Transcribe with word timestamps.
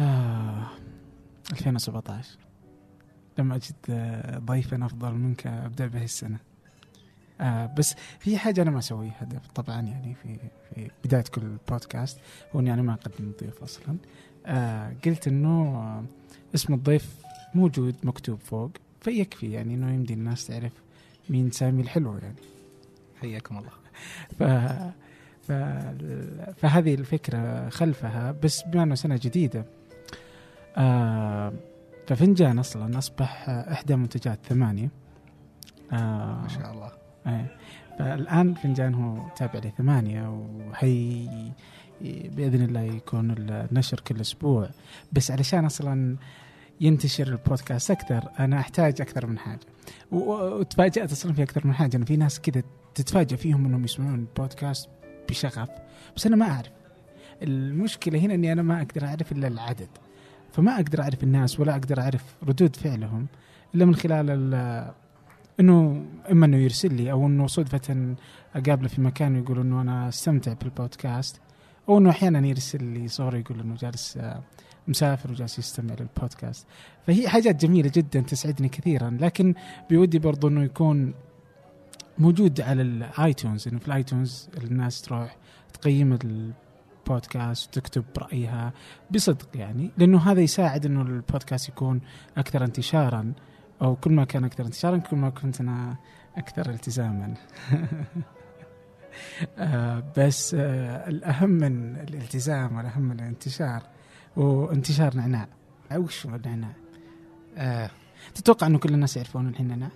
آه 0.00 0.66
2017 1.52 2.38
لما 3.38 3.54
أجد 3.56 3.74
آه، 3.90 4.38
ضيفا 4.38 4.86
أفضل 4.86 5.12
منك 5.14 5.46
أبدأ 5.46 5.86
به 5.86 6.04
السنة. 6.04 6.38
آه 7.40 7.66
بس 7.66 7.94
في 8.18 8.38
حاجة 8.38 8.62
أنا 8.62 8.70
ما 8.70 8.78
أسويها. 8.78 9.28
طبعا 9.54 9.80
يعني 9.80 10.14
في 10.14 10.38
في 10.74 10.90
بداية 11.04 11.24
كل 11.34 11.56
بودكاست 11.68 12.20
هو 12.54 12.60
إني 12.60 12.74
أنا 12.74 12.82
ما 12.82 12.92
أقدم 12.92 13.32
ضيف 13.40 13.62
أصلا. 13.62 13.96
آه 14.46 14.92
قلت 15.04 15.28
إنه 15.28 15.76
آه، 15.76 16.04
اسم 16.54 16.74
الضيف 16.74 17.16
موجود 17.54 17.94
مكتوب 18.02 18.40
فوق 18.40 18.70
فيكفي 19.00 19.52
يعني 19.52 19.74
إنه 19.74 19.94
يمدي 19.94 20.14
الناس 20.14 20.46
تعرف 20.46 20.72
مين 21.30 21.50
سامي 21.50 21.82
الحلو 21.82 22.18
يعني. 22.18 22.36
حياكم 23.20 23.58
الله. 23.58 23.70
ف... 24.38 24.42
ف... 25.46 25.52
فهذه 26.60 26.94
الفكرة 26.94 27.68
خلفها 27.68 28.32
بس 28.32 28.62
بما 28.62 28.82
أنه 28.82 28.94
سنة 28.94 29.20
جديدة 29.22 29.64
آه 30.76 31.52
ففنجان 32.06 32.58
أصلا 32.58 32.98
أصبح 32.98 33.48
إحدى 33.48 33.96
منتجات 33.96 34.38
ثمانية. 34.48 34.88
آه 35.92 36.40
ما 36.42 36.48
شاء 36.48 36.72
الله. 36.72 36.92
آه 37.26 37.46
فالآن 37.98 38.54
فنجان 38.54 38.94
هو 38.94 39.28
تابع 39.36 39.58
لثمانية 39.58 40.28
وهي 40.28 41.28
بإذن 42.02 42.62
الله 42.62 42.80
يكون 42.80 43.34
النشر 43.38 44.00
كل 44.00 44.20
أسبوع. 44.20 44.70
بس 45.12 45.30
علشان 45.30 45.64
أصلا 45.64 46.16
ينتشر 46.80 47.26
البودكاست 47.26 47.90
أكثر 47.90 48.28
أنا 48.38 48.60
أحتاج 48.60 49.00
أكثر 49.00 49.26
من 49.26 49.38
حاجة. 49.38 49.60
وتفاجأت 50.12 51.12
أصلا 51.12 51.32
في 51.32 51.42
أكثر 51.42 51.66
من 51.66 51.74
حاجة. 51.74 51.96
أنا 51.96 52.04
في 52.04 52.16
ناس 52.16 52.40
كذا 52.40 52.62
تتفاجأ 52.94 53.36
فيهم 53.36 53.66
أنهم 53.66 53.84
يسمعون 53.84 54.14
البودكاست 54.14 54.88
بشغف. 55.28 55.68
بس 56.16 56.26
أنا 56.26 56.36
ما 56.36 56.50
أعرف. 56.50 56.70
المشكلة 57.42 58.18
هنا 58.18 58.34
أني 58.34 58.52
أنا 58.52 58.62
ما 58.62 58.82
أقدر 58.82 59.06
أعرف 59.06 59.32
إلا 59.32 59.48
العدد. 59.48 59.88
فما 60.52 60.76
أقدر 60.76 61.02
أعرف 61.02 61.22
الناس 61.22 61.60
ولا 61.60 61.72
أقدر 61.72 62.00
أعرف 62.00 62.24
ردود 62.42 62.76
فعلهم 62.76 63.26
إلا 63.74 63.84
من 63.84 63.94
خلال 63.94 64.30
إنه 65.60 66.06
إما 66.30 66.46
إنه 66.46 66.56
يرسل 66.56 66.94
لي 66.94 67.10
أو 67.12 67.26
إنه 67.26 67.46
صدفة 67.46 68.14
أقابله 68.54 68.88
في 68.88 69.00
مكان 69.00 69.36
ويقول 69.36 69.60
إنه 69.60 69.80
أنا 69.80 70.08
أستمتع 70.08 70.52
بالبودكاست. 70.52 71.40
أو 71.88 71.98
إنه 71.98 72.10
أحيانا 72.10 72.46
يرسل 72.46 72.84
لي 72.84 73.08
صورة 73.08 73.36
يقول 73.36 73.60
إنه 73.60 73.74
جالس 73.74 74.18
مسافر 74.88 75.30
وجالس 75.30 75.58
يستمع 75.58 75.94
للبودكاست. 76.00 76.66
فهي 77.06 77.28
حاجات 77.28 77.64
جميلة 77.66 77.90
جدا 77.94 78.20
تسعدني 78.20 78.68
كثيرا 78.68 79.18
لكن 79.20 79.54
بودي 79.90 80.18
برضو 80.18 80.48
إنه 80.48 80.64
يكون 80.64 81.14
موجود 82.18 82.60
على 82.60 82.82
ال 82.82 82.94
iTunes 82.94 83.68
إنه 83.68 83.78
في 83.78 83.88
ال 83.88 83.97
iTunes 83.97 84.48
الناس 84.56 85.02
تروح 85.02 85.36
تقيم 85.72 86.18
البودكاست 87.06 87.68
وتكتب 87.68 88.04
رأيها 88.18 88.72
بصدق 89.10 89.48
يعني 89.54 89.90
لأنه 89.98 90.18
هذا 90.18 90.40
يساعد 90.40 90.86
إنه 90.86 91.02
البودكاست 91.02 91.68
يكون 91.68 92.00
أكثر 92.36 92.64
انتشارا 92.64 93.32
أو 93.82 93.96
كل 93.96 94.12
ما 94.12 94.24
كان 94.24 94.44
أكثر 94.44 94.64
انتشارا 94.64 94.98
كل 94.98 95.16
ما 95.16 95.30
كنت 95.30 95.60
أنا 95.60 95.96
أكثر 96.36 96.70
التزاما. 96.70 97.34
آه 97.72 97.96
بس 100.16 100.54
آه 100.58 101.08
الأهم 101.08 101.50
من 101.50 101.96
الالتزام 101.96 102.76
والأهم 102.76 103.02
من 103.02 103.20
الانتشار 103.20 103.82
وانتشار 104.36 105.14
نعناع 105.16 105.48
وش 105.96 106.26
هو 106.26 106.34
النعناع؟ 106.34 106.72
آه 107.56 107.90
تتوقع 108.34 108.66
إنه 108.66 108.78
كل 108.78 108.94
الناس 108.94 109.16
يعرفون 109.16 109.48
الحين 109.48 109.68
نعناع؟ 109.68 109.90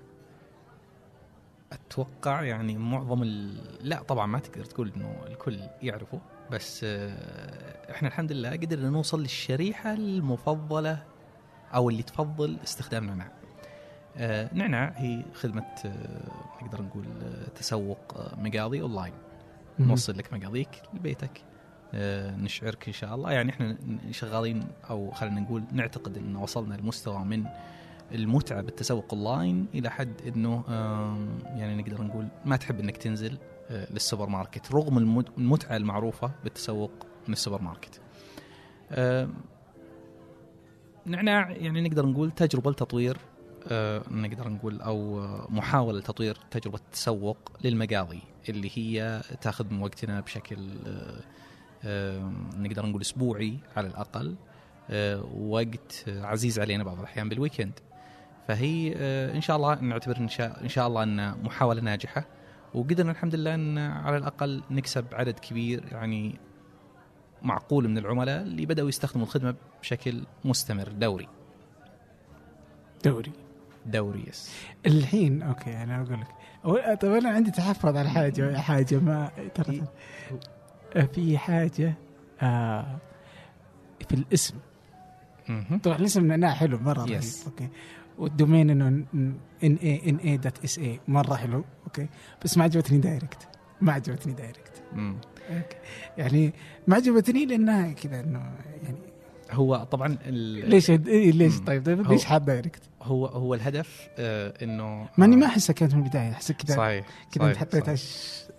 أتوقع 1.72 2.42
يعني 2.42 2.78
معظم 2.78 3.22
ال... 3.22 3.60
لا 3.88 4.02
طبعا 4.02 4.26
ما 4.26 4.38
تقدر 4.38 4.64
تقول 4.64 4.92
إنه 4.96 5.14
الكل 5.26 5.58
يعرفه 5.82 6.20
بس 6.50 6.80
آه 6.84 7.90
إحنا 7.92 8.08
الحمد 8.08 8.32
لله 8.32 8.50
قدرنا 8.50 8.90
نوصل 8.90 9.20
للشريحة 9.22 9.92
المفضلة 9.94 11.02
أو 11.74 11.90
اللي 11.90 12.02
تفضل 12.02 12.56
استخدام 12.64 13.04
نعناع. 13.04 13.39
آه 14.16 14.50
نعناع 14.52 14.92
هي 14.96 15.22
خدمة 15.34 15.66
آه 15.86 16.62
نقدر 16.62 16.82
نقول 16.82 17.04
آه 17.22 17.48
تسوق 17.48 17.98
مقاضي 18.38 18.82
أونلاين. 18.82 19.12
نوصل 19.78 20.18
لك 20.18 20.32
مقاضيك 20.32 20.68
لبيتك 20.94 21.42
نشعرك 22.38 22.86
إن 22.86 22.92
شاء 22.92 23.14
الله 23.14 23.32
يعني 23.32 23.50
إحنا 23.50 23.76
شغالين 24.10 24.62
أو 24.90 25.10
خلينا 25.10 25.40
نقول 25.40 25.62
نعتقد 25.72 26.16
إن 26.16 26.36
وصلنا 26.36 26.74
لمستوى 26.74 27.24
من 27.24 27.44
المتعة 28.12 28.60
بالتسوق 28.62 29.14
أونلاين 29.14 29.66
إلى 29.74 29.90
حد 29.90 30.12
إنه 30.26 30.64
يعني 31.56 31.82
نقدر 31.82 32.02
نقول 32.02 32.28
ما 32.44 32.56
تحب 32.56 32.80
إنك 32.80 32.96
تنزل 32.96 33.38
للسوبر 33.70 34.28
ماركت 34.28 34.72
رغم 34.72 34.98
المتعة 35.38 35.76
المعروفة 35.76 36.30
بالتسوق 36.44 36.90
من 37.28 37.32
السوبر 37.32 37.62
ماركت. 37.62 38.00
نعناع 41.06 41.50
يعني 41.50 41.88
نقدر 41.88 42.06
نقول 42.06 42.30
تجربة 42.30 42.70
لتطوير 42.70 43.16
نقدر 44.10 44.48
نقول 44.48 44.80
أو 44.80 45.20
محاولة 45.48 45.98
لتطوير 45.98 46.36
تجربة 46.50 46.78
التسوق 46.78 47.52
للمقاضي 47.64 48.22
اللي 48.48 48.70
هي 48.74 49.22
تاخذ 49.40 49.74
من 49.74 49.82
وقتنا 49.82 50.20
بشكل 50.20 50.58
نقدر 52.56 52.86
نقول 52.86 53.00
أسبوعي 53.00 53.58
على 53.76 53.86
الأقل 53.86 54.36
آه، 54.90 55.24
وقت 55.36 56.04
عزيز 56.08 56.58
علينا 56.58 56.84
بعض 56.84 56.98
الأحيان 56.98 57.28
بالويكند 57.28 57.72
فهي 58.48 58.94
آه، 58.96 59.34
إن 59.34 59.40
شاء 59.40 59.56
الله 59.56 59.74
نعتبر 59.80 60.16
إن 60.16 60.28
شاء 60.28 60.62
إن 60.62 60.68
شاء 60.68 60.86
الله 60.86 61.02
أن 61.02 61.44
محاولة 61.44 61.80
ناجحة 61.80 62.24
وقدرنا 62.74 63.10
الحمد 63.10 63.34
لله 63.34 63.54
أن 63.54 63.78
على 63.78 64.16
الأقل 64.16 64.62
نكسب 64.70 65.04
عدد 65.12 65.38
كبير 65.38 65.84
يعني 65.92 66.38
معقول 67.42 67.88
من 67.88 67.98
العملاء 67.98 68.42
اللي 68.42 68.66
بدأوا 68.66 68.88
يستخدموا 68.88 69.26
الخدمة 69.26 69.54
بشكل 69.80 70.22
مستمر 70.44 70.88
دوري. 70.88 71.28
دوري 73.04 73.32
دوري 73.86 74.24
yes 74.28 74.50
الحين 74.86 75.42
okay 75.42 75.82
أنا 75.82 76.02
أقول 76.02 76.20
لك 76.20 77.00
طيب 77.00 77.12
أنا 77.12 77.28
عندي 77.28 77.50
تحفظ 77.50 77.96
على 77.96 78.10
حاجة 78.10 78.58
حاجة 78.58 78.98
ما 78.98 79.30
ترى 79.54 79.84
في 81.14 81.38
حاجة 81.38 81.94
آه 82.42 82.98
في 84.08 84.14
الاسم 84.14 84.54
طبعا 85.82 85.96
الاسم 85.96 86.26
نعناع 86.26 86.50
حلو 86.54 86.78
مره 86.78 87.00
رهيب 87.00 87.10
okay 87.46 87.68
وال 88.18 88.31
domain 88.31 88.70
انه 88.70 88.88
n 89.64 89.76
a 89.82 90.10
n 90.10 90.16
a 90.16 90.36
dot 90.36 90.64
s 90.64 90.78
a 90.78 91.00
مره 91.08 91.34
حلو 91.34 91.64
okay 91.84 92.08
بس 92.44 92.58
ما 92.58 92.64
عجبتني 92.64 92.98
direct 92.98 93.48
ما 93.80 93.92
عجبتني 93.92 94.32
direct 94.32 94.82
يعني 96.18 96.52
ما 96.86 96.96
عجبتني 96.96 97.46
لانها 97.46 97.92
كذا 97.92 98.20
انه 98.20 98.52
يعني 98.82 98.98
هو 99.50 99.86
طبعا 99.90 100.18
ليش 100.26 100.90
إيه 100.90 101.32
ليش 101.32 101.60
طيب, 101.60 101.86
طيب 101.86 102.10
ليش 102.10 102.24
حاب 102.24 102.44
دايركت؟ 102.44 102.82
هو 103.02 103.26
هو 103.26 103.54
الهدف 103.54 104.08
آه 104.18 104.64
إنه 104.64 105.08
ماني 105.18 105.36
ما 105.36 105.46
احسها 105.46 105.74
كانت 105.74 105.94
من 105.94 106.02
البداية 106.02 106.30
احس 106.30 106.52
كذا 106.52 106.76
صحيح 106.76 107.06
كذا 107.32 107.46
أنت 107.46 107.56
حطيتها 107.56 107.96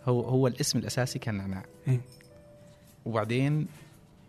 هو 0.05 0.21
هو 0.21 0.47
الاسم 0.47 0.79
الأساسي 0.79 1.19
كان 1.19 1.35
نعناع 1.35 1.63
إيه؟ 1.87 2.01
وبعدين 3.05 3.67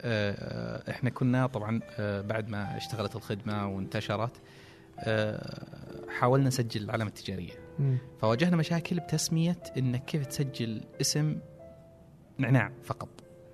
آه 0.03 0.91
إحنا 0.91 1.11
كنا 1.11 1.47
طبعا 1.47 1.81
آه 1.99 2.21
بعد 2.21 2.49
ما 2.49 2.77
اشتغلت 2.77 3.17
الخدمة 3.17 3.67
وانتشرت 3.67 4.33
آه 4.99 5.67
حاولنا 6.19 6.49
نسجل 6.49 6.83
العلامة 6.85 7.11
التجارية. 7.11 7.53
فواجهنا 8.21 8.57
مشاكل 8.57 9.01
بتسمية 9.01 9.59
إنك 9.79 10.05
كيف 10.05 10.27
تسجل 10.27 10.81
اسم 11.01 11.37
نعناع 12.39 12.71
فقط 12.85 13.09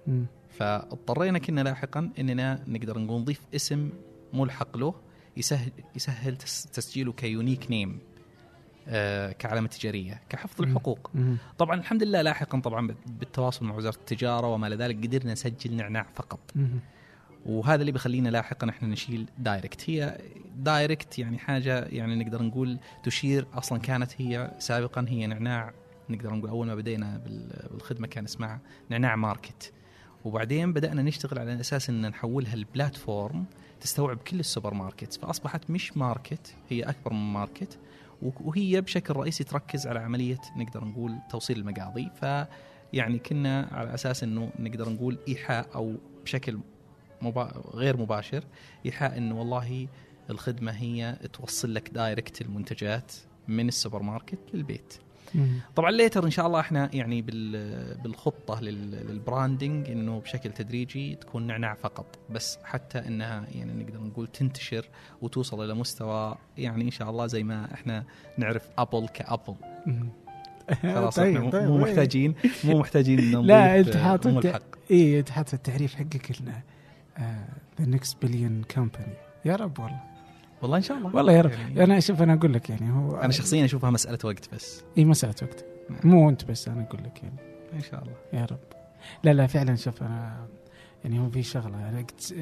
م. 0.07 0.25
فاضطرينا 0.59 1.39
كنا 1.39 1.61
لاحقا 1.61 2.11
إننا 2.19 2.65
نقدر 2.67 2.99
نقول 2.99 3.21
نضيف 3.21 3.41
اسم 3.55 3.91
ملحق 4.33 4.77
له 4.77 4.95
يسهل 5.37 5.73
يسهل 5.97 6.37
تسجيله 6.73 7.13
ك 7.13 7.21
unique 7.21 7.71
name 7.71 7.99
آه 8.89 9.33
كعلامة 9.33 9.69
تجارية 9.69 10.23
كحفظ 10.29 10.63
الحقوق. 10.63 11.11
طبعا 11.59 11.81
الحمد 11.81 12.03
لله 12.03 12.23
لاحقا 12.23 12.61
طبعا 12.61 12.95
بالتواصل 13.07 13.65
مع 13.65 13.75
وزارة 13.75 13.97
التجارة 13.97 14.47
وما 14.47 14.67
إلى 14.67 14.77
ذلك 14.77 14.97
قدرنا 14.97 15.33
نسجل 15.33 15.77
نعناع 15.77 16.07
فقط. 16.15 16.41
وهذا 17.47 17.81
اللي 17.81 17.93
بيخلينا 17.93 18.29
لاحقا 18.29 18.71
إحنا 18.71 18.89
نشيل 18.89 19.27
direct. 19.39 19.91
هي 19.91 20.19
direct 20.57 21.19
يعني 21.19 21.39
حاجة 21.39 21.85
يعني 21.85 22.25
نقدر 22.25 22.43
نقول 22.43 22.79
تشير 23.03 23.47
أصلا 23.55 23.79
كانت 23.79 24.13
هي 24.21 24.55
سابقا 24.59 25.07
هي 25.09 25.27
نعناع. 25.27 25.73
نقدر 26.11 26.35
نقول 26.35 26.51
أول 26.51 26.67
ما 26.67 26.75
بدينا 26.75 27.23
بالخدمة 27.71 28.07
كان 28.07 28.25
اسمها 28.25 28.61
نعناع 28.91 29.17
market. 29.17 29.73
وبعدين 30.25 30.73
بدأنا 30.73 31.03
نشتغل 31.03 31.39
على 31.39 31.61
أساس 31.61 31.91
إن 31.91 32.09
نحولها 32.09 32.57
ل 32.57 32.67
platform 32.67 33.45
تستوعب 33.81 34.17
كل 34.17 34.41
السوبر 34.41 34.75
ماركت 34.75 35.15
فأصبحت 35.15 35.71
مش 35.71 35.97
market 35.97 36.55
هي 36.69 36.83
أكبر 36.83 37.13
من 37.13 37.33
market 37.33 37.79
وهي 38.23 38.81
بشكل 38.81 39.15
رئيسي 39.17 39.45
تركز 39.45 39.87
على 39.87 39.99
عملية 39.99 40.41
نقدر 40.57 40.85
نقول 40.85 41.19
توصيل 41.31 41.59
المقاضي 41.59 42.11
ف 42.21 42.47
يعني 42.93 43.19
كنا 43.19 43.69
على 43.73 43.95
أساس 43.95 44.23
إنه 44.23 44.51
نقدر 44.59 44.89
نقول 44.89 45.19
إيحاء 45.29 45.69
أو 45.75 45.95
بشكل 46.25 46.59
مبا... 47.23 47.63
غير 47.75 47.97
مباشر 47.97 48.45
إيحاء 48.87 49.19
إنه 49.19 49.39
والله 49.39 49.89
الخدمة 50.31 50.73
هي 50.73 51.17
توصل 51.33 51.75
لك 51.75 51.91
direct 51.91 52.41
المنتجات 52.41 53.13
من 53.49 53.69
السوبر 53.69 54.03
ماركت 54.03 54.39
للبيت. 54.55 54.95
طبعا 55.77 55.91
later 55.91 56.25
إن 56.25 56.31
شاء 56.31 56.47
الله 56.47 56.61
إحنا 56.61 56.91
يعني 56.95 57.23
بال- 57.23 57.95
بالخطة 58.03 58.61
لل- 58.61 58.91
لل 59.07 59.24
branding 59.24 59.91
إنه 59.91 60.21
بشكل 60.21 60.51
تدريجي 60.53 61.15
تكون 61.15 61.47
نعناع 61.47 61.75
فقط 61.75 62.19
بس 62.31 62.59
حتى 62.65 62.99
إنها 62.99 63.45
يعني 63.55 63.85
نقدر 63.85 64.01
نقول 64.01 64.27
تنتشر 64.27 64.87
وتوصل 65.23 65.65
إلى 65.65 65.75
مستوى 65.75 66.35
يعني 66.59 66.85
إن 66.85 66.91
شاء 66.91 67.11
الله 67.11 67.27
زي 67.27 67.43
ما 67.43 67.75
إحنا 67.75 68.05
نعرف 68.39 68.69
Apple 68.79 69.09
ك 69.09 69.16
Apple. 69.16 69.55
خلاص 70.83 71.17
طيب، 71.17 71.37
إحنا 71.37 71.51
طيب، 71.51 71.69
مو 71.69 71.77
طيب. 71.77 71.87
محتاجين 71.89 72.35
مو 72.65 72.79
محتاجين 72.79 73.19
لا 73.47 73.81
نضيف 73.81 73.87
أنت 73.89 73.97
حاط 73.97 74.27
أم 74.27 74.35
أنت 74.37 74.47
الحق 74.47 74.63
اي 74.91 75.19
أنت 75.19 75.31
حاط 75.31 75.55
التعريف 75.55 75.95
حقك 75.95 76.41
انه 76.41 76.63
the 77.81 77.87
next 77.87 78.23
billion 78.27 78.63
company 78.75 79.15
يا 79.45 79.57
رب 79.57 79.79
والله 79.79 80.01
والله 80.63 80.77
إن 80.77 80.83
شاء 80.83 80.99
الله. 80.99 81.17
والله 81.17 81.33
يا 81.33 81.43
رب. 81.43 81.51
يعني 81.51 81.85
أنا 81.85 82.01
شوف 82.01 82.23
أنا 82.23 82.35
أقول 82.35 82.53
لك 82.55 82.71
يعني 82.71 82.93
هو 82.93 83.17
أنا 83.17 83.33
شخصيا 83.33 83.65
أشوفها 83.65 83.91
مسألة 83.91 84.19
وقت 84.25 84.55
بس. 84.55 84.85
إي 84.99 85.05
مسألة 85.05 85.35
وقت. 85.43 85.65
نعم. 85.91 86.01
مو 86.05 86.29
أنت 86.29 86.45
بس 86.45 86.69
أنا 86.69 86.83
أقول 86.83 87.01
لك 87.05 87.23
يعني. 87.23 87.37
إن 87.73 87.81
شاء 87.81 88.03
الله. 88.03 88.15
يا 88.33 88.45
رب. 88.45 88.59
لا 89.25 89.35
لا 89.35 89.47
فعلا 89.47 89.77
شوف 89.77 90.03
أنا 90.03 90.47
يعني 91.05 91.21
هو 91.21 91.31
في 91.31 91.43
شغلة. 91.43 91.89
أنا 91.89 91.99
قلت 91.99 92.35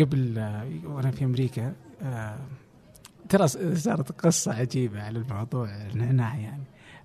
قبل 0.00 0.38
وأنا 0.84 1.10
في 1.10 1.24
أمريكا 1.24 1.72
آه، 2.02 2.38
ترى 3.28 3.48
صارت 3.76 4.12
قصة 4.12 4.52
عجيبة 4.54 5.02
على 5.02 5.18
الموضوع 5.18 5.68
النعناع 5.68 6.36
يعني. 6.36 6.62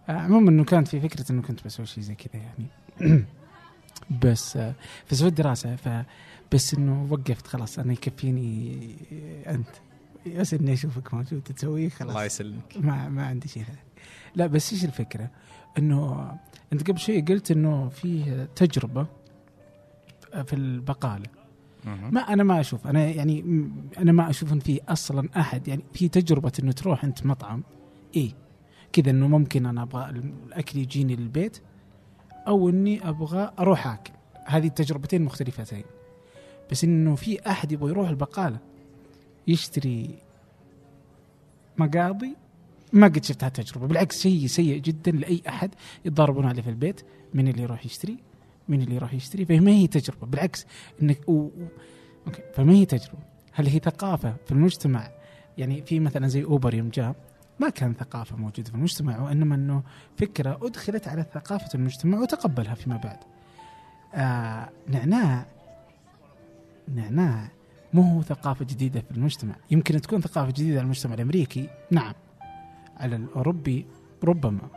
آه، 0.10 0.12
عموما 0.12 0.50
إنه 0.50 0.64
كانت 0.64 0.88
في 0.88 1.00
فكرة 1.00 1.32
إنه 1.32 1.42
كنت 1.42 1.66
بسوي 1.66 1.86
شيء 1.86 2.04
زي 2.04 2.16
كذا 2.16 2.42
يعني. 2.42 3.24
بس 4.24 4.58
آه، 4.58 4.74
فسويت 5.06 5.34
دراسة 5.34 5.76
ف 5.76 5.90
بس 6.54 6.74
إنه 6.74 7.08
وقفت 7.10 7.48
خلاص 7.48 7.80
أنا 7.80 7.94
يكفيني 7.94 8.78
أنت. 9.48 9.68
بس 10.38 10.54
إني 10.54 10.74
أشوفك 10.74 11.14
موجود 11.14 11.42
تسويه 11.42 11.90
خلاص. 11.90 12.10
الله 12.10 12.26
يسلمك. 12.26 12.78
ما 12.78 13.10
ما 13.10 13.26
عندي 13.26 13.48
شيء. 13.48 13.64
ثاني 13.64 13.78
لا 14.36 14.48
بس 14.48 14.74
إيش 14.74 14.86
الفكرة؟ 14.86 15.30
إنه 15.78 16.32
أنت 16.74 16.88
قبل 16.90 17.00
شوي 17.00 17.22
قلت 17.22 17.52
إنه 17.52 17.90
في 17.90 18.48
تجربة 18.56 19.08
في 20.46 20.54
البقالة. 20.54 21.26
ما 21.86 22.22
أنا 22.22 22.44
ما 22.44 22.60
أشوف. 22.60 22.88
أنا 22.88 23.06
يعني 23.06 23.70
أنا 23.98 24.12
ما 24.12 24.30
أشوف 24.30 24.54
إن 24.54 24.60
في 24.60 24.82
أصلا 24.90 25.30
أحد 25.38 25.68
يعني 25.68 25.84
في 25.94 26.08
تجربة 26.08 26.52
إنه 26.60 26.72
تروح 26.72 27.04
أنت 27.04 27.26
مطعم 27.26 27.64
إيه 28.16 28.32
كذا 28.94 29.10
إنه 29.10 29.28
ممكن 29.28 29.66
أنا 29.66 29.82
أبغى 29.82 30.10
الأكل 30.10 30.80
يجيني 30.80 31.16
للبيت 31.16 31.62
أو 32.48 32.70
إني 32.70 33.10
أبغى 33.10 33.52
أروح 33.60 33.88
آكل. 33.88 34.14
هذه 34.46 34.68
التجربتين 34.68 35.22
مختلفتين. 35.22 35.84
بس 36.72 36.84
إنه 36.84 37.16
في 37.16 37.50
أحد 37.50 37.72
يبغى 37.72 37.92
يروح 37.92 38.10
البقالة. 38.10 38.58
يشتري 39.48 40.16
مقاضي. 41.78 42.36
ما 42.94 43.08
قد 43.08 43.24
شفت 43.24 43.44
هالتجربة. 43.44 43.88
بالعكس 43.88 44.22
شيء 44.22 44.48
سيء 44.48 44.78
جدا 44.78 45.12
لأي 45.12 45.42
أحد 45.48 45.76
يتضاربون 46.06 46.46
عليه 46.46 46.62
في 46.62 46.70
البيت. 46.70 47.02
من 47.34 47.48
اللي 47.48 47.62
يروح 47.64 47.86
يشتري؟ 47.86 48.18
من 48.68 48.82
اللي 48.82 48.96
يروح 48.96 49.14
يشتري؟ 49.14 49.46
فما 49.46 49.72
هي 49.72 49.88
تجربة. 49.88 50.28
بالعكس 50.28 50.66
إنك 51.02 51.30
و... 51.30 51.50
أوكي 52.28 52.42
فما 52.54 52.74
هي 52.74 52.86
تجربة. 52.86 53.24
هل 53.52 53.68
هي 53.68 53.80
ثقافة 53.80 54.36
في 54.46 54.52
المجتمع؟ 54.52 55.12
يعني 55.58 55.82
في 55.82 56.00
مثلا 56.00 56.28
زي 56.28 56.44
أوبر 56.44 56.74
يوم 56.74 56.90
جاء 56.90 57.16
ما 57.60 57.70
كان 57.70 57.94
ثقافة 57.94 58.36
موجودة 58.36 58.70
في 58.70 58.76
المجتمع 58.76 59.22
وإنما 59.22 59.56
إنه 59.56 59.84
فكرة 60.18 60.60
أدخلت 60.62 61.08
على 61.08 61.26
ثقافة 61.34 61.70
المجتمع 61.76 62.20
وتقبلها 62.20 62.76
فيما 62.76 62.98
بعد. 62.98 63.18
آه 64.14 64.70
نعناع 64.88 65.46
نعناع. 66.96 67.52
مو 67.94 68.02
هو 68.02 68.22
ثقافة 68.22 68.66
جديدة 68.66 69.02
في 69.02 69.12
المجتمع. 69.12 69.56
يمكن 69.72 70.02
تكون 70.02 70.22
ثقافة 70.22 70.52
جديدة 70.52 70.78
على 70.78 70.84
المجتمع 70.86 71.14
الأمريكي. 71.14 71.70
نعم. 71.92 72.14
على 72.98 73.16
الأوروبي 73.16 73.86
ربما. 74.24 74.70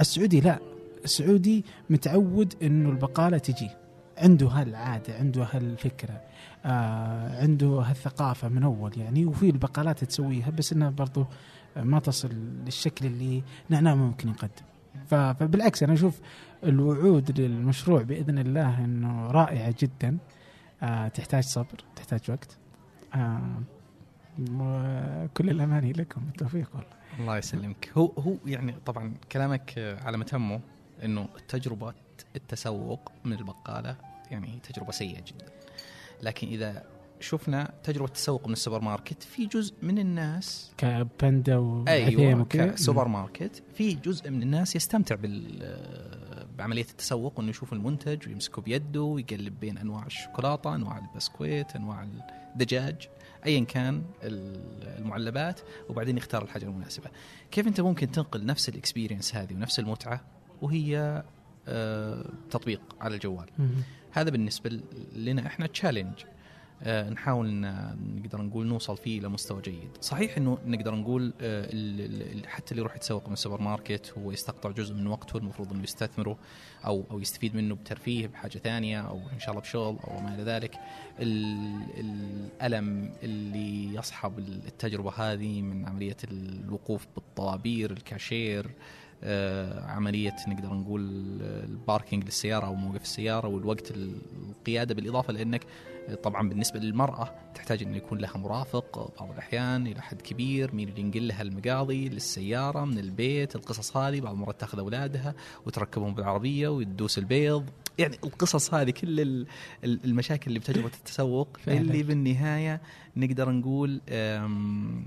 السعودي 0.00 0.40
لا. 0.40 0.58
السعودي 1.04 1.64
متعود 1.90 2.54
أنه 2.62 2.90
البقالة 2.90 3.38
تجي. 3.38 3.70
عنده 4.18 4.48
هالعادة 4.48 5.18
عنده 5.18 5.48
هالفكرة 5.52 6.20
آه 6.64 7.42
عنده 7.42 7.66
هالثقافة 7.66 8.48
من 8.48 8.62
أول 8.62 8.98
يعني. 8.98 9.26
وفي 9.26 9.50
البقالات 9.50 10.04
تسويها 10.04 10.50
بس 10.50 10.72
أنها 10.72 10.90
برضو 10.90 11.26
ما 11.76 11.98
تصل 12.00 12.30
للشكل 12.64 13.06
اللي 13.06 13.42
نعناع 13.70 13.94
ممكن 13.94 14.28
يقدم. 14.28 14.64
فبالعكس 15.06 15.82
أنا 15.82 15.92
أشوف 15.92 16.20
الوعود 16.64 17.40
للمشروع 17.40 18.02
بإذن 18.02 18.38
الله 18.38 18.84
أنه 18.84 19.26
رائعة 19.26 19.74
جدا. 19.80 20.18
آه 20.84 21.08
تحتاج 21.08 21.44
صبر 21.44 21.84
تحتاج 21.96 22.20
وقت. 22.28 22.58
آه 23.14 23.62
وكل 24.50 25.50
الأماني 25.50 25.92
لكم 25.92 26.20
بالتوفيق 26.20 26.70
والله. 26.74 26.88
الله 27.20 27.38
يسلمك. 27.38 27.90
هو 27.96 28.06
هو 28.06 28.34
يعني 28.46 28.74
طبعا 28.86 29.14
كلامك 29.32 29.98
على 30.02 30.16
متمه 30.16 30.60
إنه 31.04 31.28
تجربة 31.48 31.94
التسوق 32.36 33.12
من 33.24 33.32
البقالة 33.32 33.96
يعني 34.30 34.58
تجربة 34.62 34.92
سيئة 34.92 35.20
جدا. 35.20 35.46
لكن 36.22 36.48
إذا 36.48 36.82
شفنا 37.20 37.72
تجربة 37.82 38.06
التسوق 38.06 38.46
من 38.46 38.52
السوبر 38.52 38.80
ماركت 38.80 39.22
في 39.22 39.46
جزء 39.46 39.74
من 39.82 39.98
الناس 39.98 40.72
كباندا 40.78 41.56
والعثيم 41.56 42.20
أيوه 42.20 42.44
كسوبر 42.44 43.08
ماركت 43.08 43.62
في 43.74 43.94
جزء 43.94 44.30
من 44.30 44.42
الناس 44.42 44.76
يستمتع 44.76 45.14
بال 45.14 45.62
بعملية 46.58 46.86
التسوق 46.90 47.38
وإنه 47.38 47.50
يشوف 47.50 47.72
المنتج 47.72 48.28
ويمسكه 48.28 48.62
بيده 48.62 49.02
ويقلب 49.02 49.60
بين 49.60 49.78
أنواع 49.78 50.06
الشوكولاتة، 50.06 50.74
أنواع 50.74 50.98
البسكويت، 50.98 51.76
أنواع 51.76 52.08
الدجاج، 52.52 53.08
ايا 53.46 53.64
كان 53.64 54.02
المعلبات 54.98 55.60
وبعدين 55.88 56.16
يختار 56.16 56.42
الحاجة 56.42 56.64
المناسبة. 56.64 57.10
كيف 57.50 57.66
أنت 57.66 57.80
ممكن 57.80 58.10
تنقل 58.10 58.46
نفس 58.46 58.68
ال 58.68 58.74
experience 58.74 59.34
هذه 59.34 59.54
ونفس 59.54 59.78
المتعة 59.78 60.20
وهي 60.62 61.22
آه، 61.68 62.30
تطبيق 62.50 62.80
على 63.00 63.14
الجوال. 63.14 63.46
هذا 64.10 64.30
بالنسبة 64.30 64.80
لنا 65.12 65.46
إحنا 65.46 65.66
challenge 65.66 66.14
نحاول 66.86 67.48
ن- 67.50 68.20
نقدر 68.22 68.42
نقول 68.42 68.66
نوصل 68.66 68.96
فيه 68.96 69.18
إلى 69.20 69.28
مستوى 69.28 69.62
جيد. 69.62 69.88
صحيح 70.00 70.36
إنه 70.36 70.58
نقدر 70.66 70.94
نقول 70.94 71.32
آه 71.40 71.66
حتى 72.46 72.70
اللي 72.70 72.80
يروح 72.80 72.96
يتسوق 72.96 73.26
من 73.26 73.32
السوبر 73.32 73.60
ماركت 73.60 74.14
هو 74.18 74.32
يستقطع 74.32 74.70
جزء 74.70 74.94
من 74.94 75.06
وقته 75.06 75.36
المفروض 75.36 75.72
إنه 75.72 75.82
يستثمره 75.82 76.38
أو 76.86 77.04
أو 77.10 77.18
يستفيد 77.20 77.56
منه 77.56 77.74
بترفيه 77.74 78.26
بحاجة 78.26 78.58
ثانية 78.58 79.00
أو 79.00 79.20
إن 79.32 79.38
شاء 79.40 79.50
الله 79.50 79.60
بشغل 79.60 79.96
أو 80.04 80.20
ما 80.20 80.34
إلى 80.34 80.42
ذلك. 80.42 80.74
ال- 81.20 81.84
الألم 82.00 83.12
اللي 83.22 83.94
يصحب 83.94 84.38
التجربة 84.38 85.10
هذه 85.10 85.62
من 85.62 85.86
عملية 85.88 86.16
الوقوف 86.30 87.06
بالطوابير 87.16 87.90
الكاشير 87.90 88.70
آه، 89.26 89.80
عملية 89.90 90.36
نقدر 90.48 90.74
نقول 90.74 91.00
الباركينج 91.42 92.24
للسيارة 92.24 92.66
أو 92.66 92.74
موقف 92.74 93.02
السيارة 93.02 93.48
والوقت 93.48 93.90
القيادة 93.90 94.94
بالإضافة 94.94 95.32
لأنك 95.32 95.64
طبعا 96.22 96.48
بالنسبة 96.48 96.80
للمرأة 96.80 97.34
تحتاج 97.54 97.82
انه 97.82 97.96
يكون 97.96 98.18
لها 98.18 98.36
مرافق 98.38 99.12
بعض 99.20 99.30
الأحيان 99.32 99.86
إلى 99.86 100.02
حد 100.02 100.22
كبير 100.22 100.74
مين 100.74 100.88
اللي 100.88 101.00
ينقل 101.00 101.28
لها 101.28 101.42
المقاضي 101.42 102.08
للسيارة 102.08 102.84
من 102.84 102.98
البيت 102.98 103.56
القصص 103.56 103.96
هذه 103.96 104.20
بعض 104.20 104.34
المرات 104.34 104.60
تأخذ 104.60 104.78
أولادها 104.78 105.34
وتركبهم 105.66 106.14
بالعربية 106.14 106.68
وتدوس 106.68 107.18
البيض 107.18 107.64
يعني 107.98 108.16
القصص 108.24 108.74
هذه 108.74 108.90
كل 108.90 109.20
ال- 109.20 109.46
ال- 109.84 110.00
المشاكل 110.04 110.46
اللي 110.48 110.58
بتجربة 110.58 110.86
التسوق. 110.98 111.48
اللي 111.68 112.02
بالنهاية 112.02 112.80
نقدر 113.16 113.50
نقول 113.50 114.00
أم 114.08 115.04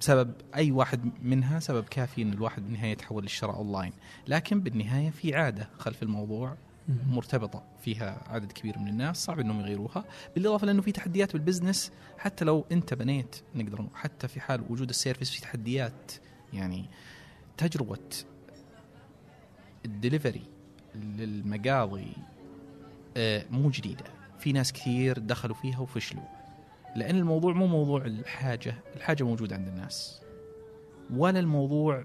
سبب 0.00 0.32
أي 0.54 0.70
واحد 0.70 1.10
منها 1.22 1.60
سبب 1.60 1.84
كافي 1.84 2.22
إن 2.22 2.32
الواحد 2.32 2.62
بالنهاية 2.64 2.92
يتحول 2.92 3.22
للشراء 3.22 3.56
أونلاين 3.56 3.92
لكن 4.28 4.60
بالنهاية 4.60 5.10
في 5.10 5.34
عادة 5.34 5.68
خلف 5.78 6.02
الموضوع. 6.02 6.56
مرتبطة 6.88 7.62
فيها 7.82 8.22
عدد 8.26 8.52
كبير 8.52 8.78
من 8.78 8.88
الناس 8.88 9.24
صعب 9.24 9.40
إنهم 9.40 9.60
يغيروها. 9.60 10.04
بالإضافة 10.34 10.66
لأنه 10.66 10.82
في 10.82 10.92
تحديات 10.92 11.32
بال 11.32 11.44
business 11.44 11.92
حتى 12.18 12.44
لو 12.44 12.64
أنت 12.72 12.94
بنيت 12.94 13.36
نقدر 13.54 13.86
حتى 13.94 14.28
في 14.28 14.40
حال 14.40 14.64
وجود 14.70 14.88
ال 14.88 14.93
service 14.93 15.30
في 15.30 15.40
تحديات 15.40 16.12
يعني 16.52 16.84
تجربة 17.56 17.98
الدليفري 19.84 20.42
للمقاضي 20.94 22.12
آه، 23.16 23.44
مو 23.50 23.70
جديدة. 23.70 24.04
في 24.38 24.52
ناس 24.52 24.72
كثير 24.72 25.18
دخلوا 25.18 25.56
فيها 25.56 25.78
وفشلوا. 25.78 26.22
لأن 26.96 27.16
الموضوع 27.16 27.52
مو 27.52 27.66
موضوع 27.66 28.04
الحاجة 28.04 28.74
الحاجة 28.96 29.24
موجودة 29.24 29.56
عند 29.56 29.68
الناس. 29.68 30.20
ولا 31.10 31.40
الموضوع 31.40 32.04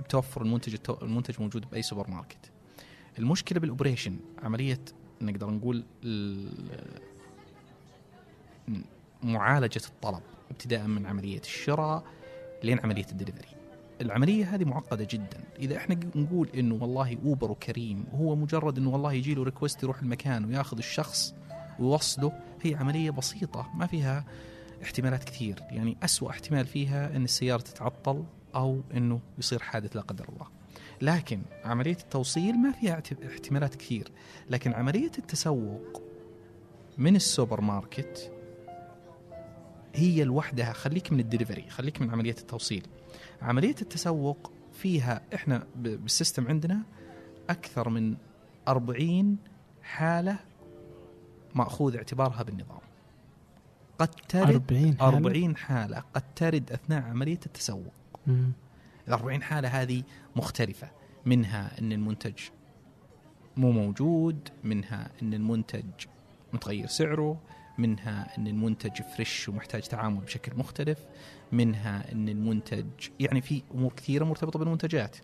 بتوفر 0.00 0.42
المنتج 0.42 0.76
المنتج 1.02 1.40
موجود 1.40 1.70
بأي 1.70 1.82
سوبر 1.82 2.10
ماركت. 2.10 2.50
المشكلة 3.18 3.60
بال 3.60 3.70
operation 3.70 4.16
عملية 4.42 4.80
نقدر 5.20 5.50
نقول 5.50 5.84
ال- 6.04 7.00
معالجة 9.22 9.80
الطلب 9.88 10.22
ابتداء 10.50 10.86
من 10.86 11.06
عملية 11.06 11.38
الشراء 11.40 12.04
لين 12.64 12.80
عملية 12.80 13.06
الدليفري. 13.12 13.48
العملية 14.00 14.54
هذه 14.54 14.64
معقدة 14.64 15.06
جدا. 15.10 15.40
إذا 15.58 15.76
إحنا 15.76 15.94
نقول 16.14 16.48
إنه 16.54 16.74
والله 16.74 17.18
أوبر 17.24 17.50
وكريم 17.50 18.04
وهو 18.12 18.36
مجرد 18.36 18.78
إنه 18.78 18.90
والله 18.90 19.12
يجي 19.12 19.34
له 19.34 19.42
request 19.42 19.82
يروح 19.82 20.02
المكان 20.02 20.44
وياخذ 20.44 20.76
الشخص 20.78 21.34
ويوصله 21.78 22.32
هي 22.62 22.74
عملية 22.74 23.10
بسيطة 23.10 23.70
ما 23.74 23.86
فيها 23.86 24.24
احتمالات 24.82 25.24
كثير. 25.24 25.62
يعني 25.70 25.96
أسوأ 26.02 26.30
احتمال 26.30 26.66
فيها 26.66 27.16
إن 27.16 27.24
السيارة 27.24 27.60
تتعطل 27.62 28.24
أو 28.54 28.80
إنه 28.94 29.20
يصير 29.38 29.58
حادث 29.58 29.96
لا 29.96 30.02
قدر 30.02 30.28
الله. 30.28 30.46
لكن 31.02 31.42
عملية 31.64 31.96
التوصيل 31.96 32.54
ما 32.58 32.72
فيها 32.72 33.02
احتمالات 33.26 33.74
كثير. 33.74 34.08
لكن 34.50 34.72
عملية 34.72 35.12
التسوق 35.18 36.02
من 36.98 37.16
السوبر 37.16 37.60
ماركت 37.60 38.32
هي 39.94 40.24
لوحدها. 40.24 40.72
خليك 40.72 41.12
من 41.12 41.20
الدليفري 41.20 41.70
خليك 41.70 42.02
من 42.02 42.10
عملية 42.10 42.36
التوصيل. 42.38 42.86
عملية 43.42 43.74
التسوق 43.82 44.52
فيها 44.72 45.20
إحنا 45.34 45.66
بال 45.76 45.94
system 45.94 46.48
عندنا 46.48 46.82
أكثر 47.50 47.88
من 47.88 48.16
40 48.68 49.36
حالة 49.82 50.38
مأخوذ 51.54 51.96
اعتبارها 51.96 52.42
بالنظام. 52.42 52.80
قد 53.98 54.08
ترد 54.28 54.50
40 54.50 54.96
حالة؟ 54.98 55.16
40 55.16 55.56
حالة 55.56 56.04
قد 56.14 56.22
ترد 56.36 56.72
أثناء 56.72 57.02
عملية 57.02 57.40
التسوق. 57.46 57.92
مم. 58.26 58.52
ال 59.08 59.12
40 59.12 59.42
حالة 59.42 59.68
هذه 59.68 60.02
مختلفة. 60.36 60.90
منها 61.26 61.78
إن 61.80 61.92
المنتج 61.92 62.34
مو 63.56 63.72
موجود 63.72 64.48
منها 64.64 65.10
إن 65.22 65.34
المنتج 65.34 65.84
متغير 66.52 66.86
سعره 66.86 67.40
منها 67.78 68.38
إن 68.38 68.46
المنتج 68.46 69.02
فريش 69.02 69.48
ومحتاج 69.48 69.82
تعامل 69.82 70.20
بشكل 70.20 70.56
مختلف 70.56 70.98
منها 71.52 72.12
إن 72.12 72.28
المنتج 72.28 72.86
يعني 73.20 73.40
في 73.40 73.62
أمور 73.74 73.92
كثيرة 73.92 74.24
مرتبطة 74.24 74.58
بالمنتجات. 74.58 75.16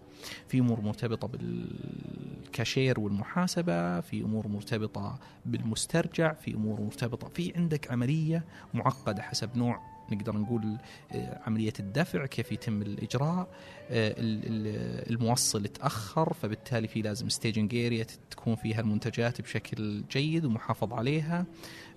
في 0.48 0.58
أمور 0.58 0.80
مرتبطة 0.80 1.28
بالكاشير 1.28 3.00
والمحاسبة 3.00 4.00
في 4.00 4.22
أمور 4.22 4.48
مرتبطة 4.48 5.18
بالمسترجع 5.46 6.32
في 6.32 6.54
أمور 6.54 6.80
مرتبطة 6.80 7.28
في 7.28 7.52
عندك 7.56 7.90
عملية 7.90 8.44
معقدة 8.74 9.22
حسب 9.22 9.56
نوع 9.56 9.91
نقدر 10.14 10.37
نقول 10.37 10.76
آه، 11.12 11.40
عملية 11.47 11.73
الدفع 11.81 12.26
كيف 12.26 12.52
يتم 12.52 12.83
الإجراء 12.83 13.49
آه، 13.90 14.09
ال- 14.19 14.42
ال- 14.47 15.11
الموصل 15.12 15.62
تاخر 15.64 16.33
فبالتالي 16.33 16.88
في 16.88 17.02
لازم 17.02 17.28
staging 17.28 17.75
area 17.75 18.06
تكون 18.31 18.54
فيها 18.57 18.81
المنتجات 18.81 19.40
بشكل 19.40 20.02
جيد 20.11 20.45
ومحافظ 20.45 20.92
عليها 20.92 21.45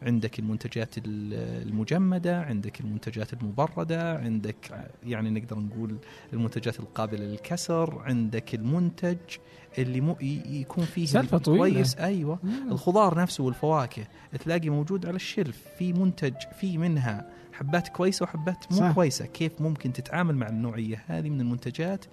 عندك 0.01 0.39
المنتجات 0.39 0.97
ال- 0.97 1.03
المجمدة 1.67 2.41
عندك 2.41 2.79
المنتجات 2.81 3.33
المبردة 3.33 4.17
عندك 4.17 4.55
ع- 4.71 4.83
يعني 5.03 5.29
نقدر 5.29 5.59
نقول 5.59 5.97
المنتجات 6.33 6.79
القابلة 6.79 7.25
للكسر 7.25 7.99
عندك 7.99 8.55
المنتج 8.55 9.17
اللي 9.77 10.01
مو 10.01 10.15
يكون 10.21 10.85
فيه 10.85 11.05
سالفة 11.05 11.37
طويلة. 11.37 11.73
كويس 11.73 11.97
أيوه 11.97 12.39
مم. 12.43 12.71
الخضار 12.71 13.19
نفسه 13.21 13.43
والفواكه 13.43 14.03
تلاقي 14.39 14.69
موجود 14.69 15.05
على 15.05 15.15
الشلف 15.15 15.57
في 15.77 15.93
منتج 15.93 16.33
في 16.59 16.77
منها 16.77 17.29
حبات 17.57 17.87
كويسة 17.87 18.23
وحبات 18.23 18.71
مو 18.71 18.77
صح. 18.77 18.91
كويسة. 18.91 19.25
كيف 19.25 19.61
ممكن 19.61 19.93
تتعامل 19.93 20.35
مع 20.35 20.47
النوعية 20.49 21.03
هذه 21.07 21.29
من 21.29 21.41
المنتجات؟ 21.41 22.05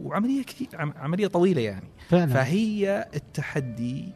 وعملية 0.00 0.42
كثير 0.44 0.68
عم- 0.74 0.94
عملية 0.96 1.26
طويلة 1.26 1.60
يعني. 1.62 1.88
فعلا. 2.08 2.26
فهي 2.34 3.08
التحدي 3.14 4.12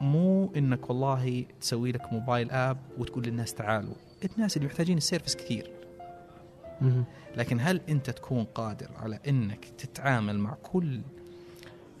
مو 0.00 0.52
إنك 0.56 0.90
والله 0.90 1.44
تسوي 1.60 1.92
لك 1.92 2.12
موبايل 2.12 2.50
آب 2.50 2.78
وتقول 2.98 3.24
للناس 3.24 3.54
تعالوا. 3.54 3.94
الناس 4.36 4.56
اللي 4.56 4.68
محتاجين 4.68 4.96
السيرفس 4.96 5.36
كثير. 5.36 5.70
لكن 7.36 7.60
هل 7.60 7.80
أنت 7.88 8.10
تكون 8.10 8.44
قادر 8.44 8.88
على 8.96 9.18
إنك 9.28 9.64
تتعامل 9.64 10.38
مع 10.38 10.54
كل 10.62 11.00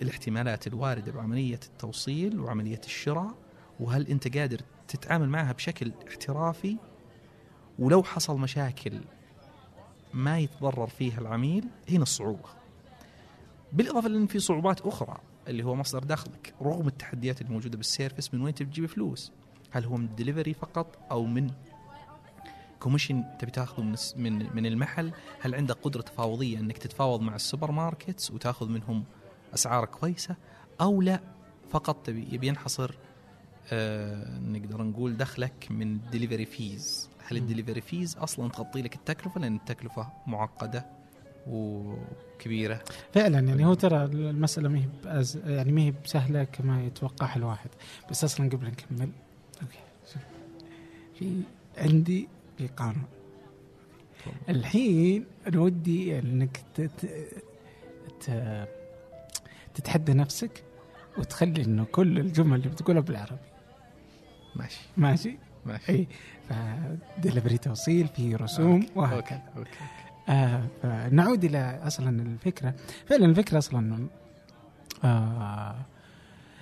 الاحتمالات 0.02 0.66
الواردة 0.66 1.12
بعملية 1.12 1.60
التوصيل 1.66 2.40
وعملية 2.40 2.80
الشراء؟ 2.84 3.34
وهل 3.80 4.06
أنت 4.08 4.36
قادر 4.36 4.60
تتعامل 4.88 5.28
معها 5.28 5.52
بشكل 5.52 5.92
احترافي؟ 6.08 6.76
ولو 7.78 8.02
حصل 8.02 8.38
مشاكل 8.38 9.00
ما 10.14 10.38
يتضرر 10.38 10.86
فيها 10.86 11.20
العميل 11.20 11.64
هنا 11.90 12.02
الصعوبة. 12.02 12.48
بالإضافة 13.72 14.08
لأن 14.08 14.26
في 14.26 14.38
صعوبات 14.38 14.80
أخرى 14.80 15.18
اللي 15.48 15.62
هو 15.64 15.74
مصدر 15.74 16.04
دخلك 16.04 16.54
رغم 16.62 16.86
التحديات 16.86 17.40
اللي 17.40 17.52
موجوده 17.52 17.76
بال 17.76 17.89
service 17.89 18.34
من 18.34 18.40
وين 18.42 18.54
تجيب 18.54 18.86
فلوس؟ 18.86 19.32
هل 19.70 19.84
هو 19.84 19.96
من 19.96 20.04
الدليفري 20.04 20.54
فقط 20.54 20.98
أو 21.10 21.24
من 21.24 21.50
commission 22.80 23.24
تبي 23.38 23.50
تاخذه 23.50 23.82
من 23.82 23.96
من 24.16 24.48
من 24.54 24.66
المحل؟ 24.66 25.12
هل 25.40 25.54
عندك 25.54 25.76
قدرة 25.82 26.02
تفاوضية 26.02 26.58
إنك 26.58 26.78
تتفاوض 26.78 27.20
مع 27.20 27.34
ال 27.34 27.70
supermarkets 27.70 28.30
وتاخذ 28.30 28.68
منهم 28.68 29.04
أسعار 29.54 29.84
كويسة؟ 29.84 30.36
أو 30.80 31.02
لا 31.02 31.20
فقط 31.70 32.06
تبي 32.06 32.28
يبي 32.32 32.46
ينحصر 32.46 32.94
آه 33.72 34.38
نقدر 34.38 34.82
نقول 34.82 35.16
دخلك 35.16 35.66
من 35.70 35.82
ال 35.96 36.02
delivery 36.02 36.46
fees 36.46 37.08
هل. 37.36 37.42
ال 37.42 37.46
delivery 37.46 37.80
fees 37.80 38.16
أصلا 38.16 38.48
تغطي 38.48 38.82
لك 38.82 38.94
التكلفة 38.94 39.40
لأن 39.40 39.56
التكلفة 39.56 40.08
معقدة 40.26 40.86
وكبيرة. 41.46 42.84
فعلا 43.14 43.38
يعني 43.40 43.66
هو 43.66 43.74
ترى 43.74 44.04
المسألة 44.04 44.68
ما 44.68 44.78
هي 44.78 44.88
بأز... 45.04 45.36
يعني 45.46 45.72
ما 45.72 45.82
هي 45.82 45.94
بسهلة 46.04 46.44
كما 46.44 46.84
يتوقعها 46.84 47.36
الواحد. 47.36 47.70
بس 48.10 48.24
أصلا 48.24 48.48
قبل 48.48 48.66
نكمل 48.66 49.10
أوكي 49.62 49.78
شوف 50.12 50.22
في 51.18 51.40
عندي 51.78 52.28
في 52.58 52.66
قانون 52.66 53.04
الحين 54.48 55.26
أنا 55.46 55.60
ودي 55.60 56.18
إنك. 56.18 56.60
تتحدى 59.74 60.12
نفسك 60.14 60.64
وتخلي 61.18 61.64
إنه 61.64 61.84
كل 61.84 62.18
الجمل 62.18 62.58
اللي 62.58 62.68
بتقولها 62.68 63.02
بالعربي. 63.02 63.38
ماشي. 64.56 64.80
ماشي؟ 64.96 65.38
ماشي. 65.66 65.92
إي. 65.92 66.06
فدليفري 66.48 67.58
توصيل 67.58 68.08
في 68.08 68.34
رسوم 68.34 68.86
وهكذا. 68.96 69.42
آه 70.28 70.62
فنعود 70.82 71.44
إلى 71.44 71.80
أصلا 71.82 72.22
الفكرة. 72.22 72.74
فعلا 73.06 73.26
الفكرة 73.26 73.58
أصلا 73.58 74.06
آه 75.04 75.74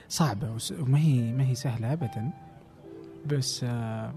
صعبة 0.09 0.57
وما 0.81 0.99
هي 0.99 1.33
ما 1.33 1.45
هي 1.49 1.55
سهلة 1.55 1.93
ابدا. 1.93 2.31
بس 3.27 3.65
آه 3.65 4.15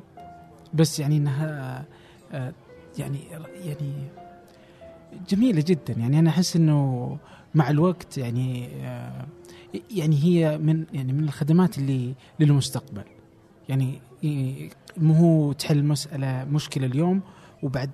بس 0.74 1.00
يعني 1.00 1.18
إنها 1.18 1.86
آه 2.32 2.54
يعني 2.98 3.20
يعني 3.66 3.94
جميلة 5.30 5.64
جدا. 5.68 5.94
يعني 5.94 6.20
أنا 6.20 6.30
أحس 6.30 6.56
إنه 6.56 7.18
مع 7.56 7.70
الوقت 7.70 8.18
يعني 8.18 8.70
آه 8.86 9.26
يعني 9.92 10.24
هي 10.24 10.58
من 10.58 10.86
يعني 10.94 11.14
من 11.14 11.24
الخدمات 11.24 11.78
اللي 11.78 12.14
للمستقبل. 12.40 13.04
يعني 13.70 14.02
مو 14.98 15.14
هو 15.14 15.54
تحل 15.54 15.84
مسألة 15.84 16.46
مشكلة 16.46 16.86
اليوم 16.86 17.22
وبعد 17.64 17.90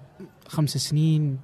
خمس 0.48 0.78
سنين 0.78 1.40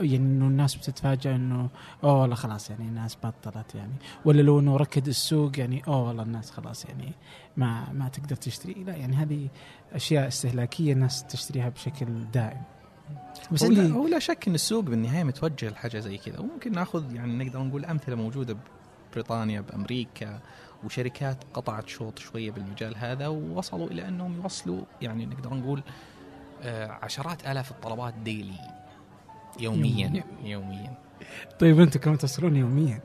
يعني 0.00 0.16
إنه 0.16 0.46
الناس 0.46 0.74
بتتفاجئ 0.74 1.34
إنه 1.34 1.68
أوه 2.04 2.20
والله 2.20 2.34
خلاص 2.34 2.70
يعني 2.70 2.88
الناس 2.88 3.16
بطلت 3.24 3.74
يعني. 3.74 3.92
ولا 4.24 4.42
لو 4.42 4.60
إنه 4.60 4.76
ركد 4.76 5.08
السوق 5.08 5.58
يعني 5.58 5.82
أوه 5.86 6.08
والله 6.08 6.22
الناس 6.22 6.50
خلاص 6.50 6.84
يعني 6.84 7.12
ما 7.56 7.92
ما 7.92 8.08
تقدر 8.08 8.36
تشتري. 8.36 8.72
لا 8.72 8.96
يعني 8.96 9.16
هذه 9.16 9.48
أشياء 9.92 10.28
استهلاكية 10.28 10.92
الناس 10.92 11.24
تشتريها 11.24 11.68
بشكل 11.68 12.06
دائم. 12.32 12.62
بس 13.52 13.64
هو 13.64 13.70
لا, 13.70 13.82
عندي 13.82 13.92
هو 13.92 14.08
لا 14.08 14.18
شك 14.18 14.48
إن 14.48 14.54
السوق 14.54 14.84
بالنهاية 14.84 15.24
متوجه 15.24 15.70
لحاجة 15.70 15.98
زي 15.98 16.18
كذا. 16.18 16.38
وممكن 16.38 16.72
نأخذ 16.72 17.14
يعني 17.14 17.44
نقدر 17.44 17.62
نقول 17.62 17.84
أمثلة 17.84 18.14
موجودة 18.14 18.56
ببريطانيا 19.10 19.60
بأمريكا 19.60 20.40
وشركات 20.84 21.44
قطعت 21.54 21.88
شوط 21.88 22.18
شوية 22.18 22.50
بالمجال 22.50 22.96
هذا 22.96 23.28
ووصلوا 23.28 23.86
إلى 23.86 24.08
أنهم 24.08 24.36
يوصلوا 24.36 24.82
يعني 25.02 25.26
نقدر 25.26 25.54
نقول 25.54 25.82
آه، 26.62 26.98
عشرات 27.02 27.46
آلاف 27.46 27.70
الطلبات 27.70 28.14
ديلي 28.14 28.58
يوميا 29.60 30.06
يومياً. 30.06 30.24
يوميا 30.42 30.94
طيب 31.58 31.80
أنتم 31.80 32.00
كم 32.00 32.16
تصلون 32.16 32.56
يوميا؟ 32.56 33.00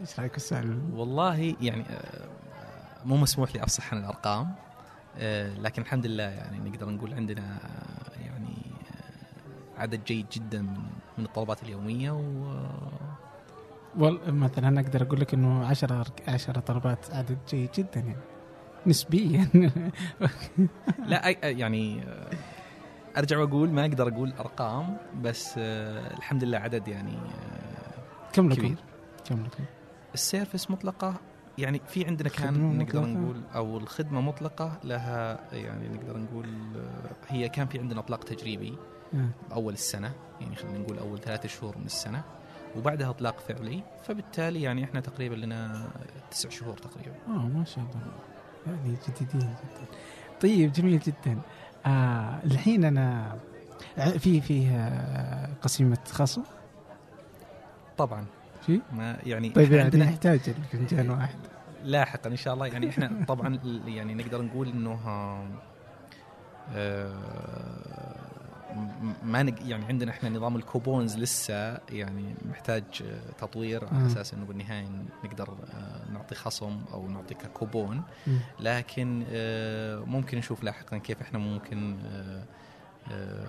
إيش 0.00 0.20
رأيك 0.20 0.36
السؤال؟ 0.36 0.82
والله 0.94 1.56
يعني 1.60 1.84
آه، 1.90 2.28
مو 3.04 3.16
مسموح 3.16 3.54
لي 3.54 3.62
أفصح 3.62 3.94
عن 3.94 4.00
الأرقام 4.00 4.54
آه، 5.18 5.54
لكن 5.54 5.82
الحمد 5.82 6.06
لله 6.06 6.22
يعني 6.22 6.70
نقدر 6.70 6.88
نقول 6.88 7.14
عندنا 7.14 7.58
يعني 8.20 8.56
عدد 9.76 10.04
جيد 10.04 10.26
جدا 10.32 10.62
من 10.62 10.80
من 11.18 11.24
الطلبات 11.24 11.62
اليومية 11.62 12.10
و 12.10 12.52
والله 13.98 14.30
مثلا 14.30 14.80
أقدر 14.80 15.02
أقول 15.02 15.20
لك 15.20 15.34
إنه 15.34 15.66
10 15.66 16.04
10 16.28 16.60
طلبات 16.60 17.14
عدد 17.14 17.38
جيد 17.48 17.70
جدا 17.74 18.00
يعني 18.00 18.16
نسبيا 18.86 19.48
لا 21.06 21.32
أي- 21.32 21.44
يعني 21.44 22.04
أرجع 23.16 23.38
وأقول 23.38 23.70
ما 23.70 23.82
أقدر 23.82 24.08
أقول 24.08 24.32
أرقام 24.32 24.96
بس 25.22 25.54
آه، 25.58 26.14
الحمد 26.16 26.44
لله 26.44 26.58
عدد 26.58 26.88
يعني 26.88 27.12
آه، 27.16 28.32
كم 28.32 28.48
لكم؟ 28.48 28.60
كبير 28.62 28.76
كم 29.24 29.42
لكم؟ 29.44 29.64
السيرفس 30.14 30.70
مطلقة 30.70 31.14
يعني 31.58 31.80
في 31.88 32.06
عندنا 32.06 32.28
كان 32.28 32.78
نقدر 32.78 33.00
مطلقة؟ 33.00 33.06
نقول 33.18 33.42
أو 33.54 33.78
الخدمة 33.78 34.20
مطلقة 34.20 34.78
لها 34.84 35.40
يعني 35.54 35.88
نقدر 35.88 36.18
نقول 36.18 36.46
آه، 36.76 37.16
هي 37.28 37.48
كان 37.48 37.66
في 37.66 37.78
عندنا 37.78 38.00
أطلاق 38.00 38.24
تجريبي. 38.24 38.78
باول 39.50 39.72
السنة 39.72 40.12
يعني 40.40 40.56
خلينا 40.56 40.78
نقول 40.78 40.98
أول 40.98 41.20
ثلاثة 41.20 41.48
شهور 41.48 41.78
من 41.78 41.84
السنة 41.86 42.22
وبعدها 42.76 43.10
اطلاق 43.10 43.40
فعلي 43.40 43.82
فبالتالي 44.02 44.62
يعني 44.62 44.84
إحنا 44.84 45.00
تقريبا 45.00 45.34
لنا 45.34 45.88
تسع 46.30 46.48
شهور 46.48 46.76
تقريبا. 46.76 47.16
آه 47.28 47.48
ما 47.48 47.64
شاء 47.64 47.84
الله. 47.84 48.12
يعني 48.66 48.96
جديدين 49.08 49.40
جدا. 49.40 49.86
طيب 50.40 50.72
جميل 50.72 50.98
جدا. 50.98 51.40
آه 51.86 52.38
الحين 52.44 52.84
أنا 52.84 53.36
في 54.18 54.40
في 54.40 54.68
آه، 54.68 55.48
قسيمة 55.62 55.98
خصم 56.08 56.42
طبعا. 57.98 58.24
في؟ 58.66 58.80
ما 58.92 59.16
يعني 59.26 59.50
طيب 59.50 59.72
يعني 59.72 59.84
عندنا 59.84 60.04
نحتاج 60.04 60.40
الفنجان 60.48 61.10
واحد. 61.10 61.36
لاحقا 61.84 62.30
إن 62.30 62.36
شاء 62.36 62.54
الله. 62.54 62.66
يعني 62.66 62.88
إحنا 62.88 63.24
طبعا 63.28 63.58
يعني 63.86 64.14
نقدر 64.14 64.42
نقول 64.42 64.68
إنه 64.68 64.98
آه، 66.74 68.31
ما 69.24 69.42
نق 69.42 69.54
يعني 69.66 69.84
عندنا 69.84 70.10
إحنا 70.10 70.28
نظام 70.28 70.56
الكوبونز 70.56 71.16
لسه 71.18 71.78
يعني 71.90 72.34
محتاج 72.50 72.82
تطوير 73.38 73.84
على. 73.92 74.06
أساس 74.06 74.34
إنه 74.34 74.44
بالنهاية 74.44 74.88
نقدر 75.24 75.48
آه، 75.74 76.12
نعطي 76.12 76.34
خصم 76.34 76.80
أو 76.92 77.08
نعطي 77.08 77.34
ككوبون. 77.34 78.02
لكن 78.60 79.24
آه، 79.30 79.98
ممكن 80.00 80.38
نشوف 80.38 80.64
لاحقا 80.64 80.98
كيف 80.98 81.20
إحنا 81.22 81.38
ممكن 81.38 81.96
آه، 82.06 83.46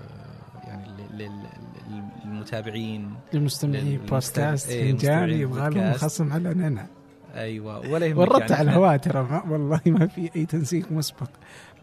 يعني 0.68 0.88
لل- 0.88 1.18
لل- 1.18 2.10
للمتابعين 2.25 3.13
للمستمعين 3.34 4.00
للمستمع- 4.00 4.10
بودكاست 4.10 4.70
إيه، 4.70 4.92
فنجان 4.92 4.96
مستمعين 5.24 5.39
يبغى 5.42 5.70
لهم. 5.70 5.94
خصم 5.94 6.34
على 6.34 6.53
نعناع 6.53 6.88
أيوه 7.36 7.92
ولا 7.92 8.06
يهمك 8.06 8.18
ورطت 8.20 8.42
يعني. 8.42 8.54
على 8.54 8.70
الهواء 8.72 8.98
ترى 8.98 9.24
ما- 9.24 9.44
والله 9.50 9.82
ما 9.86 10.08
في 10.08 10.30
أي 10.36 10.46
تنسيق 10.46 10.92
مسبق. 10.92 11.30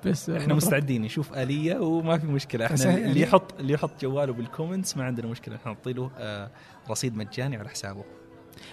بس 0.07 0.31
إحنا 0.31 0.55
مستعدين 0.55 1.03
نشوف 1.03 1.33
آلية 1.33 1.79
وما 1.79 2.19
في 2.19 2.27
مشكلة. 2.27 2.67
إحنا 2.67 2.77
اللي 2.95 3.01
يعني. 3.01 3.21
يحط 3.21 3.55
اللي 3.61 3.73
يحط 3.73 3.91
جواله 4.03 4.33
بال 4.33 4.46
comments 4.46 4.97
ما 4.97 5.05
عندنا 5.05 5.27
مشكلة. 5.27 5.57
إحنا 5.57 5.73
نعطي 5.73 5.93
له 5.93 6.11
آه، 6.19 6.51
رصيد 6.91 7.17
مجاني 7.17 7.57
على 7.57 7.69
حسابه. 7.69 8.05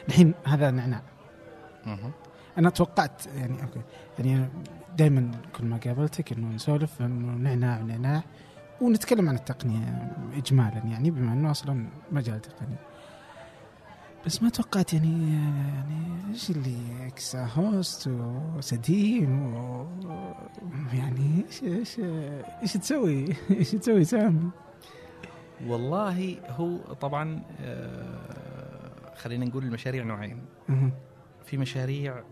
الحين 0.07 0.33
هذا 0.45 0.71
نعناع. 0.71 1.01
أنا 2.57 2.69
توقعت 2.69 3.21
يعني 3.35 3.61
okay 3.63 3.81
يعني 4.19 4.47
دائما 4.97 5.31
كل 5.57 5.65
ما 5.65 5.77
قابلتك 5.85 6.31
إنه 6.33 6.47
نسولف 6.55 7.01
إنه 7.01 7.31
نعناع 7.31 7.79
ونعناع 7.79 8.23
ونتكلم 8.81 9.29
عن 9.29 9.35
التقنية 9.35 10.11
اجمالا 10.37 10.81
يعني 10.85 11.11
بما 11.11 11.33
إنه 11.33 11.51
أصلا 11.51 11.85
مجال 12.11 12.41
تقني. 12.41 12.75
بس 14.25 14.43
ما 14.43 14.49
توقعت 14.49 14.93
يعني 14.93 15.33
يعني 15.33 16.31
إيش 16.33 16.49
اللي 16.49 17.07
إكسا 17.07 17.45
هوست 17.45 18.07
وسديم 18.07 19.53
و 19.55 19.87
يعني 20.93 21.45
إيش 21.47 21.63
إيش 21.63 21.99
إيش 22.61 22.73
تسوي؟ 22.73 23.25
إيش 23.59 23.71
تسوي 23.71 24.03
سام؟ 24.03 24.51
والله 25.65 26.37
هو 26.49 26.77
طبعا 26.77 27.43
آه، 27.61 29.13
خلينا 29.15 29.45
نقول 29.45 29.63
المشاريع 29.63 30.03
نوعين. 30.03 30.41
في 31.45 31.57
مشاريع 31.57 32.23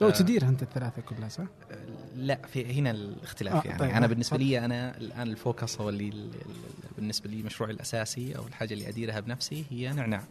لو 0.00 0.08
آه. 0.08 0.12
تدير 0.12 0.48
أنت 0.48 0.62
الثلاثة 0.62 1.02
كلها 1.02 1.28
صح؟ 1.28 1.44
آه، 1.70 1.86
لا 2.16 2.38
في 2.46 2.78
هنا 2.80 2.90
الاختلاف 2.90 3.54
آه، 3.54 3.68
يعني 3.68 3.78
طيب، 3.78 3.90
أنا 3.90 4.04
آه، 4.06 4.08
بالنسبة. 4.08 4.36
لي 4.36 4.64
أنا 4.64 4.96
الآن 4.96 5.28
ال 5.28 5.37
focus 5.37 5.80
هو 5.80 5.88
اللي 5.88 6.08
ال- 6.08 6.34
ال- 6.34 6.94
بالنسبة 6.96 7.30
لي 7.30 7.42
مشروعي 7.42 7.72
الأساسي 7.72 8.36
أو 8.36 8.46
الحاجة 8.46 8.74
اللي 8.74 8.88
أديرها 8.88 9.20
بنفسي 9.20 9.64
هي 9.70 9.92
نعناع. 9.92 10.22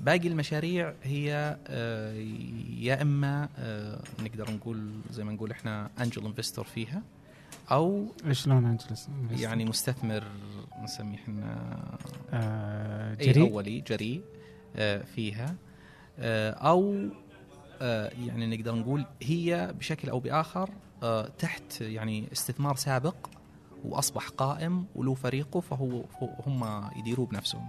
باقي 0.00 0.28
المشاريع 0.28 0.94
هي 1.02 1.58
آه، 1.66 2.14
يا 2.78 3.02
إما 3.02 3.48
آه، 3.58 4.02
نقدر 4.22 4.50
نقول 4.50 4.90
زي 5.10 5.24
ما 5.24 5.32
نقول 5.32 5.50
إحنا 5.50 5.90
angel 6.00 6.26
investor 6.26 6.64
فيها 6.64 7.02
أو 7.70 8.06
شلون 8.32 8.64
angels؟ 8.66 9.08
يعني 9.42 9.64
مستثمر 9.64 10.24
نسميه 10.82 11.16
إحنا 11.16 11.74
آه 12.32 13.16
اي 13.20 13.26
جريء 13.26 13.52
أولي 13.52 13.80
جريء 13.80 14.22
فيها 15.14 15.54
أو 16.18 17.08
يعني 18.26 18.56
نقدر 18.56 18.74
نقول 18.74 19.04
هي 19.22 19.74
بشكل 19.78 20.08
أو 20.08 20.20
بآخر 20.20 20.70
تحت 21.38 21.80
يعني 21.80 22.28
استثمار 22.32 22.76
سابق 22.76 23.14
وأصبح 23.84 24.28
قائم 24.28 24.84
وله 24.94 25.14
فريقه 25.14 25.60
فهو 25.60 26.04
هم 26.46 26.90
يديروه 26.96 27.26
بنفسهم. 27.26 27.68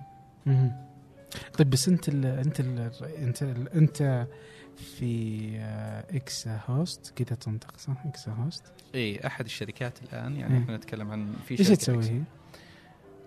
طيب 1.58 1.70
بس 1.70 1.88
انت 1.88 2.10
ال 2.10 2.26
انت 2.26 2.60
ال 2.60 2.92
انت 3.18 3.44
ال 3.44 3.70
انت 3.70 4.28
في 4.78 5.42
آه، 5.58 6.16
إكسا 6.18 6.60
هوست 6.68 7.14
كذا 7.16 7.36
تنطق 7.36 7.78
صح؟ 7.78 8.06
إكسا 8.06 8.32
هوست 8.32 8.64
اي 8.96 9.28
أحد 9.28 9.46
الشركات 9.46 9.94
الآن 10.04 10.36
يعني 10.36 10.54
مم. 10.54 10.62
إحنا 10.62 10.78
نتكلم 10.78 11.12
عن 11.12 11.34
في 11.48 11.60
إيش 11.60 11.68
شركة 11.68 11.76
تسوي؟ 11.76 12.24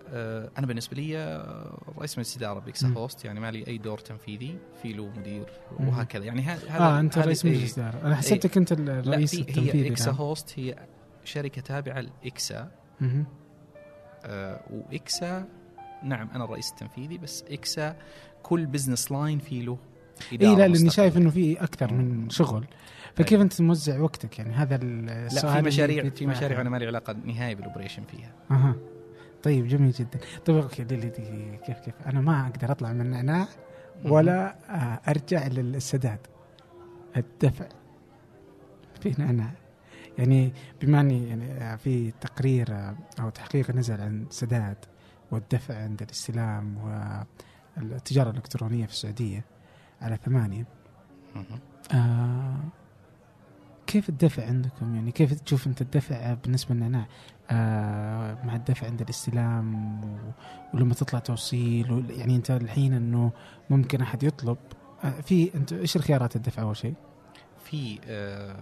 آه، 0.09 0.49
أنا 0.57 0.67
بالنسبة 0.67 0.97
لي 0.97 1.17
آه، 1.17 1.93
رئيس 1.97 2.17
مجلس 2.17 2.37
اداره 2.37 2.59
بإكسا 2.59 2.87
مم. 2.87 2.97
هوست 2.97 3.25
يعني 3.25 3.39
ما 3.39 3.51
لي 3.51 3.67
أي 3.67 3.77
دور 3.77 3.97
تنفيذي 3.97 4.57
في 4.81 4.93
له 4.93 5.11
مدير. 5.17 5.45
وهكذا 5.79 6.23
يعني 6.23 6.41
هذا 6.41 6.77
آه 6.77 6.99
أنت 6.99 7.17
رئيس 7.17 7.45
إيه. 7.45 7.57
مجلس 7.57 7.79
اداره 7.79 8.01
أنا 8.07 8.15
حسبتك 8.15 8.57
أنت 8.57 8.71
الرئيس 8.71 9.35
في 9.35 9.41
التنفيذي 9.41 9.83
هي 9.85 9.91
اكسا. 9.91 10.11
هوست 10.11 10.59
هي 10.59 10.75
شركة 11.23 11.61
تابعة 11.61 12.01
لإكسا. 12.01 12.71
آه، 14.25 14.61
وإكسا 14.71 15.47
نعم 16.05 16.29
أنا 16.35 16.43
الرئيس 16.43 16.69
التنفيذي 16.71 17.17
بس 17.17 17.43
إكسا 17.49 17.95
كل 18.43 18.65
business 18.65 19.11
line 19.11 19.39
في 19.39 19.61
له 19.61 19.77
إي 20.31 20.37
لا 20.37 20.67
لأني. 20.67 20.89
شايف 20.89 21.17
إنه 21.17 21.29
في 21.29 21.63
أكثر 21.63 21.93
من 21.93 22.29
شغل. 22.29 22.65
فكيف. 23.15 23.41
أنت 23.41 23.61
موزع 23.61 23.99
وقتك؟ 23.99 24.39
يعني 24.39 24.53
هذا 24.53 24.75
السؤال 24.81 25.53
لا 25.53 25.61
في 25.61 25.67
مشاريع 25.67 26.09
في 26.09 26.27
مشاريع. 26.27 26.61
أنا 26.61 26.69
ما 26.69 26.77
لي 26.77 26.87
علاقة 26.87 27.15
نهائي 27.25 27.55
بال 27.55 27.64
operation 27.64 28.03
فيها. 28.03 28.31
أها. 28.51 28.75
طيب 29.43 29.67
جميل 29.67 29.91
جدا. 29.91 30.19
طيب 30.45 30.57
okay 30.57 30.83
دي 30.83 30.95
دي 30.95 31.09
كيف 31.65 31.79
كيف؟ 31.79 31.93
أنا 32.05 32.21
ما 32.21 32.47
أقدر 32.47 32.71
أطلع 32.71 32.93
من 32.93 33.01
النعناع 33.01 33.47
ولا 34.05 34.55
آه، 34.69 35.09
أرجع 35.11 35.47
للسداد. 35.47 36.19
الدفع 37.17 37.65
في 39.01 39.15
نعناع 39.17 39.51
يعني 40.17 40.53
بما 40.81 40.99
أني 40.99 41.29
يعني 41.29 41.51
آه، 41.51 41.75
في 41.75 42.11
تقرير 42.11 42.71
آه، 42.71 42.95
أو 43.19 43.29
تحقيق 43.29 43.71
نزل 43.71 44.01
عن 44.01 44.25
سداد 44.29 44.77
والدفع 45.31 45.83
عند 45.83 46.01
الاستلام 46.01 46.77
والتجارة 47.77 48.29
الإلكترونية 48.29 48.85
في 48.85 48.91
السعودية 48.91 49.45
على 50.01 50.17
ثمانية. 50.25 50.65
مهم. 51.35 51.59
آه 51.93 52.57
كيف 53.87 54.09
الدفع 54.09 54.45
عندكم؟ 54.45 54.95
يعني 54.95 55.11
كيف 55.11 55.33
تشوف 55.41 55.67
أنت 55.67 55.81
الدفع 55.81 56.33
بالنسبة 56.33 56.75
للنعناع 56.75 57.05
آه 57.49 58.37
مع 58.43 58.55
الدفع 58.55 58.87
عند 58.87 59.01
الاستلام 59.01 60.01
ولما 60.73 60.93
تطلع 60.93 61.19
توصيل 61.19 62.05
يعني 62.09 62.35
أنت 62.35 62.51
الحين 62.51 62.93
إنه 62.93 63.31
ممكن 63.69 64.01
أحد 64.01 64.23
يطلب. 64.23 64.57
آه 65.03 65.21
في 65.21 65.55
أنت 65.55 65.73
إيش 65.73 65.95
الخيارات 65.95 66.35
الدفع 66.35 66.61
أول 66.61 66.77
شيء؟ 66.77 66.93
في 67.63 67.99
آه، 68.05 68.55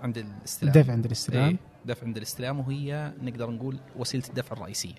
عند 0.00 0.18
الاستلام 0.18 0.74
الدفع 0.76 0.92
عند 0.92 1.04
الاستلام 1.04 1.48
إيه، 1.48 1.56
دفع 1.86 2.06
عند 2.06 2.16
الإستلام 2.16 2.60
وهي 2.60 3.12
نقدر 3.22 3.50
نقول 3.50 3.76
وسيلة 3.96 4.24
الدفع 4.28 4.56
الرئيسية. 4.56 4.94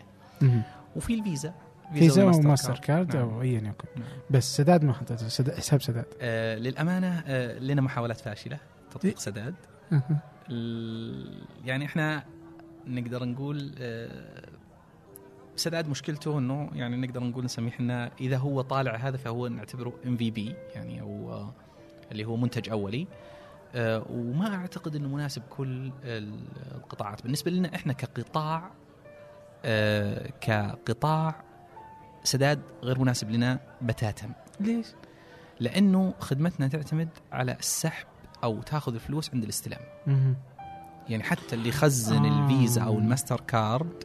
وفي 0.96 1.14
الفيزا 1.14 1.54
فيزا 1.94 2.24
وماستر 2.24 2.80
كارد 2.80 3.16
نعم. 3.16 3.30
أو 3.30 3.42
ايا 3.42 3.58
يكن 3.60 3.88
نعم. 3.96 4.08
بس 4.30 4.58
سداد 4.58 4.84
ما 4.84 4.94
حطيته 4.94 5.28
سد- 5.28 5.54
حساب 5.56 5.82
سداد 5.82 6.06
آه 6.22 6.56
للأمانة 6.56 7.24
آه 7.28 7.60
لنا 7.60 7.82
محاولات 7.82 8.18
فاشلة 8.20 8.58
تطبيق 8.92 9.12
إيه. 9.14 9.20
سداد. 9.20 9.56
ال- 10.50 11.42
يعني 11.66 11.86
إحنا 11.86 12.24
نقدر 12.88 13.24
نقول 13.26 13.72
آه، 13.80 14.50
سداد 15.56 15.90
مشكلته 15.90 16.38
إنه 16.40 16.70
يعني 16.74 16.98
نقدر 17.08 17.24
نقول 17.24 17.46
نسميه 17.46 17.70
إحنا 17.72 18.12
إذا 18.22 18.38
هو 18.38 18.62
طالع 18.62 18.96
هذا 18.96 19.18
فهو 19.18 19.48
نعتبره 19.48 19.94
إم 20.06 20.18
في 20.18 20.32
بي 20.32 20.56
يعني 20.76 21.02
أو 21.02 21.32
آه، 21.34 21.54
اللي 22.12 22.26
هو 22.26 22.36
منتج 22.38 22.70
أولي 22.70 23.02
آه، 23.02 23.08
وما 24.10 24.56
أعتقد 24.56 24.96
إنه 24.96 25.08
مناسب 25.08 25.42
كل 25.50 25.92
ال- 26.04 26.40
القطاعات 26.76 27.24
بالنسبة 27.24 27.52
لنا 27.52 27.76
إحنا 27.76 27.94
كقطاع 27.94 28.72
آه، 29.66 30.30
كقطاع 30.42 31.36
سداد 32.24 32.62
غير 32.84 33.00
مناسب 33.00 33.30
لنا 33.32 33.60
بتاتا 33.82 34.30
ليش؟ 34.60 34.88
لأنه 35.60 36.14
خدمتنا 36.20 36.68
تعتمد 36.68 37.10
على 37.32 37.52
السحب 37.60 38.08
أو 38.44 38.62
تاخذ 38.62 38.94
الفلوس 38.94 39.34
عند 39.34 39.44
الاستلام. 39.44 39.82
يعني 41.10 41.24
حتى 41.24 41.56
اللي 41.56 41.70
يخزن 41.70 42.26
آه. 42.26 42.44
الفيزا 42.44 42.82
أو 42.82 42.98
الماستر 42.98 43.40
كارد 43.48 44.04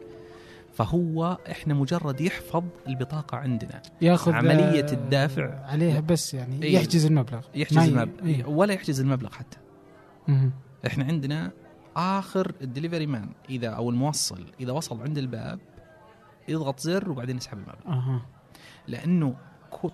فهو 0.72 1.38
إحنا 1.50 1.74
مجرد 1.74 2.20
يحفظ 2.20 2.64
البطاقة 2.88 3.38
عندنا 3.38 3.82
ياخذ 4.02 4.32
عملية 4.32 4.84
آه، 4.84 4.92
الدفع. 4.92 5.64
عليها 5.64 6.00
بس 6.00 6.34
يعني 6.34 6.62
إيه. 6.62 6.74
يحجز 6.74 7.06
المبلغ 7.06 7.46
يحجز 7.54 7.78
المبلغ 7.78 8.26
إيه. 8.26 8.44
ولا 8.44 8.74
يحجز 8.74 9.00
المبلغ 9.00 9.32
حتى 9.32 9.58
مهم. 10.28 10.52
إحنا 10.86 11.04
عندنا 11.04 11.52
آخر 11.96 12.52
ال 12.60 12.65
delivery 12.65 13.06
man 13.06 13.28
إذا 13.50 13.68
أو 13.68 13.90
الموصل 13.90 14.46
إذا 14.60 14.72
وصل 14.72 15.02
عند 15.02 15.18
الباب 15.18 15.58
يضغط 16.48 16.80
زر 16.80 17.10
وبعدين 17.10 17.36
يسحب 17.36 17.58
المبلغ 17.58 17.86
أها 17.86 18.26
لأنه 18.88 19.36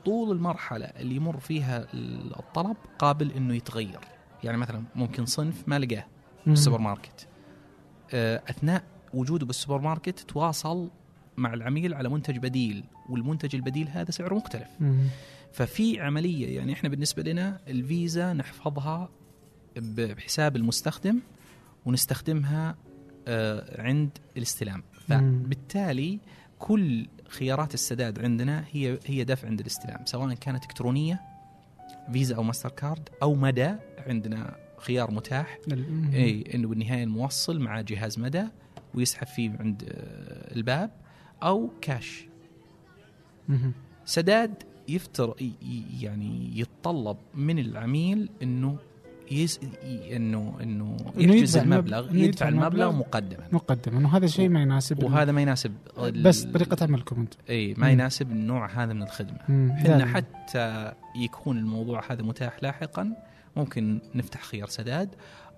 طول 0.04 0.36
المرحلة 0.36 0.86
اللي 0.86 1.16
يمر 1.16 1.40
فيها 1.40 1.86
الطلب 1.94 2.76
قابل 2.98 3.30
إنه 3.30 3.54
يتغير 3.54 4.00
يعني 4.44 4.56
مثلا 4.56 4.84
ممكن 4.94 5.26
صنف 5.26 5.68
ما 5.68 5.78
لقاه 5.78 5.96
مهم. 5.96 6.06
بالسوبر 6.46 6.78
ماركت 6.78 7.28
آه، 8.14 8.42
أثناء 8.48 8.82
وجوده 9.14 9.46
بالسوبر 9.46 9.80
ماركت 9.80 10.20
تواصل 10.20 10.90
مع 11.36 11.54
العميل 11.54 11.94
على 11.94 12.08
منتج 12.08 12.38
بديل 12.38 12.84
والمنتج 13.10 13.54
البديل 13.54 13.88
هذا 13.88 14.10
سعره 14.10 14.34
مختلف. 14.34 14.68
ففي 15.52 16.00
عملية 16.00 16.56
يعني 16.56 16.72
إحنا 16.72 16.88
بالنسبة 16.88 17.22
لنا 17.22 17.60
الفيزا 17.68 18.32
نحفظها 18.32 19.08
بحساب 19.76 20.56
المستخدم 20.56 21.20
ونستخدمها 21.86 22.76
آه، 23.28 23.82
عند 23.82 24.10
الاستلام. 24.36 24.82
فبالتالي 25.42 26.18
كل 26.58 27.06
خيارات 27.28 27.74
السداد 27.74 28.18
عندنا 28.18 28.64
هي 28.72 28.98
هي 29.06 29.24
دفع 29.24 29.48
عند 29.48 29.60
الاستلام 29.60 30.04
سواء 30.06 30.34
كانت 30.34 30.62
إلكترونية 30.64 31.20
فيزا 32.12 32.36
أو 32.36 32.42
ماستر 32.42 32.70
كارد 32.70 33.08
أو 33.22 33.34
مدى 33.34 33.74
عندنا 34.06 34.56
خيار 34.78 35.10
متاح. 35.10 35.58
اي 36.14 36.54
إنه 36.54 36.68
بالنهاية 36.68 37.04
الموصل 37.04 37.60
مع 37.60 37.80
جهاز 37.80 38.18
مدى. 38.18 38.44
ويسحب 38.98 39.26
فيه 39.26 39.50
عند 39.60 39.82
آه، 39.88 40.54
الباب 40.56 40.90
أو 41.42 41.70
كاش. 41.80 42.26
سداد 44.04 44.54
يفتر 44.88 45.34
يعني 46.00 46.58
يتطلب 46.60 47.16
من 47.34 47.58
العميل 47.58 48.28
إنه 48.42 48.78
يس 49.30 49.60
إنه 50.12 50.56
إنه 50.62 50.96
يحجز 51.16 51.56
المبلغ 51.56 52.14
يدفع 52.16 52.48
المبلغ 52.48 52.92
مقدما 52.92 53.44
مقدما 53.52 54.04
وهذا 54.08 54.26
شيء 54.26 54.48
ما 54.48 54.62
يناسب 54.62 55.02
وهذا 55.02 55.32
ما 55.32 55.42
يناسب 55.42 55.72
ال- 55.98 56.22
بس 56.22 56.42
طريقة 56.44 56.84
عملكم 56.84 57.20
أنتم 57.20 57.38
إي 57.50 57.74
ما 57.74 57.86
مم. 57.86 57.92
يناسب 57.92 58.30
النوع 58.32 58.66
هذا 58.84 58.92
من 58.92 59.02
الخدمة. 59.02 59.38
إحنا. 59.80 60.06
حتى 60.06 60.92
يكون 61.16 61.58
الموضوع 61.58 62.12
هذا 62.12 62.22
متاح 62.22 62.62
لاحقا 62.62 63.12
ممكن 63.56 63.98
نفتح 64.14 64.42
خيار 64.42 64.68
سداد 64.68 65.08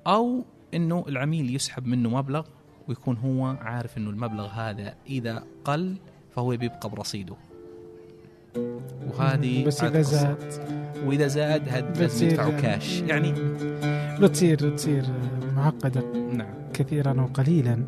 أو 0.06 0.44
إنه 0.74 1.04
العميل 1.08 1.54
يسحب 1.54 1.86
منه 1.86 2.08
مبلغ 2.08 2.46
ويكون 2.90 3.16
هو 3.16 3.46
عارف 3.46 3.98
إنه 3.98 4.10
المبلغ 4.10 4.46
هذا 4.46 4.94
إذا 5.08 5.42
قل 5.64 5.96
فهو 6.30 6.48
بيبقى 6.48 6.88
برصيده. 6.88 7.34
وهذه 9.08 9.66
بس 9.66 9.84
إذا. 9.84 10.02
زاد. 10.02 10.36
وإذا 11.06 11.26
زاد 11.26 11.68
هاد 11.68 11.98
لازم 11.98 12.26
يدفعوا 12.26 12.60
كاش 12.60 13.00
يعني 13.00 13.34
بتصير 14.20 14.70
بتصير 14.70 15.04
معقدة. 15.56 16.02
نعم. 16.32 16.54
كثيرا 16.74 17.20
وقليلا. 17.20 17.84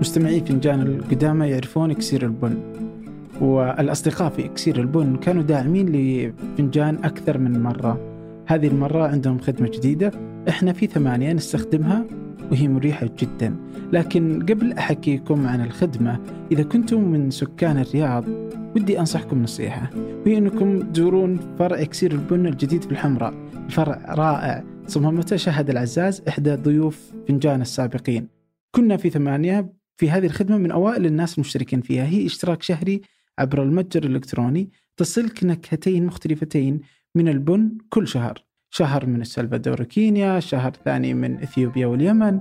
مستمعي 0.00 0.40
فنجان 0.40 0.80
القدامى 0.82 1.48
يعرفون 1.48 1.90
إكسير 1.90 2.22
البن 2.22 2.62
والأصدقاء 3.40 4.30
في 4.30 4.44
إكسير 4.44 4.80
البن 4.80 5.16
كانوا 5.16 5.42
داعمين 5.42 5.88
لفنجان 5.92 7.04
أكثر 7.04 7.38
من 7.38 7.62
مرة. 7.62 8.00
هذه 8.46 8.66
المرة 8.66 9.08
عندهم 9.08 9.38
خدمة 9.38 9.68
جديدة. 9.68 10.27
إحنا 10.48 10.72
في 10.72 10.86
ثمانية 10.86 11.32
نستخدمها 11.32 12.04
وهي 12.50 12.68
مريحة 12.68 13.10
جدا. 13.18 13.56
لكن 13.92 14.46
قبل 14.48 14.72
أحكيكم 14.72 15.46
عن 15.46 15.60
الخدمة 15.60 16.20
إذا 16.52 16.62
كنتم 16.62 17.00
من 17.00 17.30
سكان 17.30 17.78
الرياض 17.78 18.24
ودي 18.76 19.00
أنصحكم 19.00 19.42
نصيحة. 19.42 19.90
وهي 20.26 20.38
أنكم 20.38 20.92
تزورون 20.92 21.56
فرع 21.58 21.82
إكسير 21.82 22.12
البن 22.12 22.46
الجديد 22.46 22.82
في 22.84 22.92
الحمراء. 22.92 23.34
فرع 23.68 24.14
رائع 24.14 24.64
صممته 24.86 25.36
شهد 25.36 25.70
العزاز 25.70 26.22
إحدى 26.28 26.54
ضيوف 26.54 27.12
فنجان 27.28 27.60
السابقين. 27.60 28.28
كنا 28.70 28.96
في 28.96 29.10
ثمانية 29.10 29.72
في 29.96 30.10
هذه 30.10 30.26
الخدمة 30.26 30.58
من 30.58 30.70
أوائل 30.70 31.06
الناس 31.06 31.34
المشتركين 31.34 31.80
فيها. 31.80 32.04
هي 32.04 32.26
اشتراك 32.26 32.62
شهري 32.62 33.00
عبر 33.38 33.62
المتجر 33.62 34.04
الإلكتروني 34.04 34.70
تصلك 34.96 35.44
نكهتين 35.44 36.06
مختلفتين 36.06 36.80
من 37.14 37.28
البن 37.28 37.78
كل 37.88 38.08
شهر. 38.08 38.47
شهر 38.70 39.06
من 39.06 39.20
السلفادور 39.20 39.82
وكينيا 39.82 40.40
شهر 40.40 40.72
ثاني 40.84 41.14
من 41.14 41.42
إثيوبيا 41.42 41.86
واليمن 41.86 42.40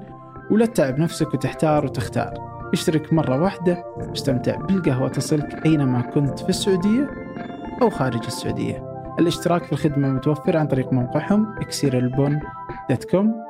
ولا 0.51 0.65
تتعب 0.65 0.99
نفسك 0.99 1.33
وتحتار 1.33 1.85
وتختار. 1.85 2.33
اشترك 2.73 3.13
مرة 3.13 3.41
واحدة 3.41 3.83
واستمتع 3.97 4.55
بالقهوة 4.55 5.09
تصلك 5.09 5.65
أينما 5.65 6.01
كنت 6.01 6.39
في 6.39 6.49
السعودية 6.49 7.09
أو 7.81 7.89
خارج 7.89 8.25
السعودية. 8.25 8.83
الاشتراك 9.19 9.63
في 9.63 9.71
الخدمة 9.71 10.09
متوفر 10.09 10.57
عن 10.57 10.67
طريق 10.67 10.93
موقعهم 10.93 11.55
إكسيرالبون 11.61 12.39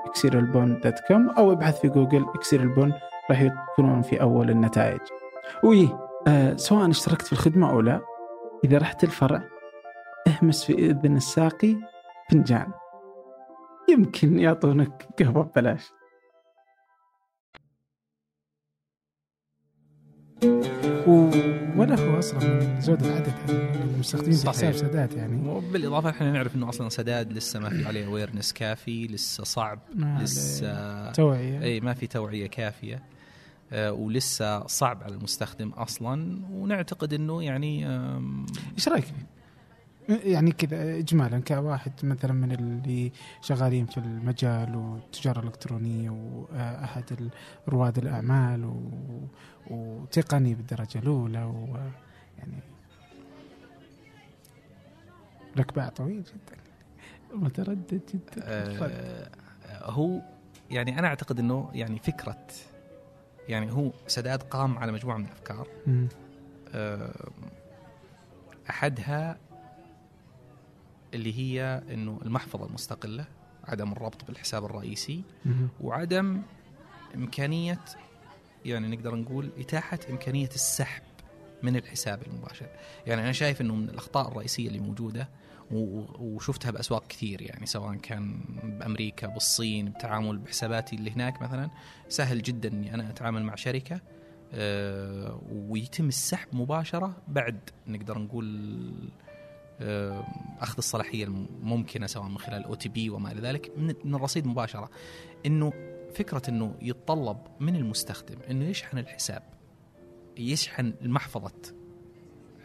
إكسير 0.06 0.48
البن 0.48 0.80
dot 0.80 1.00
com 1.08 1.30
أو 1.30 1.52
ابحث 1.52 1.80
في 1.82 1.90
جوجل 1.90 2.26
اكسير 2.36 2.62
البن 2.62 2.94
راح 3.30 3.42
يكونون 3.42 4.02
في 4.02 4.22
أول 4.22 4.50
النتائج. 4.50 5.00
وإيه 5.64 6.00
آه 6.28 6.56
سواء 6.56 6.90
اشتركت 6.90 7.26
في 7.26 7.34
الخدمة 7.34 7.70
أو 7.70 7.82
لا 7.82 8.02
إذا 8.64 8.78
رحت 8.78 9.04
الفرع 9.04 9.44
اهمس 10.28 10.64
في 10.64 10.74
إذن 10.74 11.16
الساقي 11.16 11.76
فنجان. 12.32 12.72
يمكن 13.90 14.40
يعطونك 14.40 15.08
قهوة 15.20 15.44
ببلاش. 15.44 15.92
ولا 21.78 22.00
هو 22.00 22.20
أصلا 22.20 22.40
من 22.40 22.82
زود 22.82 23.04
العدد 23.04 23.34
المستخدمين 23.50 24.32
في 24.32 24.38
صحيح. 24.38 24.56
حساب 24.56 24.72
سادات 24.74 25.14
يعني. 25.14 25.50
وبالإضافة 25.50 26.10
إحنا 26.10 26.32
نعرف 26.32 26.56
إنه 26.56 26.70
أصلا 26.70 26.90
سداد 26.90 27.34
لسه 27.34 27.60
ما 27.60 27.70
في 27.70 27.86
عليه 27.86 28.06
awareness 28.06 28.54
كافي 28.54 29.08
لسه 29.08 29.44
صعب 29.44 29.80
ما 29.96 30.20
لسه 30.22 31.12
توعية. 31.12 31.62
إي 31.62 31.80
ما 31.80 31.94
في 31.94 32.08
توعية 32.08 32.48
كافية. 32.48 33.04
آه، 33.72 33.92
ولسه 33.92 34.68
صعب 34.68 35.04
على 35.04 35.16
المستخدم 35.16 35.70
أصلا. 35.70 36.42
ونعتقد 36.52 37.14
إنه 37.14 37.44
يعني 37.44 37.88
إيش 38.78 38.90
رأيك 38.90 39.04
فيه؟ 39.04 39.37
يعني 40.10 40.52
كذا 40.52 40.98
اجمالا 40.98 41.40
كواحد 41.40 41.92
مثلا 42.04 42.34
من 42.34 42.52
اللي 42.52 43.12
شغالين 43.42 43.86
في 43.86 43.98
المجال 43.98 44.76
والتجارة 44.76 45.40
الإلكترونية 45.40 46.10
وأحد 46.10 47.30
رواد 47.70 47.98
الأعمال 47.98 48.66
و... 48.66 48.92
وتقني 49.68 50.56
بالدرجة 50.56 51.00
الأولى 51.00 51.44
ويعني 51.44 52.60
لك 55.56 55.76
باع 55.76 55.90
طويل 55.90 56.24
جدا 56.24 56.58
متردد 57.34 58.02
جدا. 58.14 58.44
آه، 58.44 59.30
هو 59.84 60.22
يعني 60.70 61.00
أنا 61.00 61.08
أعتقد 61.08 61.40
إنه 61.40 61.70
يعني 61.74 62.00
فكرة 62.00 62.48
يعني 63.50 63.72
هو 63.72 63.92
سداد 64.08 64.44
قام 64.44 64.78
على 64.78 64.92
مجموعة 64.92 65.18
من 65.18 65.26
الأفكار. 65.26 65.68
آه، 66.74 67.30
أحدها 68.70 69.38
اللي 71.18 71.38
هي 71.38 71.84
إنه 71.94 72.20
المحفظة 72.26 72.66
المستقلة 72.66 73.26
عدم 73.64 73.92
الربط 73.92 74.26
بالحساب 74.26 74.66
الرئيسي. 74.66 75.24
وعدم 75.82 76.42
إمكانية 77.16 77.80
يعني 78.66 78.96
نقدر 78.96 79.16
نقول 79.16 79.50
إتاحة 79.58 80.00
إمكانية 80.10 80.50
السحب 80.56 81.04
من 81.64 81.76
الحساب 81.76 82.20
المباشر 82.28 82.68
يعني 83.08 83.22
أنا 83.22 83.32
شايف 83.32 83.62
إنه 83.62 83.76
من 83.76 83.90
الأخطاء 83.90 84.28
الرئيسية 84.28 84.68
اللي 84.68 84.80
موجودة 84.80 85.30
وشفتها 85.72 86.72
بأسواق 86.72 87.08
كثير 87.08 87.42
يعني 87.42 87.66
سواء 87.66 87.96
كان 87.96 88.40
بأمريكا 88.64 89.28
بالصين 89.28 89.90
بتعامل 89.90 90.38
بحساباتي 90.38 90.96
اللي 90.96 91.12
هناك 91.12 91.42
مثلا 91.42 91.70
سهل 92.10 92.42
جدا 92.42 92.70
إني 92.70 92.94
أنا 92.94 93.10
أتعامل 93.10 93.44
مع 93.44 93.56
شركة 93.56 94.02
آه، 94.54 95.42
ويتم 95.52 96.08
السحب 96.08 96.48
مباشرة 96.56 97.18
بعد 97.28 97.60
نقدر 97.88 98.18
نقول 98.18 98.46
أخذ 100.60 100.78
الصلاحية 100.78 101.24
الممكنة 101.24 102.08
سواء 102.08 102.28
من 102.28 102.38
خلال 102.38 102.64
أو 102.64 102.76
تي 102.76 102.90
بي 102.90 103.10
وما 103.10 103.32
إلى 103.32 103.42
ذلك 103.42 103.72
من 103.78 103.94
من 104.04 104.16
الرصيد 104.16 104.48
مباشرة. 104.48 104.90
إنه 105.46 105.74
فكرة 106.16 106.42
إنه 106.50 106.76
يتطلب 106.82 107.38
من 107.60 107.76
المستخدم 107.76 108.38
إنه 108.50 108.66
يشحن 108.66 108.98
الحساب 108.98 109.44
يشحن 110.38 110.94
محفظه 111.02 111.74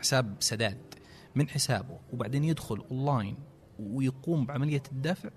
حساب 0.00 0.36
سداد 0.40 0.94
من 1.34 1.48
حسابه 1.48 1.98
وبعدين 2.12 2.44
يدخل 2.44 2.84
أونلاين 2.90 3.36
ويقوم 3.78 4.46
بعملية 4.46 4.82
الدفع 4.92 5.30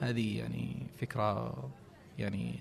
هذه 0.00 0.38
يعني 0.38 0.86
فكرة 1.00 1.54
يعني 2.18 2.58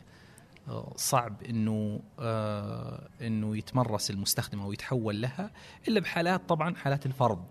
آه، 0.67 0.93
صعب 0.95 1.43
إنه 1.43 1.99
آه، 2.19 3.09
إنه 3.21 3.57
يتمرس 3.57 4.11
المستخدم 4.11 4.61
أو 4.61 4.73
يتحول 4.73 5.21
لها 5.21 5.51
إلا 5.87 5.99
بحالات 5.99 6.49
طبعا 6.49 6.75
حالات 6.75 7.05
الفرض. 7.05 7.45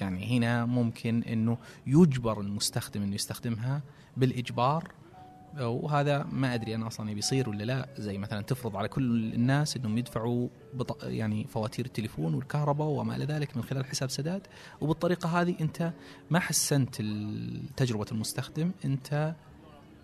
يعني 0.00 0.38
هنا 0.38 0.64
ممكن 0.64 1.22
إنه 1.22 1.58
يجبر 1.86 2.40
المستخدم 2.40 3.02
إنه 3.02 3.14
يستخدمها 3.14 3.82
بالإجبار 4.16 4.92
وهذا 5.60 6.26
ما 6.32 6.54
أدري 6.54 6.74
أنا 6.74 6.86
أصلا 6.86 7.14
بيصير 7.14 7.48
ولا 7.48 7.64
لا. 7.64 7.88
زي 7.98 8.18
مثلا 8.18 8.42
تفرض 8.42 8.76
على 8.76 8.88
كل 8.88 9.34
الناس 9.34 9.76
إنهم 9.76 9.98
يدفعوا 9.98 10.48
بط... 10.74 11.04
يعني 11.04 11.44
فواتير 11.44 11.86
التليفون 11.86 12.34
والكهرباء 12.34 12.88
وما 12.88 13.16
إلى 13.16 13.24
ذلك 13.24 13.56
من 13.56 13.62
خلال 13.62 13.84
حساب 13.84 14.10
سداد. 14.10 14.46
وبالطريقة 14.80 15.40
هذه 15.40 15.54
أنت 15.60 15.92
ما 16.30 16.38
حسنت 16.38 16.96
تجربة 17.76 18.06
المستخدم 18.12 18.70
أنت 18.84 19.34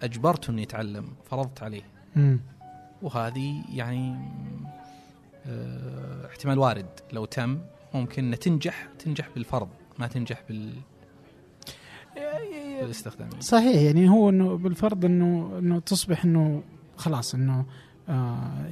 اجبرته 0.03 0.50
إنه 0.50 0.62
يتعلم 0.62 1.09
فرضت 1.31 1.62
عليه. 1.62 1.83
وهذه 3.03 3.64
يعني 3.72 4.16
آه، 5.46 6.26
احتمال 6.26 6.59
وارد. 6.59 6.90
لو 7.12 7.24
تم 7.24 7.59
ممكن 7.94 8.37
تنجح 8.40 8.88
تنجح 8.98 9.29
بالفرض. 9.35 9.68
ما 10.01 10.07
تنجح 10.07 10.43
بال 10.49 10.73
بالاستخدام 12.81 13.29
صحيح 13.41 13.83
يعني 13.83 14.09
هو 14.09 14.29
إنه 14.29 14.57
بالفرض 14.57 15.05
إنه 15.05 15.59
إنه 15.59 15.79
تصبح 15.81 16.25
إنه 16.25 16.63
خلاص 16.97 17.35
إنه 17.35 17.65
آه. 18.09 18.71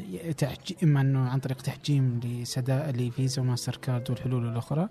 إما 0.83 1.01
إنه 1.01 1.29
عن 1.29 1.38
طريق 1.41 1.57
تحجيم 1.62 2.21
لسداد 2.25 2.97
لفيزا 2.97 3.43
وماستر 3.43 3.77
كارد 3.77 4.11
والحلول 4.11 4.49
الأخرى 4.49 4.88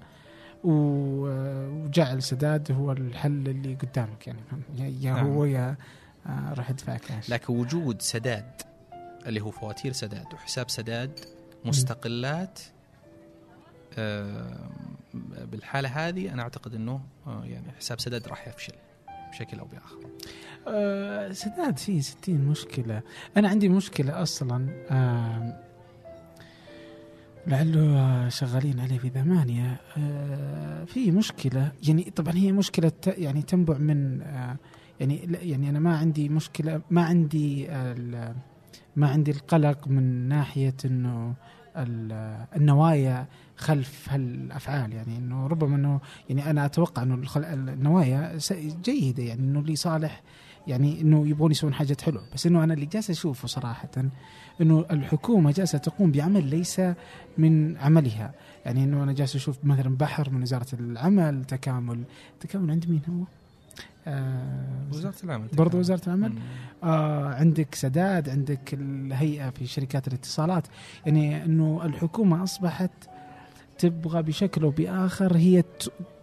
وجعل 0.63 2.23
سداد 2.23 2.71
هو 2.71 2.91
الحل 2.91 3.47
اللي 3.47 3.75
قدامك 3.75 4.27
يعني 4.27 4.39
يا- 4.77 4.85
يا 5.01 5.13
نعم. 5.13 5.27
هو 5.27 5.45
يا 5.45 5.75
آه 6.27 6.53
راح 6.53 6.69
ادفع 6.69 6.97
كاش 6.97 7.29
لكن 7.29 7.53
وجود 7.53 8.01
سداد 8.01 8.61
اللي 9.25 9.41
هو 9.41 9.51
فواتير 9.51 9.91
سداد 9.93 10.33
وحساب 10.33 10.69
سداد 10.69 11.19
مستقلات 11.65 12.59
آه، 13.97 14.69
بالحالة 15.51 15.89
هذه 15.89 16.33
أنا 16.33 16.41
أعتقد 16.41 16.75
إنه 16.75 17.01
آه، 17.27 17.45
يعني 17.45 17.71
حساب 17.71 17.99
سداد 17.99 18.27
راح 18.27 18.47
يفشل 18.47 18.73
بشكل 19.31 19.59
أو 19.59 19.65
بآخر. 19.65 19.97
أه 20.67 21.31
سداد 21.31 21.77
فيه 21.77 22.01
60 22.01 22.35
مشكلة، 22.35 23.01
أنا 23.37 23.49
عندي 23.49 23.69
مشكلة 23.69 24.21
أصلا 24.21 24.69
أه 24.91 25.63
لعله 27.47 28.29
شغالين 28.29 28.79
عليه 28.79 28.97
في 28.97 29.09
ثمانية 29.09 29.77
أه 29.97 30.83
في 30.85 31.11
مشكلة 31.11 31.71
يعني 31.87 32.03
طبعا 32.15 32.33
هي 32.33 32.51
مشكلة 32.51 32.91
يعني 33.07 33.41
تنبع 33.41 33.77
من 33.77 34.21
أه 34.21 34.57
يعني 34.99 35.37
يعني 35.41 35.69
أنا 35.69 35.79
ما 35.79 35.97
عندي 35.97 36.29
مشكلة 36.29 36.81
ما 36.89 37.05
عندي 37.05 37.67
ما 38.95 39.07
عندي 39.07 39.31
القلق 39.31 39.87
من 39.87 40.27
ناحية 40.27 40.75
أنه 40.85 41.33
النوايا 42.55 43.27
خلف 43.57 44.09
هالأفعال 44.09 44.93
يعني 44.93 45.17
إنه 45.17 45.47
ربما 45.47 45.75
إنه 45.75 45.99
يعني 46.29 46.49
أنا 46.49 46.65
أتوقع 46.65 47.03
إنه 47.03 47.21
النوايا 47.37 48.39
جيدة 48.83 49.23
يعني 49.23 49.41
إنه 49.41 49.61
لصالح 49.61 50.21
يعني 50.67 51.01
إنه 51.01 51.27
يبغون 51.27 51.51
يسوون 51.51 51.73
حاجة 51.73 51.97
حلوة. 52.03 52.23
بس 52.33 52.45
إنه 52.47 52.63
أنا 52.63 52.73
اللي 52.73 52.85
جالس 52.85 53.09
أشوفه 53.09 53.47
صراحة 53.47 53.89
إنه 54.61 54.85
الحكومة 54.91 55.51
جالسة 55.51 55.77
تقوم 55.77 56.11
بعمل 56.11 56.45
ليس 56.45 56.81
من 57.37 57.77
عملها. 57.77 58.33
يعني 58.65 58.83
إنه 58.83 59.03
أنا 59.03 59.13
جالس 59.13 59.35
أشوف 59.35 59.57
مثلا 59.63 59.97
بحر 59.97 60.29
من 60.29 60.41
وزارة 60.41 60.67
العمل 60.73 61.45
تكامل. 61.45 62.03
تكامل 62.39 62.71
عند 62.71 62.89
مين 62.89 63.01
هو؟ 63.09 63.23
آه 64.07 64.87
وزارة 64.91 65.15
العمل 65.23 65.47
برضو 65.47 65.79
وزارة 65.79 66.01
العمل؟ 66.07 66.33
آه 66.83 67.33
عندك 67.33 67.75
سداد 67.75 68.29
عندك 68.29 68.73
الهيئة 68.73 69.49
في 69.49 69.67
شركات 69.67 70.07
الاتصالات. 70.07 70.67
يعني 71.05 71.45
إنه 71.45 71.81
الحكومة 71.85 72.43
أصبحت 72.43 72.91
تبغى 73.79 74.21
بشكل 74.21 74.63
أو 74.63 74.69
بآخر 74.69 75.37
هي 75.37 75.63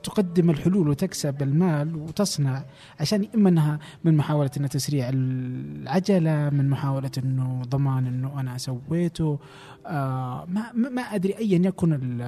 تقدم 0.02 0.50
الحلول 0.50 0.88
وتكسب 0.88 1.42
المال 1.42 1.96
وتصنع 1.96 2.64
عشان 3.00 3.28
إما 3.34 3.48
أنها 3.48 3.78
من 4.04 4.16
محاولة 4.16 4.50
إنها 4.56 4.68
تسريع 4.68 5.10
العجلة 5.12 6.50
من 6.50 6.68
محاولة 6.68 7.10
إنه 7.18 7.62
ضمان 7.68 8.06
إنه 8.06 8.40
أنا 8.40 8.58
سويته 8.58 9.38
آه 9.86 10.46
ما 10.48 10.72
ما 10.72 11.02
أدري 11.02 11.38
ايا 11.38 11.58
يكن 11.66 12.18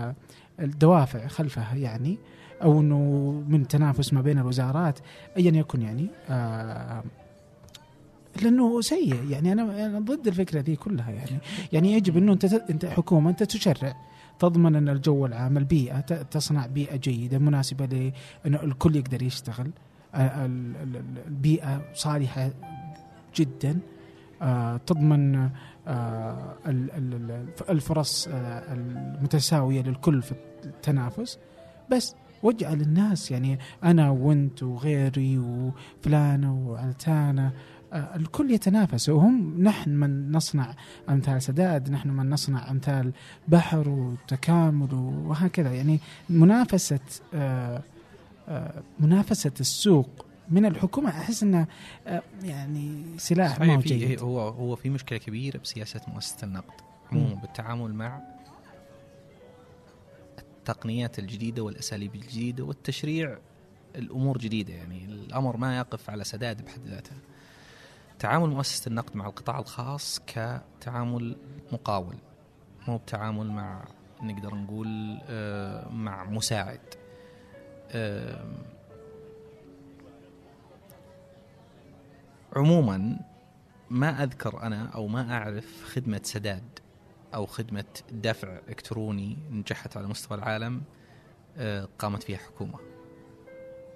الدوافع 0.61 1.27
خلفها 1.27 1.75
يعني 1.75 2.19
أو 2.63 2.81
إنه 2.81 2.99
من 3.49 3.69
تنافس 3.69 4.13
ما 4.13 4.21
بين 4.21 4.39
الوزارات 4.39 4.99
ايا 5.37 5.51
يكن 5.51 5.83
يعني 5.83 6.09
آه 6.31 7.05
لأنه 8.43 8.81
سيء 8.81 9.31
يعني. 9.31 9.53
أنا 9.53 9.99
ضد 9.99 10.27
الفكرة 10.27 10.61
ذي 10.61 10.77
كلها 10.77 11.11
يعني. 11.11 11.39
يعني 11.73 11.93
يجب 11.93 12.17
إنه 12.17 12.33
أنت 12.33 12.45
أنت 12.45 12.87
حكومة 12.87 13.31
أنت 13.31 13.43
تشرع. 13.43 13.97
تضمن 14.39 14.77
أن 14.77 14.89
الجو 14.89 15.27
العام 15.27 15.59
البيئة 15.59 16.01
تصنع 16.01 16.67
بيئة 16.67 16.97
جيدة 16.97 17.39
مناسبة 17.39 18.13
لأنه 18.45 18.63
الكل 18.63 18.97
يقدر 18.97 19.23
يشتغل. 19.23 19.71
البيئة 20.15 21.83
صالحة 21.95 22.51
جدا. 23.37 23.79
آه، 24.43 24.77
تضمن 24.77 25.51
آه، 25.89 26.55
الفرص 27.71 28.29
آه، 28.29 28.73
المتساوية 28.73 29.83
للكل 29.83 30.23
في 30.23 30.35
التنافس. 30.65 31.39
بس 31.91 32.15
واجعل 32.43 32.81
الناس 32.81 33.31
يعني 33.31 33.59
أنا 33.85 34.11
وأنت 34.11 34.63
وغيري 34.63 35.39
وفلانة 35.39 36.69
وعلتانة 36.69 37.47
آه، 37.47 37.53
الكل 37.93 38.51
يتنافس. 38.51 39.09
وهم 39.09 39.63
نحن 39.63 39.91
من 39.91 40.33
نصنع 40.33 40.75
أمثال 41.09 41.43
سداد 41.43 41.91
نحن 41.91 42.09
من 42.09 42.31
نصنع 42.31 42.71
أمثال 42.71 43.13
بحر 43.49 43.89
وتكامل 43.89 44.95
وهكذا. 44.95 45.73
يعني 45.73 46.01
منافسة 46.31 47.01
آه، 47.35 47.83
آه، 48.49 48.83
منافسة 49.01 49.53
السوق 49.61 50.27
من 50.51 50.67
الحكومة 50.67 51.11
أحس 51.11 51.43
إنه 51.43 51.67
يعني 52.43 53.05
سلاح 53.19 53.61
ما 53.61 53.83
هو 54.21 54.41
هو 54.41 54.49
هو 54.49 54.77
في 54.77 54.91
مشكلة 54.91 55.19
كبيرة 55.19 55.59
بسياسة 55.59 56.01
مؤسسة 56.09 56.45
النقد. 56.45 56.75
عموما 57.13 57.35
بالتعامل 57.35 57.95
مع 57.95 58.21
التقنيات 60.39 61.19
الجديدة 61.19 61.63
والأساليب 61.63 62.15
الجديدة 62.15 62.65
والتشريع 62.65 63.39
الأمور 63.97 64.39
جديدة. 64.39 64.75
يعني 64.75 65.05
الأمر 65.05 65.57
ما 65.57 65.79
يقف 65.79 66.11
على 66.11 66.25
سداد 66.25 66.65
بحد 66.65 66.81
ذاته. 66.87 67.17
تعامل 68.19 68.51
مؤسسة 68.51 68.89
النقد 68.89 69.17
مع 69.17 69.27
القطاع 69.27 69.59
الخاص 69.59 70.21
كتعامل 70.27 71.37
مقاول 71.73 72.17
مو 72.89 72.97
بتعامل 72.97 73.51
مع 73.51 73.85
نقدر 74.23 74.55
نقول 74.55 75.19
آه، 75.29 75.89
مع 75.89 76.25
مساعد 76.25 76.81
عموما 82.57 83.19
ما 83.91 84.23
أذكر 84.23 84.63
أنا 84.63 84.89
أو 84.95 85.07
ما 85.07 85.33
أعرف 85.33 85.85
خدمة 85.85 86.21
سداد 86.25 86.79
أو 87.35 87.47
خدمة 87.47 87.85
دفع 88.13 88.59
إلكتروني 88.69 89.39
نجحت 89.51 89.97
على 89.97 90.07
مستوى 90.07 90.39
العالم 90.39 90.83
آه، 91.57 91.89
قامت 91.99 92.23
فيها 92.23 92.39
حكومة. 92.39 92.96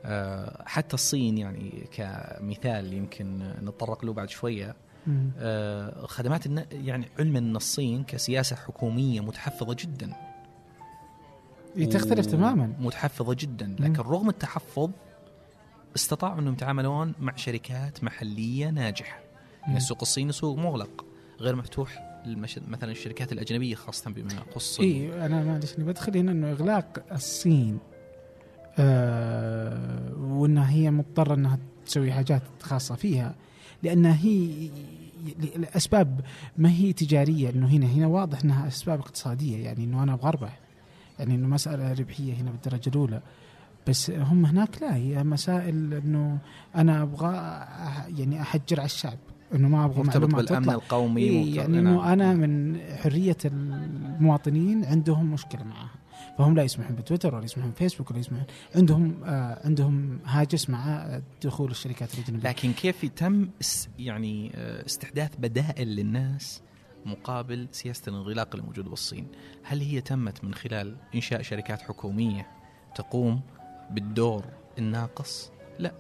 آه، 0.05 0.63
حتى 0.67 0.95
الصين 0.95 1.39
يعني 1.39 1.89
كمثال 1.93 2.93
يمكن 2.93 3.39
نتطرق 3.63 4.05
له 4.05 4.13
بعد 4.13 4.31
شوية. 4.31 4.77
آه، 5.39 6.07
خدمات 6.07 6.47
يعني 6.73 7.09
علما 7.19 7.39
إن 7.39 7.57
الصين 7.57 8.05
كسياسة 8.05 8.57
حكومية 8.57 9.21
متحفظة 9.21 9.77
جدا. 9.79 10.13
تختلف 11.91 12.27
تماما. 12.27 12.73
متحفظة 12.81 13.37
جدا. 13.39 13.77
لكن 13.79 14.03
رغم 14.03 14.29
التحفظ 14.29 14.91
استطاعوا 15.97 16.39
إنهم 16.39 16.53
يتعاملون 16.53 17.15
مع 17.21 17.37
شركات 17.37 18.05
محلية 18.05 18.71
ناجحة. 18.71 19.21
يعني 19.63 19.77
السوق 19.77 19.99
الصيني 20.03 20.33
سوق 20.33 20.59
مغلق 20.59 21.05
غير 21.41 21.57
مفتوح 21.57 22.21
المش... 22.27 22.59
مثلا 22.69 22.91
الشركات 22.91 23.33
الأجنبية 23.33 23.75
خاصة 23.75 24.11
بما 24.11 24.33
يخص 24.33 24.81
إي 24.81 25.27
أنا 25.27 25.45
معلش 25.45 25.75
بدخل 25.75 26.17
هنا 26.17 26.33
إنه 26.33 26.51
إغلاق 26.51 27.05
الصين. 27.13 27.79
آه 28.81 30.15
وإنها 30.19 30.71
هي 30.71 30.91
مضطرة 30.91 31.35
إنها 31.35 31.59
تسوي 31.87 32.13
حاجات 32.13 32.43
خاصة 32.63 32.95
فيها 32.95 33.35
لانها 33.83 34.17
هي 34.17 34.71
لاسباب 35.57 36.21
ما 36.59 36.71
هي 36.71 36.93
تجارية 36.93 37.51
انه 37.51 37.67
هنا 37.69 37.87
هنا 37.87 38.07
واضح 38.07 38.45
إنها 38.45 38.69
أسباب 38.69 38.99
اقتصادية 38.99 39.65
يعني 39.65 39.85
إنه 39.85 40.03
أنا 40.03 40.15
أبغى 40.15 40.29
اربح 40.29 40.59
يعني 41.19 41.35
إنه 41.35 41.49
مسألة 41.49 41.93
ربحية 41.93 42.35
هنا 42.35 42.51
بالدرجة 42.51 42.89
الأولى 42.89 43.21
بس 43.89 44.11
هم 44.11 44.47
هناك 44.47 44.83
لا 44.83 44.95
هي 44.95 45.25
مسائل 45.25 45.95
إنه 45.95 46.39
أنا 46.77 47.03
أبغى 47.03 47.33
يعني 48.19 48.43
أحجر 48.43 48.81
على 48.81 48.87
الشعب 48.87 49.19
إنه 49.55 49.69
ما 49.69 49.85
أبغى 49.85 50.03
مرتبط 50.03 50.35
بالأمن 50.35 50.63
تطلع. 50.63 50.75
القومي 50.75 51.23
إيه 51.23 51.57
يعني 51.57 51.79
إنه 51.79 51.91
نعم. 51.91 51.99
أنا 51.99 52.35
من 52.35 52.81
حرية 53.03 53.37
المواطنين 53.45 54.85
عندهم 54.85 55.33
مشكلة 55.33 55.65
معها 55.65 55.91
فهم 56.39 56.57
لا 56.57 56.63
يسمحون 56.63 56.97
بتويتر 56.97 57.35
ولا 57.35 57.45
يسمحون 57.45 57.71
بفيسبوك 57.71 58.11
ولا 58.11 58.19
يسمحون 58.19 58.47
عندهم 58.75 59.25
آه 59.25 59.67
عندهم 59.67 60.19
هاجس 60.25 60.71
مع 60.71 61.21
دخول 61.45 61.71
الشركات 61.71 62.15
الأجنبية. 62.15 62.49
لكن 62.49 62.73
كيف 62.73 63.05
تم 63.05 63.49
يعني 63.99 64.53
آه، 64.55 64.87
استحداث 64.87 65.37
بدائل 65.39 65.89
للناس 65.89 66.63
مقابل 67.07 67.69
سياسة 67.73 68.03
الانغلاق 68.09 68.57
الموجودة 68.57 68.91
بالصين؟ 68.91 69.27
هل 69.63 69.81
هي 69.81 70.01
تمت 70.01 70.45
من 70.45 70.55
خلال 70.55 70.97
إنشاء 71.15 71.43
شركات 71.43 71.83
حكومية 71.83 72.47
تقوم 72.95 73.41
بالدور 73.91 74.45
الناقص؟ 74.79 75.51
لا. 75.79 75.95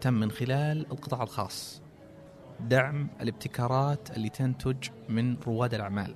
تم 0.00 0.14
من 0.14 0.30
خلال 0.30 0.86
القطاع 0.92 1.22
الخاص. 1.22 1.82
دعم 2.60 3.08
الابتكارات 3.20 4.16
اللي 4.16 4.28
تنتج 4.28 4.88
من 5.08 5.36
رواد 5.36 5.74
الأعمال. 5.74 6.14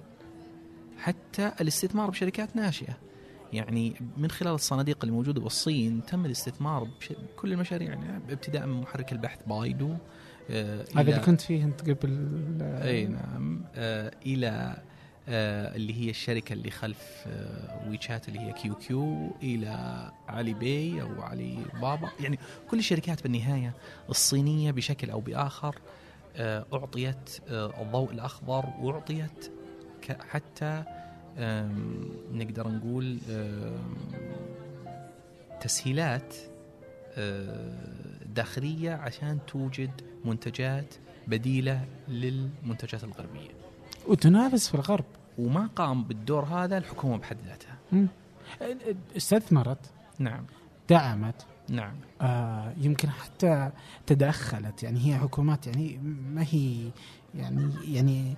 حتى 0.99 1.53
الاستثمار 1.61 2.11
بشركات 2.11 2.57
ناشئة. 2.57 2.97
يعني 3.53 3.95
من 4.17 4.31
خلال 4.31 4.55
الصناديق 4.55 5.05
الموجودة 5.05 5.41
بالصين 5.41 6.03
تم 6.07 6.25
الاستثمار 6.25 6.89
بكل 7.11 7.53
المشاريع 7.53 7.89
يعني 7.89 8.17
ابتداء 8.17 8.67
من 8.67 8.81
محرك 8.81 9.13
البحث 9.13 9.39
بايدو 9.47 9.95
آه 10.51 10.85
هذا 10.97 11.11
اللي 11.11 11.21
كنت 11.21 11.41
فيه 11.41 11.65
أنت 11.65 11.91
قبل 11.91 12.39
إي 12.63 13.07
نعم 13.07 13.65
آه 13.75 14.13
إلى 14.27 14.77
آه 15.29 15.77
اللي 15.77 15.95
هي 16.05 16.11
الشركة 16.11 16.53
اللي 16.53 16.71
خلف 16.71 17.25
آه 17.27 17.89
ويتشات 17.89 18.29
اللي 18.29 18.41
هي 18.41 18.53
QQ 18.53 19.31
إلى 19.43 20.11
Alipay 20.29 21.03
أو 21.03 21.23
علي 21.23 21.59
بابا. 21.83 22.09
يعني 22.21 22.39
كل 22.71 22.79
الشركات 22.79 23.23
بالنهاية 23.23 23.75
الصينية 24.11 24.71
بشكل 24.71 25.11
أو 25.11 25.21
بآخر 25.21 25.77
آه 26.37 26.67
أعطيت 26.73 27.39
آه 27.49 27.83
الضوء 27.83 28.13
الأخضر 28.13 28.65
وأعطيت 28.81 29.53
حتى 30.13 30.85
نقدر 32.33 32.69
نقول 32.69 33.19
تسهيلات 35.61 36.35
داخلية 38.35 38.93
عشان 38.93 39.39
توجد 39.47 39.91
منتجات 40.25 40.95
بديلة 41.27 41.85
للمنتجات 42.09 43.05
الغربية. 43.05 43.51
وتنافس 44.09 44.69
في 44.69 44.75
الغرب. 44.75 45.05
وما 45.39 45.69
قام 45.77 46.05
بالدور 46.05 46.45
هذا 46.45 46.79
الحكومة 46.79 47.17
بحد 47.17 47.37
ذاتها. 47.47 47.79
استثمرت. 49.17 49.91
نعم. 50.19 50.45
دعمت. 50.89 51.47
نعم. 51.69 51.95
آه 52.21 52.73
يمكن 52.79 53.11
حتى 53.11 53.71
تدخلت. 54.07 54.83
يعني 54.83 55.07
هي 55.07 55.19
حكومات 55.19 55.67
يعني 55.67 55.99
ما 56.35 56.43
هي 56.43 56.91
يعني 57.35 57.71
يعني 57.85 58.31
آه 58.31 58.37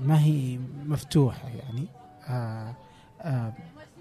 ما 0.00 0.24
هي 0.24 0.58
مفتوحة 0.86 1.48
يعني 1.48 1.86
آه 2.28 2.74
آه 3.20 3.52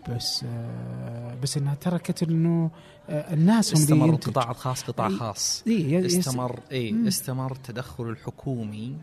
بس 0.10 0.43
آه 0.43 1.36
بس 1.43 1.58
إنها 1.58 1.75
تركت 1.75 2.23
إنه 2.23 2.71
الناس 3.10 3.75
هم 3.75 3.82
استمر. 3.82 4.10
القطاع 4.10 4.52
الخاص 4.52 4.84
قطاع 4.84 5.10
خاص 5.10 5.63
إيه 5.67 6.06
استمر 6.06 6.60
إي. 6.71 7.08
استمر 7.08 7.52
التدخل 7.52 8.10
الحكومي 8.10 8.95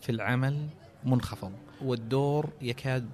في 0.00 0.12
العمل 0.12 0.66
منخفض 1.04 1.52
والدور 1.84 2.48
يكاد 2.62 3.06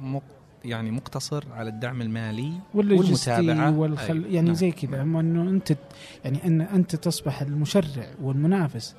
مق 0.00 0.22
يعني 0.64 0.90
مقتصر 0.90 1.44
على 1.52 1.68
الدعم 1.70 2.02
المالي 2.02 2.52
والمتابعة. 2.74 3.78
والخل 3.78 4.14
أيوة. 4.14 4.26
يعني 4.26 4.46
نعم. 4.46 4.54
زي 4.54 4.70
كذا 4.70 5.02
أما 5.02 5.20
إنه 5.20 5.42
أنت 5.42 5.76
يعني 6.24 6.46
إن 6.46 6.60
أنت 6.60 6.96
تصبح 6.96 7.42
المشرع 7.42 8.06
والمنافس 8.22 8.94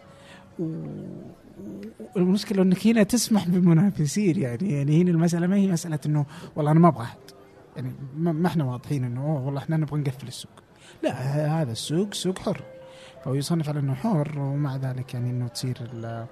والمشكلة 2.15 2.63
إنك 2.63 2.87
هنا 2.87 3.03
تسمح 3.03 3.47
بمنافسين 3.47 4.39
يعني 4.41 4.71
يعني 4.73 5.01
هنا 5.01 5.11
المسألة 5.11 5.47
ما 5.47 5.55
هي 5.55 5.67
مسألة 5.71 5.99
إنه 6.05 6.25
والله 6.55 6.71
أنا 6.71 6.79
ما 6.79 6.87
أبغى 6.87 7.03
أحد. 7.03 7.17
يعني 7.75 7.91
ما 8.17 8.47
إحنا 8.47 8.63
واضحين 8.63 9.03
إنه 9.03 9.21
أوه 9.21 9.45
والله 9.45 9.59
إحنا 9.59 9.77
نبغى 9.77 9.99
نقفل 9.99 10.27
السوق. 10.27 10.51
لا 11.03 11.11
هذا 11.61 11.71
السوق 11.71 12.13
سوق 12.13 12.39
حر. 12.39 12.61
فهو 13.25 13.33
يصنف 13.33 13.69
على 13.69 13.79
إنه 13.79 13.93
حر 13.93 14.39
ومع 14.39 14.75
ذلك 14.75 15.13
يعني 15.13 15.29
إنه 15.29 15.47
تصير 15.47 15.77
ال- 15.93 16.25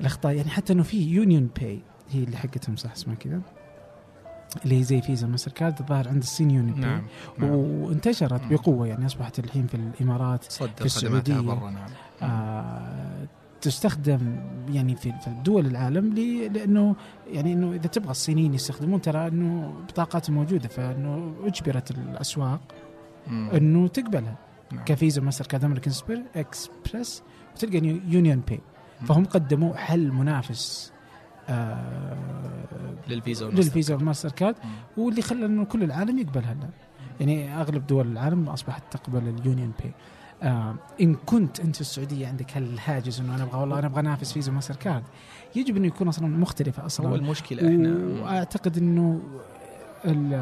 الأخطاء. 0.00 0.32
يعني 0.32 0.50
حتى 0.50 0.72
إنه 0.72 0.82
في 0.82 1.02
UnionPay 1.02 1.82
هي 2.10 2.24
اللي 2.24 2.36
حقتهم 2.36 2.76
صح؟ 2.76 2.92
اسمها 2.92 3.14
كذا. 3.16 3.40
اللي 4.64 4.78
هي 4.78 4.82
زي 4.82 5.00
فيزا 5.00 5.26
ماستر 5.26 5.52
كارد 5.52 5.78
الظاهر 5.80 6.08
عند 6.08 6.22
الصين 6.22 6.50
Union 6.50 6.80
نعم 6.80 7.02
نعم. 7.38 7.50
وانتشرت. 7.50 8.40
بقوة 8.50 8.86
يعني 8.86 9.06
أصبحت 9.06 9.38
الحين 9.38 9.66
في 9.66 9.74
الإمارات 9.74 10.44
في 10.44 10.84
السعودية. 10.84 11.40
برا 11.40 11.70
نعم. 11.70 11.90
آه 12.22 13.26
تستخدم 13.64 14.36
يعني 14.72 14.96
في 14.96 15.12
في 15.12 15.30
دول 15.44 15.66
العالم 15.66 16.14
لأنه 16.52 16.96
يعني 17.32 17.52
إنه 17.52 17.70
إذا 17.72 17.86
تبغى 17.86 18.10
الصينيين 18.10 18.54
يستخدمون 18.54 19.00
ترى 19.00 19.28
إنه 19.28 19.74
بطاقاتهم 19.88 20.34
موجودة 20.36 20.68
فإنه 20.68 21.34
أجبرت 21.44 21.90
الأسواق. 21.90 22.60
إنه 23.28 23.88
تقبلها 23.88 24.36
نعم. 24.72 24.84
كفيزا 24.84 25.22
ماستر 25.22 25.46
كارد 25.46 25.64
أمريكان 25.64 25.92
اكسبرس 26.36 27.22
وتلقى 27.54 27.80
نيو- 27.80 28.00
UnionPay 28.08 28.60
فهم 29.06 29.24
قدموا 29.24 29.74
حل 29.76 30.12
منافس 30.12 30.92
آه 31.48 32.96
للفيزا 33.08 33.46
والماستر 33.46 33.66
للفيزا 33.68 33.94
والماستر 33.94 34.30
كارد. 34.30 34.54
واللي 34.96 35.22
خلى 35.22 35.46
إنه 35.46 35.64
كل 35.64 35.82
العالم 35.82 36.18
يقبلها 36.18 36.52
الان 36.52 36.70
يعني 37.20 37.60
أغلب 37.60 37.86
دول 37.86 38.06
العالم 38.12 38.48
أصبحت 38.48 38.82
تقبل 38.96 39.28
ال 39.28 39.72
UnionPay 39.82 39.92
آه 40.44 40.74
إن 41.00 41.14
كنت 41.14 41.60
أنت 41.60 41.74
في 41.74 41.80
السعودية 41.80 42.26
عندك 42.26 42.56
هالهاجس 42.56 43.20
إنه 43.20 43.34
أنا 43.34 43.42
أبغى 43.42 43.60
والله 43.60 43.78
أنا 43.78 43.86
أبغى 43.86 44.00
أنافس 44.00 44.32
فيزا 44.32 44.52
ماستر 44.52 44.76
كارد 44.76 45.04
يجب 45.56 45.76
انه 45.76 45.86
يكون 45.86 46.08
أصلا 46.08 46.28
مختلفة 46.28 46.82
هو 46.82 46.86
أصلا 46.86 47.14
المشكلة 47.14 47.68
إحنا 47.68 48.22
وأعتقد 48.22 48.78
إنه 48.78 49.20
ال 50.04 50.34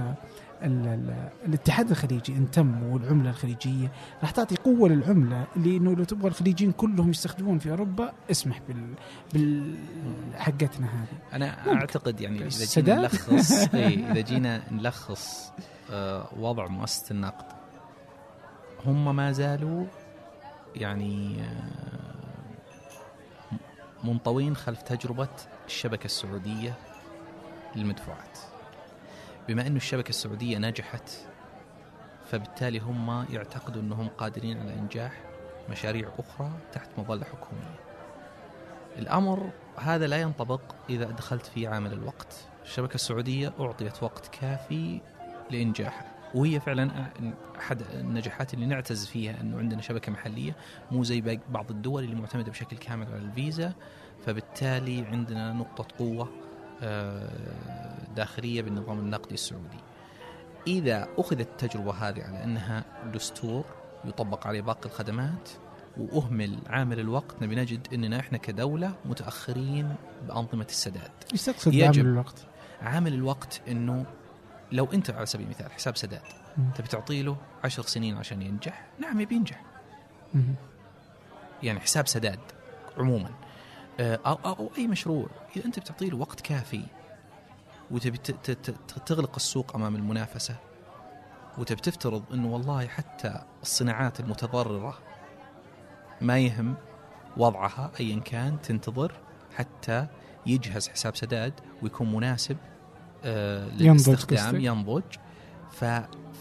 ال 0.63 0.87
ال 0.87 1.31
الاتحاد 1.47 1.91
الخليجي 1.91 2.33
إن 2.33 2.51
تم 2.51 2.83
والعملة 2.83 3.31
الخليجية 3.31 3.93
راح 4.21 4.31
تعطي 4.31 4.57
قوة 4.57 4.89
للعملة 4.89 5.47
لأنه 5.57 5.95
لو 5.95 6.05
تبغى 6.05 6.29
الخليجيين 6.29 6.73
كلهم 6.73 7.11
يستخدمون 7.11 7.59
في 7.59 7.71
أوروبا 7.71 8.13
اسمح 8.31 8.61
بال 8.69 8.95
بال 9.35 9.75
حقتنا 10.35 10.87
هذه 10.87 11.19
أنا 11.33 11.57
ممكن. 11.67 11.77
أعتقد 11.77 12.21
يعني 12.21 12.47
إذا؟ 12.47 12.83
جينا 12.83 13.01
نلخص 13.01 13.53
اي 13.75 14.11
إذا 14.13 14.21
جينا 14.31 14.63
نلخص 14.73 15.53
آه، 15.91 16.29
وضع 16.37 16.67
مؤسسة 16.67 17.05
النقد 17.11 17.62
هم 18.87 19.17
ما 19.17 19.33
زالوا 19.33 19.85
يعني 20.77 21.43
آه، 21.43 21.83
منطوين 24.05 24.57
خلف 24.57 24.83
تجربة 24.83 25.29
الشبكة 25.67 26.05
السعودية 26.05 26.75
للمدفوعات. 27.77 28.39
بما 29.49 29.67
أن 29.67 29.77
الشبكة 29.77 30.09
السعودية 30.09 30.59
نجحت 30.59 31.11
فبالتالي 32.31 32.79
هم 32.79 33.27
يعتقدوا 33.31 33.83
أنهم 33.83 34.09
قادرين 34.09 34.61
على 34.61 34.75
إنجاح 34.75 35.21
مشاريع 35.71 36.09
أخرى 36.19 36.51
تحت 36.73 36.91
مظلة 36.99 37.25
حكومية. 37.25 37.81
الأمر 38.99 39.51
هذا 39.77 40.07
لا 40.07 40.21
ينطبق 40.21 40.61
إذا 40.91 41.11
دخلت 41.11 41.47
في 41.47 41.67
عامل 41.67 41.93
الوقت. 41.93 42.49
الشبكة 42.65 42.95
السعودية 42.95 43.53
أعطيت 43.61 44.03
وقت 44.03 44.27
كافي 44.27 45.01
لإنجاحها. 45.51 46.12
وهي 46.35 46.61
فعلا 46.61 47.11
أحد 47.59 47.83
النجاحات 47.95 48.55
اللي 48.55 48.67
نعتز 48.67 49.07
فيها 49.07 49.41
إنه 49.41 49.59
عندنا 49.59 49.83
شبكة 49.83 50.13
محلية 50.13 50.57
مو 50.91 51.05
زي 51.05 51.39
بعض 51.51 51.71
الدول 51.71 52.05
اللي 52.05 52.15
معتمدة 52.15 52.51
بشكل 52.51 52.77
كامل 52.77 53.07
على 53.07 53.19
الفيزا 53.19 53.73
فبالتالي 54.27 55.07
عندنا 55.07 55.53
نقطة 55.53 55.87
قوة 55.99 56.29
آه، 56.83 57.29
داخلية 58.17 58.63
بالنظام 58.63 58.99
النقدي 58.99 59.35
السعودي. 59.35 59.79
إذا 60.67 61.09
أخذت 61.19 61.41
التجربة 61.41 61.93
هذه 61.93 62.23
على 62.23 62.45
إنها 62.45 62.85
دستور 63.15 63.65
يطبق 64.05 64.47
عليه 64.47 64.61
باقي 64.61 64.87
الخدمات 64.87 65.51
وأهمل 65.97 66.59
عامل 66.67 67.01
الوقت 67.01 67.43
نبي 67.43 67.55
نجد 67.55 67.87
إننا 67.93 68.21
إحنا 68.21 68.39
كدولة 68.39 68.93
متأخرين 69.05 69.95
بأنظمة 70.29 70.67
السداد. 70.69 71.11
إيش 71.33 71.43
تقصد. 71.43 71.73
بعمل 71.77 71.99
الوقت؟ 72.01 72.47
عامل 72.83 73.15
الوقت 73.15 73.61
إنه 73.69 74.07
لو 74.73 74.89
انت 74.95 75.11
على 75.11 75.27
سبيل 75.27 75.47
المثال 75.47 75.73
حساب 75.73 75.97
سداد. 75.97 76.23
تبي 76.75 76.89
تعطي 76.89 77.23
له 77.23 77.37
عشر 77.65 77.83
سنين 77.83 78.17
عشان 78.17 78.43
ينجح 78.43 78.87
نعم 78.99 79.21
يبي 79.21 79.35
ينجح. 79.35 79.63
يعني 81.63 81.81
حساب 81.81 82.09
سداد 82.09 82.41
عموما 82.99 83.31
آه، 84.01 84.21
أو, 84.27 84.35
أو, 84.35 84.53
أو 84.53 84.71
أي 84.79 84.87
مشروع 84.87 85.27
إذا 85.57 85.65
أنت 85.65 85.79
بتعطي 85.79 86.11
له 86.11 86.17
وقت 86.17 86.41
كافي 86.41 86.83
وتبي 87.91 88.19
تغلق 89.07 89.35
السوق 89.37 89.77
أمام 89.77 89.97
المنافسة 89.97 90.57
وتبي 91.59 91.81
تفترض 91.81 92.23
أنه 92.33 92.53
والله 92.53 92.87
حتى 92.87 93.43
الصناعات 93.63 94.21
المتضررة 94.21 94.99
ما 96.21 96.39
يهم 96.39 96.75
وضعها 97.37 97.91
أيا 98.01 98.21
كان 98.21 98.61
تنتظر 98.61 99.13
حتى 99.57 100.07
يجهز 100.47 100.89
حساب 100.89 101.17
سداد 101.17 101.53
ويكون 101.83 102.13
مناسب 102.13 102.57
آه 103.25 103.67
ينضج 103.67 103.83
للاستخدام؟ 104.09 104.61
ينضج. 104.61 105.03
ف 105.73 105.85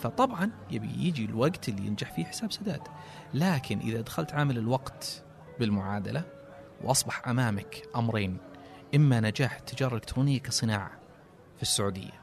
فطبعا 0.04 0.52
يبي 0.72 1.08
يجي 1.08 1.26
الوقت 1.26 1.70
اللي 1.70 1.88
ينجح 1.88 2.12
فيه 2.16 2.26
حساب 2.26 2.52
سداد. 2.52 2.82
لكن 3.34 3.80
إذا 3.80 4.02
دخلت 4.02 4.34
عامل 4.34 4.58
الوقت 4.58 5.24
بالمعادلة 5.60 6.24
وأصبح 6.84 7.28
أمامك 7.28 7.84
أمرين. 7.96 8.38
إما 8.96 9.20
نجاح 9.20 9.56
التجارة 9.58 9.90
الإلكترونية 9.90 10.40
كصناعة 10.40 10.92
في 11.58 11.62
السعودية 11.62 12.22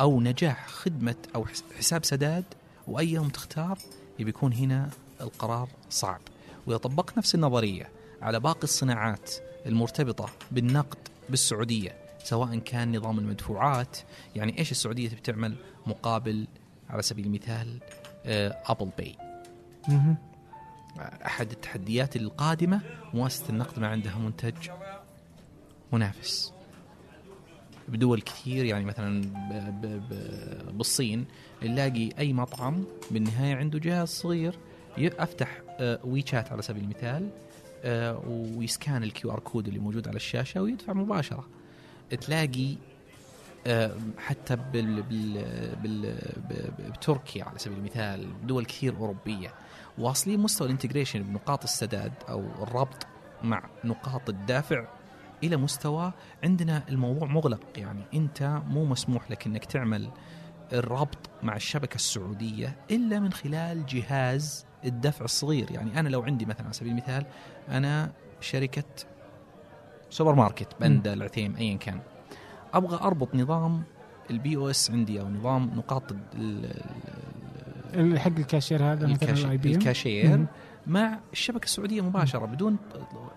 أو 0.00 0.20
نجاح 0.20 0.68
خدمة 0.68 1.14
أو 1.34 1.46
حس- 1.46 1.64
حساب 1.78 2.04
سداد 2.04 2.44
وأي 2.88 3.08
يوم 3.12 3.28
تختار 3.28 3.78
يبي 4.18 4.30
يكون 4.30 4.52
هنا 4.52 4.88
القرار 5.20 5.68
صعب. 5.90 6.20
وإذا 6.66 6.78
طبقت 6.78 7.18
نفس 7.18 7.34
النظرية 7.34 7.88
على 8.22 8.40
باقي 8.40 8.62
الصناعات 8.64 9.30
المرتبطة 9.66 10.28
بالنقد 10.50 10.98
بالسعودية 11.30 11.96
سواء 12.26 12.58
كان 12.58 12.96
نظام 12.96 13.18
المدفوعات 13.18 13.98
يعني 14.36 14.58
إيش 14.58 14.70
السعودية 14.70 15.08
تبي 15.08 15.20
تعمل 15.20 15.56
مقابل 15.86 16.46
على 16.90 17.02
سبيل 17.02 17.26
المثال 17.26 17.80
آه، 18.26 18.62
Apple 18.66 18.90
Pay. 18.98 19.16
أحد 21.00 21.50
التحديات 21.50 22.16
القادمة 22.16 22.80
مؤسسة 23.14 23.50
النقد 23.50 23.78
ما 23.78 23.86
عندها 23.88 24.18
منتج 24.18 24.70
منافس. 25.92 26.52
بدول 27.88 28.20
كثير 28.20 28.64
يعني 28.64 28.84
مثلا 28.84 29.22
ب 29.22 29.80
ب 29.80 29.86
ب 29.86 30.78
بالصين 30.78 31.24
نلاقي 31.62 32.10
أي 32.18 32.32
مطعم 32.32 32.84
بالنهاية 33.10 33.54
عنده 33.54 33.78
جهاز 33.78 34.08
صغير 34.08 34.58
افتح 34.98 35.62
آه، 35.68 35.98
ويشات 36.04 36.52
على 36.52 36.62
سبيل 36.62 36.84
المثال 36.84 37.30
آه، 37.84 38.22
وي 38.26 38.51
scan 38.51 39.02
ال 39.02 39.30
QR 39.30 39.40
code 39.40 39.68
اللي 39.68 39.80
موجود 39.80 40.08
على 40.08 40.16
الشاشة 40.16 40.62
ويدفع 40.62 40.92
مباشرة. 40.92 41.55
تلاقي 42.20 42.76
آه، 43.66 43.96
حتى 44.18 44.56
بال 44.56 45.02
بال 45.02 45.44
بال 45.82 46.18
بتركيا 46.90 47.44
على 47.44 47.58
سبيل 47.58 47.78
المثال 47.78 48.46
دول 48.46 48.64
كثير 48.64 48.96
أوروبية 48.96 49.54
واصلين 49.98 50.40
مستوى 50.40 50.66
الانتجريشن 50.66 51.22
بنقاط 51.22 51.62
السداد 51.62 52.12
أو 52.28 52.44
الربط 52.62 53.06
مع 53.42 53.62
نقاط 53.84 54.28
الدافع 54.28 54.86
إلى 55.44 55.56
مستوى 55.56 56.12
عندنا 56.44 56.82
الموضوع 56.88 57.28
مغلق. 57.28 57.60
يعني 57.76 58.02
أنت 58.14 58.62
مو 58.66 58.84
مسموح 58.84 59.30
لك 59.30 59.46
إنك 59.46 59.64
تعمل 59.64 60.10
الربط 60.72 61.30
مع 61.42 61.56
الشبكة 61.56 61.94
السعودية 61.94 62.76
إلا 62.90 63.20
من 63.20 63.32
خلال 63.32 63.86
جهاز 63.86 64.66
الدفع 64.84 65.24
الصغير. 65.24 65.70
يعني 65.70 66.00
أنا 66.00 66.08
لو 66.08 66.22
عندي 66.22 66.46
مثلا 66.46 66.64
على 66.64 66.72
سبيل 66.72 66.92
المثال 66.92 67.26
أنا 67.68 68.12
شركة 68.40 68.84
سوبر 70.10 70.34
ماركت 70.34 70.68
بندا 70.80 71.12
العثيم 71.12 71.56
ايا 71.56 71.76
كان. 71.76 72.00
أبغى 72.74 72.96
أربط 72.96 73.34
نظام 73.34 73.82
ال 74.30 74.56
POS 74.56 74.90
عندي 74.90 75.20
أو 75.20 75.28
نظام 75.28 75.70
نقاط 75.76 76.12
حق 78.16 78.32
الكاشير 78.38 78.82
هذا 78.92 79.06
مثلا 79.06 79.30
الكاشير. 79.54 80.46
مع 80.86 81.18
الشبكة 81.32 81.64
السعودية 81.64 82.00
مباشرة 82.00 82.46
بدون 82.46 82.76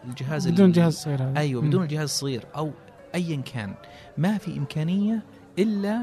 الجهاز 0.09 0.47
بدون 0.47 0.65
ال- 0.65 0.71
جهاز 0.71 0.93
صغير 0.93 1.23
هذا. 1.23 1.39
أيوه. 1.39 1.61
بدون 1.61 1.83
الجهاز 1.83 2.03
الصغير 2.03 2.45
أو 2.55 2.71
ايا 3.15 3.41
كان. 3.53 3.73
ما 4.17 4.37
في 4.37 4.57
إمكانية 4.57 5.23
إلا 5.59 6.01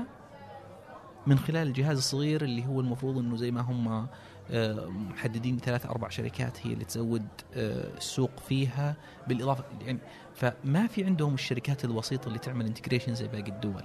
من 1.26 1.38
خلال 1.38 1.68
الجهاز 1.68 1.96
الصغير 1.96 2.44
اللي 2.44 2.66
هو 2.66 2.80
المفروض 2.80 3.18
إنه 3.18 3.36
زي 3.36 3.50
ما 3.50 3.60
هم 3.60 4.06
محددين 4.88 5.58
ثلاث 5.58 5.86
أربع 5.86 6.08
شركات 6.08 6.66
هي 6.66 6.72
اللي 6.72 6.84
تزود 6.84 7.26
آه، 7.54 7.96
السوق 7.96 8.30
فيها 8.48 8.96
بالإضافة 9.28 9.64
يعني 9.80 9.98
فما 10.34 10.86
في 10.86 11.04
عندهم 11.04 11.34
الشركات 11.34 11.84
الوسيطة 11.84 12.28
اللي 12.28 12.38
تعمل 12.38 12.66
integration 12.66 13.14
زي 13.14 13.28
باقي 13.28 13.50
الدول. 13.50 13.84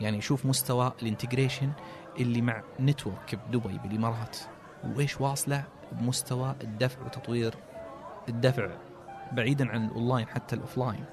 يعني 0.00 0.20
شوف 0.20 0.46
مستوى 0.46 0.92
ال 1.02 1.08
integration 1.08 1.72
اللي 2.20 2.42
مع 2.42 2.62
Network 2.80 3.38
بدبي 3.48 3.78
بالإمارات. 3.78 4.38
وإيش 4.84 5.20
واصلة؟ 5.20 5.64
بمستوى 5.92 6.54
الدفع 6.62 7.04
وتطوير 7.06 7.54
الدفع 8.28 8.70
بعيدا 9.32 9.70
عن 9.70 9.84
الاونلاين 9.86 10.28
حتى 10.28 10.56
ال 10.56 10.62
offline 10.62 11.04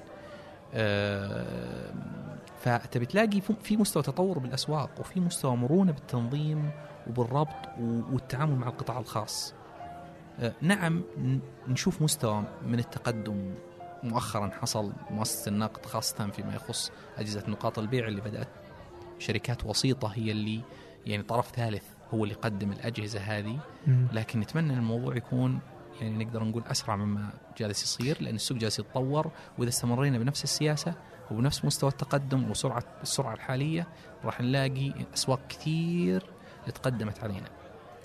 فتبي 2.62 3.06
تلاقي 3.06 3.40
في- 3.40 3.76
مستوى 3.76 4.02
تطور 4.02 4.38
بالأسواق 4.38 4.90
وفي 5.00 5.20
مستوى 5.20 5.56
مرونة 5.56 5.92
بالتنظيم 5.92 6.70
وبالربط 7.06 7.56
والتعامل 7.78 8.56
مع 8.56 8.68
القطاع 8.68 8.98
الخاص. 8.98 9.54
آه، 10.40 10.52
نعم 10.60 11.02
نشوف 11.68 12.02
مستوى 12.02 12.44
من 12.66 12.78
التقدم 12.78 13.54
مؤخرا 14.02 14.50
حصل 14.60 14.92
مؤسسة 15.10 15.48
النقد 15.48 15.86
خاصة 15.86 16.26
فيما 16.30 16.54
يخص 16.54 16.92
أجهزة 17.18 17.44
نقاط 17.48 17.78
البيع 17.78 18.08
اللي 18.08 18.20
بدأت. 18.20 18.48
شركات 19.18 19.64
وسيطة 19.66 20.08
هي 20.08 20.30
اللي 20.30 20.60
يعني 21.06 21.22
طرف 21.22 21.50
ثالث 21.50 21.84
هو 22.14 22.24
اللي 22.24 22.34
يقدم 22.34 22.72
الأجهزة 22.72 23.20
هذه. 23.20 23.58
لكن 24.12 24.40
نتمنى 24.40 24.72
إن 24.72 24.78
الموضوع 24.78 25.16
يكون 25.16 25.58
يعني 26.00 26.24
نقدر 26.24 26.44
نقول 26.44 26.62
أسرع 26.70 26.96
مما 26.96 27.30
جالس 27.58 27.82
يصير 27.82 28.22
لأن 28.22 28.34
السوق 28.34 28.58
جالس 28.58 28.78
يتطور 28.78 29.30
وإذا 29.58 29.68
استمرينا 29.70 30.18
بنفس 30.18 30.44
السياسة 30.44 30.94
وبنفس 31.30 31.64
مستوى 31.64 31.90
التقدم 31.90 32.50
وسرعة 32.50 32.84
السرعة 33.02 33.34
الحالية 33.34 33.86
راح 34.24 34.40
نلاقي 34.40 34.92
أسواق 35.14 35.40
كثير 35.48 36.22
تقدمت 36.74 37.20
علينا. 37.20 37.48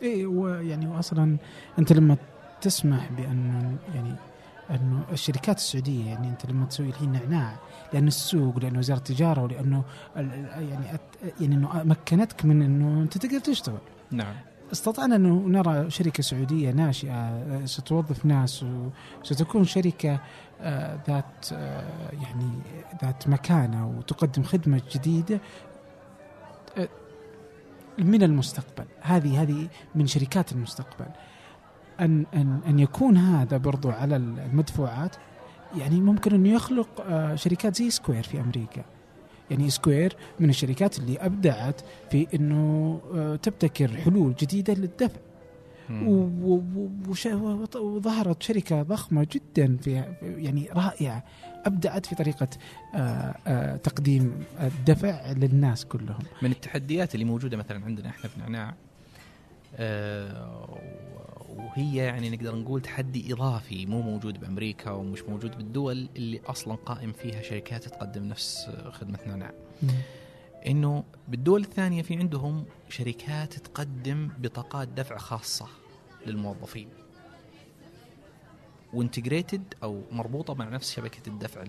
اي 0.02 0.26
ويعني 0.26 0.88
واصلا 0.88 1.38
أنت 1.80 1.94
لما 1.94 2.18
تسمح 2.62 3.12
بانه 3.12 3.78
يعني 3.96 4.16
انه 4.72 5.04
الشركات 5.12 5.58
السعودية 5.58 6.06
يعني 6.06 6.28
أنت 6.30 6.46
لما 6.46 6.66
تسوي 6.66 6.90
الحين 6.90 7.12
نعناع 7.12 7.56
لأن 7.94 8.08
السوق 8.08 8.60
لأن 8.60 8.78
وزارة 8.78 8.98
التجارة 8.98 9.44
ولأنه 9.44 9.84
يعني 10.16 10.86
يعني 11.40 11.56
إنه 11.56 11.84
مكنتك 11.84 12.46
من 12.46 12.62
إنه 12.62 13.02
أنت 13.02 13.18
تقدر 13.18 13.40
تشتغل 13.40 13.78
نعم. 14.12 14.36
استطعنا 14.72 15.16
انه 15.16 15.44
نرى 15.48 15.90
شركة 15.90 16.24
سعودية 16.24 16.72
ناشئة 16.72 17.12
آه، 17.12 17.66
ستوظف 17.66 18.26
ناس 18.26 18.66
وستكون 19.24 19.64
شركة 19.64 20.20
آه، 20.62 21.00
ذات 21.08 21.48
آه، 21.54 22.12
يعني 22.12 22.52
ذات 23.02 23.28
مكانة 23.28 23.88
وتقدم 23.98 24.44
خدمة 24.44 24.82
جديدة 24.92 25.40
آه، 26.78 26.90
من 27.98 28.24
المستقبل. 28.24 28.86
هذه 29.02 29.42
هذه 29.42 29.68
من 29.96 30.08
شركات 30.08 30.52
المستقبل. 30.52 31.08
أن 32.00 32.26
أن 32.34 32.60
أن 32.68 32.80
يكون 32.80 33.18
هذا 33.18 33.58
برضو 33.58 33.90
على 33.90 34.16
المدفوعات 34.16 35.16
يعني 35.78 36.02
ممكن 36.02 36.34
انه 36.34 36.50
يخلق 36.50 36.88
شركات 37.36 37.76
زي 37.76 37.90
Square 37.90 38.24
في 38.24 38.40
أمريكا. 38.40 38.86
يعني 39.52 39.70
Square 39.70 40.16
من 40.40 40.50
الشركات 40.50 41.00
اللي 41.00 41.18
أبدعت 41.18 41.82
في 42.12 42.28
إنه 42.34 43.02
آه، 43.14 43.36
تبتكر 43.36 43.88
حلول 43.98 44.36
جديدة 44.36 44.74
للدفع. 44.74 45.20
وظهرت 47.76 48.44
شركة 48.44 48.84
ضخمة 48.84 49.28
جدا 49.32 49.78
في 49.78 50.04
يعني 50.22 50.70
رائعة 50.72 51.24
أبدعت 51.66 52.06
في 52.06 52.16
طريقة 52.16 52.48
آه، 52.96 53.36
آه، 53.48 53.76
تقديم 53.76 54.44
الدفع 54.62 55.32
للناس 55.32 55.86
كلهم. 55.86 56.20
من 56.42 56.52
التحديات 56.52 57.14
اللي 57.14 57.26
موجودة 57.26 57.58
مثلا 57.58 57.86
عندنا 57.86 58.10
إحنا 58.10 58.30
في 58.30 58.40
نعناع 58.40 58.74
وهي 61.58 61.96
يعني 61.96 62.30
نقدر 62.30 62.56
نقول 62.56 62.82
تحدي 62.82 63.34
إضافي 63.34 63.86
مو 63.86 64.02
موجود 64.02 64.40
بأمريكا 64.40 64.92
ومش 64.92 65.22
موجود 65.24 65.58
بالدول 65.58 66.10
اللي 66.16 66.42
أصلا 66.46 66.76
قائم 66.76 67.14
فيها 67.14 67.42
شركات 67.42 67.84
تقدم 67.90 68.24
نفس 68.24 68.70
خدمه 68.92 69.20
نعناع. 69.28 69.52
إنه 70.68 71.04
بالدول 71.28 71.62
الثانية 71.62 72.02
في 72.02 72.16
عندهم 72.16 72.66
شركات 72.90 73.54
تقدم 73.54 74.30
بطاقات 74.40 74.88
دفع 74.88 75.18
خاصة 75.18 75.68
للموظفين. 76.28 76.88
وانتجريتد 78.94 79.74
أو 79.84 80.02
مربوطة 80.12 80.54
مع 80.54 80.70
نفس 80.70 80.92
شبكة 80.96 81.30
الدفع 81.30 81.64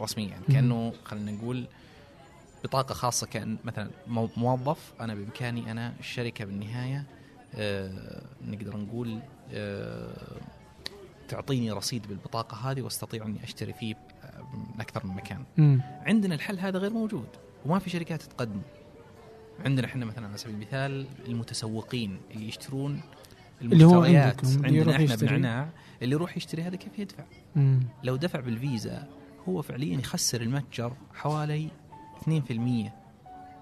الرسميه 0.00 0.28
يعني 0.28 0.44
مم. 0.48 0.54
كأنه 0.54 0.92
خلينا 1.04 1.32
نقول 1.32 1.66
بطاقة 2.64 2.92
خاصة 2.94 3.26
كأن 3.26 3.56
مثلا 3.64 3.90
مو- 4.06 4.28
موظف 4.36 4.92
أنا 5.00 5.14
بإمكاني 5.14 5.70
أنا 5.70 5.94
الشركة 6.00 6.44
بالنهاية 6.44 6.96
آه 6.98 7.04
نقدر 8.46 8.76
نقول 8.76 9.18
آه 9.52 10.40
تعطيني 11.28 11.70
رصيد 11.70 12.06
بالبطاقة 12.06 12.70
هذه 12.70 12.82
واستطيع 12.82 13.26
أني 13.26 13.44
أشتري 13.44 13.72
فيه 13.72 13.94
آه، 13.94 14.42
من 14.74 14.80
أكثر 14.80 15.06
من 15.06 15.14
مكان. 15.14 15.44
مم. 15.56 15.80
عندنا 16.06 16.34
الحل 16.34 16.58
هذا 16.58 16.78
غير 16.78 16.90
موجود 16.92 17.26
وما 17.66 17.78
في 17.78 17.90
شركات 17.90 18.22
تقدم 18.22 18.60
عندنا 19.64 19.86
إحنا 19.86 20.04
مثلا 20.04 20.26
على 20.28 20.36
سبيل 20.36 20.54
المثال 20.54 21.06
المتسوقين 21.28 22.18
اللي 22.30 22.48
يشترون 22.48 23.00
اللي 23.62 23.84
هو 23.84 24.04
المشتريات 24.04 24.44
اللي 24.44 24.54
عندنا 24.66 24.78
يروح 24.80 24.94
إحنا. 24.94 25.16
بنعناع 25.16 25.68
اللي 26.02 26.14
يروح 26.14 26.36
يشتري 26.36 26.62
هذا 26.62 26.76
كيف 26.76 26.98
يدفع 26.98 27.24
مم. 27.56 27.80
لو 28.04 28.16
دفع 28.16 28.40
بالفيزا 28.40 29.08
هو 29.48 29.62
فعليا 29.62 29.98
يخسر 29.98 30.40
المتجر 30.40 30.92
حوالي 31.14 31.68
2% 32.22 33.03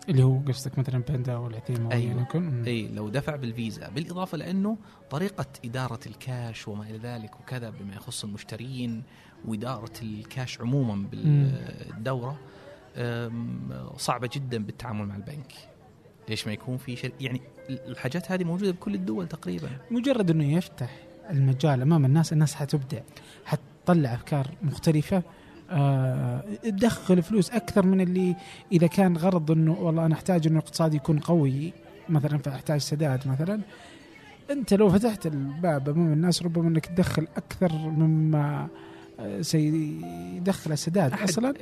اللي 0.09 0.23
هو 0.23 0.39
قصدك 0.49 0.79
مثلا 0.79 0.99
باندا 0.99 1.33
أيوة. 1.33 1.95
يعني 1.95 2.23
يكون 2.23 2.43
مم. 2.43 2.65
إي 2.67 2.89
لو 2.89 3.09
دفع 3.09 3.37
بالفيزا 3.37 3.89
بالإضافة 3.89 4.39
لأنه 4.39 4.77
طريقة 5.11 5.47
إدارة 5.65 6.01
الكاش 6.07 6.69
وما 6.69 6.85
إلى 6.85 6.99
ذلك 6.99 7.41
وكذا 7.41 7.71
بما 7.71 7.95
يخص 7.95 8.25
المشترين 8.25 9.03
وإدارة 9.45 9.93
الكاش 10.03 10.61
عموما 10.61 11.09
بالدورة 11.11 12.39
صعبة 13.97 14.31
جدا 14.33 14.65
بالتعامل 14.65 15.07
مع 15.07 15.17
البنك 15.17 15.53
ليش 16.29 16.47
ما 16.47 16.53
يكون 16.53 16.77
في 16.77 16.97
شيء 16.97 17.13
يعني 17.21 17.41
الحاجات 17.69 18.33
هذه 18.33 18.45
موجودة 18.45 18.71
بكل 18.71 18.95
الدول 18.95 19.29
تقريبا 19.29 19.69
مجرد 19.91 20.31
إنه 20.31 20.53
يفتح 20.53 20.91
المجال 21.31 21.83
أمام 21.83 22.05
الناس 22.05 22.33
الناس 22.33 22.55
حتبدع 22.55 23.01
حتطلع 23.45 24.15
أفكار 24.15 24.51
مختلفة 24.63 25.23
تدخل 26.63 27.23
فلوس 27.23 27.51
أكثر 27.51 27.87
من 27.87 28.01
اللي 28.01 28.37
إذا 28.73 28.87
كان 28.87 29.17
غرض 29.17 29.51
إنه 29.51 29.73
والله 29.81 30.07
أنا 30.07 30.15
أحتاج 30.15 30.47
إنه 30.47 30.59
الاقتصاد 30.59 30.95
يكون 30.95 31.19
قوي 31.19 31.73
مثلا 32.09 32.39
فأحتاج 32.39 32.81
سداد 32.81 33.29
مثلا 33.29 33.61
أنت 34.51 34.75
لو 34.75 34.91
فتحت 34.91 35.27
الباب 35.27 35.89
أمام 35.89 36.13
الناس 36.13 36.43
ربما 36.43 36.69
إنك 36.69 36.87
تدخل 36.87 37.27
أكثر 37.37 37.73
مما 37.73 38.69
آه، 39.21 39.41
سيدخل 39.41 40.73
السداد 40.73 41.13
أصلا 41.13 41.55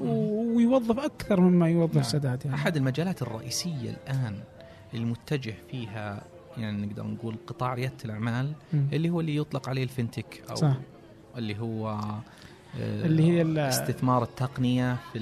ويوظف 0.00 0.98
أكثر 0.98 1.40
مما 1.40 1.68
يوظف 1.68 1.94
نعم. 1.94 2.02
سداد 2.02 2.44
يعني 2.44 2.56
أحد 2.56 2.76
المجالات 2.76 3.22
الرئيسية 3.22 3.90
الآن 3.90 4.38
المتجه 4.94 5.54
فيها 5.70 6.24
يعني 6.58 6.86
نقدر 6.86 7.06
نقول 7.06 7.36
قطاع 7.46 7.74
ريادة 7.74 7.96
الأعمال 8.04 8.52
مم. 8.72 8.86
اللي 8.92 9.10
هو 9.10 9.20
اللي 9.20 9.36
يطلق 9.36 9.68
عليه 9.68 9.82
ال 9.82 9.89
fintech 9.89 10.42
أو 10.50 10.54
صح 10.54 10.76
اللي 11.36 11.58
هو 11.58 11.88
آه، 11.88 12.22
اللي 12.80 13.22
هي 13.22 13.68
استثمار 13.68 14.22
التقنية 14.22 14.96
في 15.12 15.18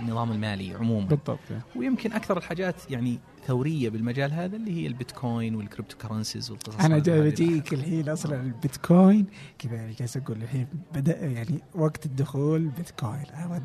النظام 0.00 0.32
المالي 0.32 0.74
عموما 0.74 1.06
بالضبط 1.06 1.38
ويمكن 1.76 2.12
أكثر 2.12 2.38
الحاجات 2.38 2.90
يعني 2.90 3.18
ثورية 3.46 3.88
بالمجال 3.88 4.32
هذا 4.32 4.56
اللي 4.56 4.82
هي 4.82 4.86
البيتكوين 4.86 5.54
وال 5.54 5.96
cryptocurrencies 5.96 6.50
والقصص 6.50 6.80
أنا. 6.80 6.98
جاي 6.98 7.20
بجيك 7.20 7.72
الحين 7.72 8.08
أصلا 8.08 8.40
البيتكوين 8.40 9.26
كذا 9.58 9.92
جالس 9.98 10.16
أقول 10.16 10.42
الحين 10.42 10.66
بدأ 10.94 11.26
يعني 11.26 11.60
وقت 11.74 12.06
الدخول 12.06 12.68
بيتكوين 12.68 13.26
أود. 13.34 13.62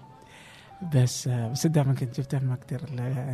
بس 0.96 1.28
بس 1.28 1.68
دائما 1.68 1.94
كنت 1.94 2.20
جبته 2.20 2.40
ما 2.40 2.54
أقدر 2.54 2.82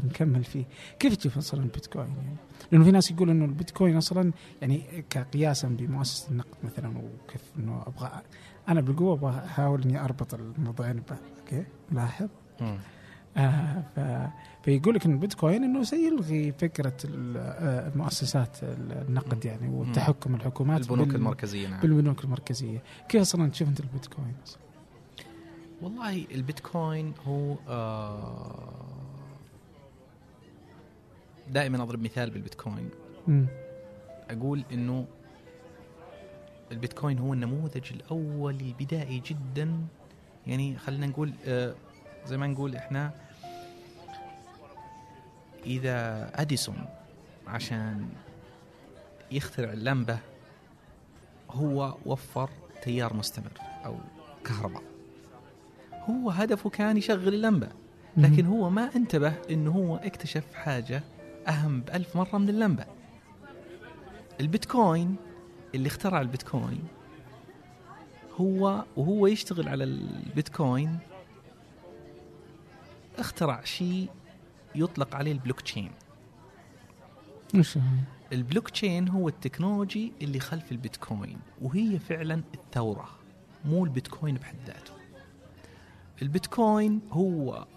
نكمل 0.05 0.43
فيه 0.43 0.65
كيف 0.99 1.15
تشوف 1.15 1.37
أصلا 1.37 1.63
البيتكوين 1.63 2.07
يعني 2.07 2.35
لأنه 2.71 2.83
في 2.83 2.91
ناس 2.91 3.11
يقولوا 3.11 3.33
إنه 3.33 3.45
البيتكوين 3.45 3.97
أصلا 3.97 4.31
يعني 4.61 5.03
كقياسا 5.09 5.67
بمؤسسة 5.67 6.31
النقد 6.31 6.57
مثلا 6.63 6.97
وكيف 6.97 7.41
إنه 7.59 7.83
أبغى 7.87 8.21
أنا 8.69 8.81
بالقوة 8.81 9.13
أبغى 9.13 9.45
احاول 9.45 9.81
إني 9.83 10.03
أربط 10.05 10.33
الموضوعين 10.33 10.93
ببعض 10.99 11.19
أوكي؟ 11.39 11.65
لاحظ. 11.91 12.27
آه 13.37 13.83
ف... 13.95 13.99
فيقول 14.65 14.95
لك 14.95 15.05
إن 15.05 15.11
البيتكوين 15.11 15.63
إنه 15.63 15.83
سيلغي 15.83 16.51
فكرة 16.51 16.93
آه، 17.37 17.91
مؤسسات 17.95 18.57
النقد 18.63 19.45
يعني 19.45 19.67
والتحكم 19.69 20.35
الحكومات 20.35 20.81
البنوك 20.81 21.07
بال- 21.07 21.15
المركزية 21.15 21.67
نعم. 21.67 21.79
بالبنوك 21.81 22.23
المركزية. 22.23 22.83
كيف 23.09 23.21
أصلا 23.21 23.49
تشوف 23.49 23.67
أنت 23.69 23.79
البيتكوين؟ 23.79 24.33
أصلاً؟ 24.43 24.59
والله 25.81 26.25
البيتكوين 26.31 27.13
هو 27.27 27.55
آه 27.67 28.85
دائما 31.51 31.83
أضرب 31.83 32.01
مثال 32.01 32.29
بالبيتكوين. 32.29 32.89
مم. 33.27 33.45
أقول 34.29 34.63
إنه 34.73 35.05
البيتكوين 36.71 37.19
هو 37.19 37.33
النموذج 37.33 37.91
الأول 37.91 38.55
البدائي 38.55 39.19
جدا. 39.19 39.77
يعني 40.47 40.77
خلينا 40.77 41.07
نقول 41.07 41.33
آه 41.45 41.75
زي 42.25 42.37
ما 42.37 42.47
نقول 42.47 42.75
إحنا 42.75 43.11
إذا 45.65 46.31
أديسون 46.35 46.85
عشان 47.47 48.09
يخترع 49.31 49.73
اللمبة 49.73 50.19
هو 51.51 51.95
وفر 52.05 52.49
تيار 52.83 53.13
مستمر 53.13 53.51
أو 53.85 53.97
كهرباء. 54.45 54.83
هو 56.09 56.29
هدفه 56.29 56.69
كان 56.69 56.97
يشغل 56.97 57.33
اللمبة 57.33 57.69
لكن 58.17 58.45
هو 58.45 58.69
ما 58.69 58.95
انتبه 58.95 59.33
إنه 59.49 59.71
هو 59.71 59.95
اكتشف 59.95 60.53
حاجة 60.53 61.03
أهم 61.47 61.81
بألف 61.81 62.15
مرة 62.15 62.37
من 62.37 62.49
اللمبة. 62.49 62.85
البيتكوين 64.39 65.15
اللي 65.75 65.87
اخترع 65.87 66.21
البيتكوين 66.21 66.83
هو 68.41 68.85
وهو 68.97 69.27
يشتغل 69.27 69.69
على 69.69 69.83
البيتكوين 69.83 70.99
اخترع 73.17 73.63
شيء 73.63 74.09
يطلق 74.75 75.15
عليه 75.15 75.31
البلوك 75.31 75.61
تشين 75.61 75.91
وش؟ 77.55 77.77
البلوك 78.33 78.69
تشين 78.69 79.09
هو 79.09 79.27
ال 79.27 79.35
technology 79.35 80.13
اللي 80.21 80.39
خلف 80.39 80.71
البيتكوين 80.71 81.39
وهي 81.61 81.99
فعلا 81.99 82.43
الثورة 82.53 83.09
مو 83.65 83.85
البيتكوين 83.85 84.35
بحد 84.35 84.55
ذاته. 84.67 84.93
البيتكوين 86.21 87.01
هو 87.11 87.67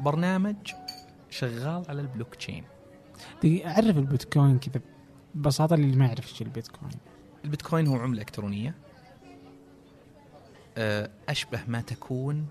برنامج 0.00 0.56
شغال 1.30 1.84
على 1.88 2.00
البلوك 2.00 2.34
تشين 2.34 2.64
أعرف 3.44 3.96
البيتكوين 3.96 4.58
كذا 4.58 4.80
ببساطة 5.34 5.74
اللي 5.74 5.96
ما 5.96 6.06
يعرف 6.06 6.28
إيش 6.28 6.42
البيتكوين. 6.42 6.92
البيتكوين 7.44 7.86
هو 7.86 7.96
عملة 7.96 8.20
إلكترونية. 8.20 8.74
آه، 10.78 11.10
أشبه 11.28 11.60
ما 11.68 11.80
تكون 11.80 12.46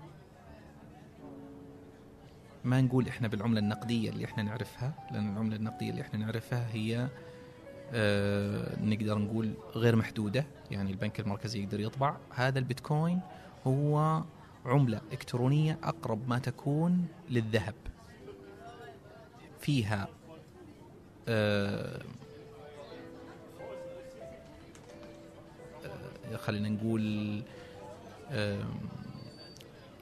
ما 2.64 2.80
نقول 2.80 3.08
إحنا 3.08 3.28
بالعملة 3.28 3.60
النقدية 3.60 4.10
اللي 4.10 4.24
إحنا 4.24 4.42
نعرفها 4.42 4.92
لأن 5.12 5.32
العملة 5.32 5.56
النقدية 5.56 5.90
اللي 5.90 6.02
إحنا 6.02 6.18
نعرفها 6.18 6.68
هي 6.72 7.08
آه، 7.92 8.76
نقدر 8.80 9.18
نقول 9.18 9.54
غير 9.74 9.96
محدودة 9.96 10.44
يعني 10.70 10.90
البنك 10.90 11.20
المركزي 11.20 11.62
يقدر 11.62 11.80
يطبع. 11.80 12.16
هذا 12.34 12.58
البيتكوين 12.58 13.20
هو 13.66 14.22
عملة 14.66 15.00
إلكترونية 15.12 15.78
أقرب 15.82 16.28
ما 16.28 16.38
تكون 16.38 17.06
للذهب. 17.30 17.74
فيها 19.60 20.08
آه، 21.28 22.02
خلينا 26.36 26.68
نقول 26.68 27.42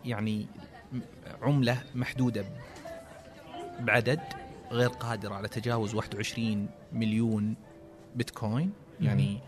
يعني 0.05 0.47
عملة 1.43 1.83
محدودة 1.95 2.45
بعدد 3.81 4.21
غير 4.71 4.89
قادرة 4.89 5.35
على 5.35 5.49
تجاوز 5.49 5.95
21 5.95 6.69
مليون 6.93 7.55
بيتكوين. 8.17 8.73
يعني 9.01 9.39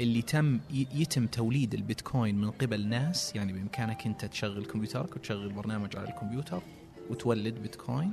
اللي 0.00 0.22
تم 0.22 0.60
يتم 0.70 1.26
توليد 1.26 1.74
البيتكوين 1.74 2.40
من 2.40 2.50
قبل 2.50 2.86
ناس 2.86 3.36
يعني 3.36 3.52
بإمكانك 3.52 4.06
أنت 4.06 4.24
تشغل 4.24 4.64
كمبيوترك 4.64 5.16
وتشغل 5.16 5.52
برنامج 5.52 5.96
على 5.96 6.08
الكمبيوتر 6.08 6.62
وتولد 7.10 7.54
بيتكوين 7.54 8.12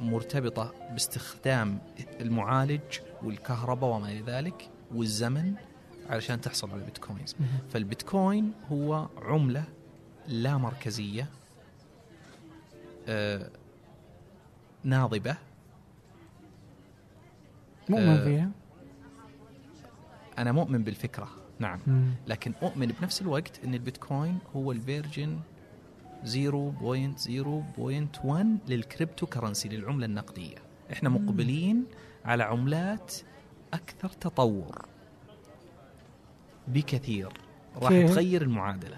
مرتبطة 0.00 0.74
باستخدام 0.92 1.78
المعالج 2.20 2.98
والكهرباء 3.22 3.90
وما 3.90 4.12
إلى 4.12 4.20
ذلك 4.20 4.68
والزمن 4.94 5.54
علشان 6.10 6.40
تحصل 6.40 6.70
على 6.70 6.80
البيتكوينز 6.80 7.36
فالبيتكوين 7.72 8.52
هو 8.72 9.08
عملة 9.22 9.64
لا 10.28 10.56
مركزية 10.56 11.26
آه 13.08 13.50
ناضبة. 14.84 15.36
مؤمن 17.88 18.08
آه، 18.08 18.24
فيها 18.24 18.50
أنا 20.38 20.52
مؤمن 20.52 20.82
بالفكرة 20.82 21.28
نعم. 21.58 21.78
مم. 21.86 22.10
لكن 22.26 22.52
أؤمن 22.62 22.86
بنفس 22.86 23.22
الوقت 23.22 23.60
أن 23.64 23.74
البيتكوين 23.74 24.38
هو 24.56 24.72
ال 24.72 24.80
version 24.80 25.38
0.0.1 26.24 26.28
لل 28.68 29.26
cryptocurrency 29.26 29.68
للعملة 29.68 30.06
النقدية. 30.06 30.56
إحنا 30.92 31.08
مقبلين 31.08 31.84
على 32.24 32.42
عملات 32.42 33.14
أكثر 33.74 34.08
تطور. 34.08 34.84
بكثير 36.68 37.28
راح 37.76 37.88
كيف؟ 37.88 38.10
تغير 38.10 38.42
المعادلة 38.42 38.96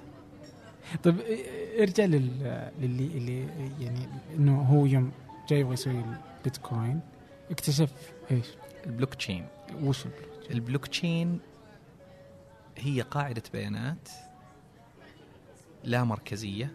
طيب 1.02 1.16
ارجع 1.78 2.04
لل 2.04 2.70
للي 2.80 3.06
اللي 3.06 3.46
يعني 3.80 4.08
إنه 4.36 4.62
هو 4.62 4.86
يوم 4.86 5.12
جاي 5.48 5.60
يبغى 5.60 5.74
يسوي 5.74 6.04
البيتكوين 6.38 7.00
اكتشف 7.50 7.92
إيش؟ 8.30 8.46
البلوك 8.86 9.14
تشين 9.14 9.46
وش 9.82 10.06
ال 10.06 10.16
blockchain؟ 10.40 10.50
ال 10.50 10.86
blockchain 10.86 11.38
هي 12.78 13.00
قاعدة 13.00 13.42
بيانات 13.52 14.08
لا 15.84 16.04
مركزية 16.04 16.72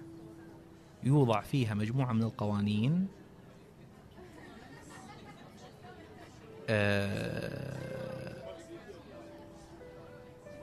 يوضع 1.04 1.42
فيها 1.42 1.74
مجموعة 1.74 2.14
من 2.14 2.24
القوانين 2.24 3.08
آه، 6.70 7.97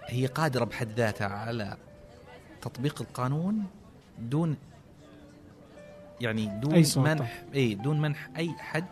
هي 0.07 0.27
قادرة 0.27 0.65
بحد 0.65 0.89
ذاتها 0.97 1.27
على 1.27 1.77
تطبيق 2.63 3.03
القانون 3.03 3.65
دون 4.19 4.57
يعني 6.21 6.47
دون 6.47 6.75
أي. 6.75 6.85
منح 6.97 7.45
إي 7.55 7.75
دون 7.75 8.01
منح 8.01 8.31
أي 8.37 8.55
حد 8.59 8.85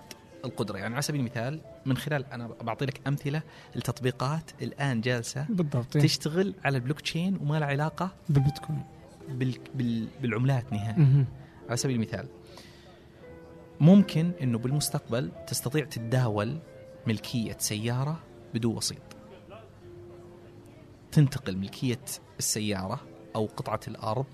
القدرة 0.45 0.79
يعني 0.79 0.95
على 0.95 1.03
سبيل 1.03 1.21
المثال 1.21 1.61
من 1.87 1.97
خلال 1.97 2.27
أنا 2.33 2.47
بعطي 2.47 2.85
لك 2.85 3.01
أمثلة 3.07 3.43
لتطبيقات 3.75 4.51
الآن 4.63 5.01
جالسة 5.01 5.47
بالضبط. 5.49 5.93
تشتغل 5.93 6.55
على 6.65 6.77
البلوك 6.77 7.01
تشين 7.01 7.39
وما 7.43 7.59
لها 7.59 7.69
علاقة 7.69 8.11
بالبيتكوين 8.29 8.85
بال 9.29 9.59
بال 9.75 10.09
بالعملات 10.23 10.73
نهائيا 10.73 10.99
مهم. 10.99 11.27
على 11.69 11.77
سبيل 11.77 11.97
المثال 11.97 12.29
ممكن 13.81 14.33
إنه 14.43 14.59
بالمستقبل 14.59 15.31
تستطيع 15.47 15.85
تتداول 15.85 16.59
ملكية 17.07 17.57
سيارة 17.59 18.21
بدون 18.55 18.77
وسيط 18.77 19.12
تنتقل 21.13 21.57
ملكية 21.57 22.05
السيارة 22.39 23.01
أو 23.37 23.47
قطعة 23.47 23.81
الأرض 23.89 24.27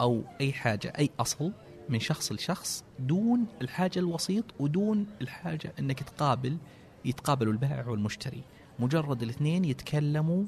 أو 0.00 0.22
أي 0.40 0.52
حاجة 0.52 0.92
أي 0.98 1.10
أصل 1.20 1.52
من 1.88 2.00
شخص 2.00 2.32
لشخص 2.32 2.84
دون 2.98 3.46
الحاجة 3.62 3.98
الوسيط 3.98 4.44
ودون 4.60 5.06
الحاجة 5.22 5.72
إنك 5.78 6.02
تقابل 6.02 6.56
يتقابلوا 7.04 7.52
البائع 7.52 7.88
والمشتري. 7.88 8.42
مجرد 8.78 9.22
الاثنين 9.22 9.64
يتكلموا 9.64 10.44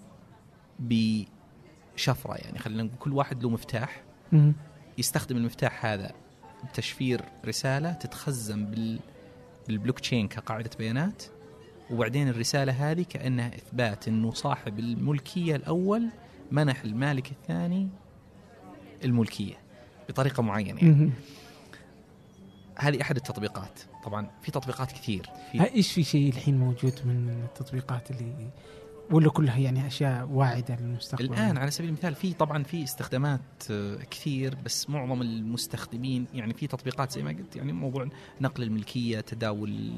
بشفرة 0.79 2.35
يعني 2.35 2.59
خلينا 2.59 2.83
نقول 2.83 2.99
كل 2.99 3.13
واحد 3.13 3.43
له 3.43 3.51
مفتاح. 3.51 4.03
يستخدم 4.99 5.37
المفتاح 5.37 5.87
هذا 5.87 6.13
بتشفير 6.71 7.25
رسالة 7.45 7.93
تتخزن 7.93 8.65
بال 8.67 9.01
بالبلوك 9.69 10.01
تشين 10.01 10.29
كقاعدة 10.29 10.71
بيانات. 10.79 11.23
وبعدين 11.91 12.29
الرسالة 12.29 12.91
هذه 12.91 13.07
كأنها 13.09 13.49
إثبات 13.49 14.09
إنه 14.09 14.33
صاحب 14.33 14.79
الملكية 14.79 15.57
الأول 15.57 16.09
منح 16.51 16.83
المالك 16.85 17.31
الثاني 17.31 17.89
الملكية 19.05 19.55
بطريقة 20.09 20.43
معينة 20.43 20.81
يعني. 20.81 21.11
هذه 22.79 23.03
أحد 23.03 23.17
التطبيقات. 23.17 23.81
طبعا 24.05 24.31
في 24.43 24.51
تطبيقات 24.51 24.93
كثير. 24.93 25.31
في 25.53 25.59
ها 25.59 25.75
إيش 25.75 25.93
في 25.93 26.05
شيء 26.05 26.29
الحين 26.29 26.59
موجود 26.59 26.95
من 27.05 27.45
التطبيقات 27.45 28.11
اللي 28.11 28.51
ولا 29.11 29.31
كلها 29.31 29.59
يعني 29.59 29.87
أشياء 29.87 30.29
واعدة 30.29 30.77
للمستقبل؟ 30.77 31.25
الآن 31.25 31.59
على 31.59 31.71
سبيل 31.71 31.89
المثال 31.89 32.15
في 32.15 32.33
طبعا 32.33 32.63
في 32.63 32.85
استخدامات 32.85 33.41
آه، 33.71 33.99
كثير 34.11 34.55
بس 34.65 34.91
معظم 34.91 35.23
المستخدمين 35.23 36.27
يعني 36.35 36.55
في 36.55 36.67
تطبيقات 36.67 37.13
زي 37.13 37.23
ما 37.23 37.31
قلت 37.31 37.57
يعني 37.57 37.73
موضوع 37.73 38.09
نقل 38.41 38.63
الملكية 38.63 39.21
تداول 39.21 39.91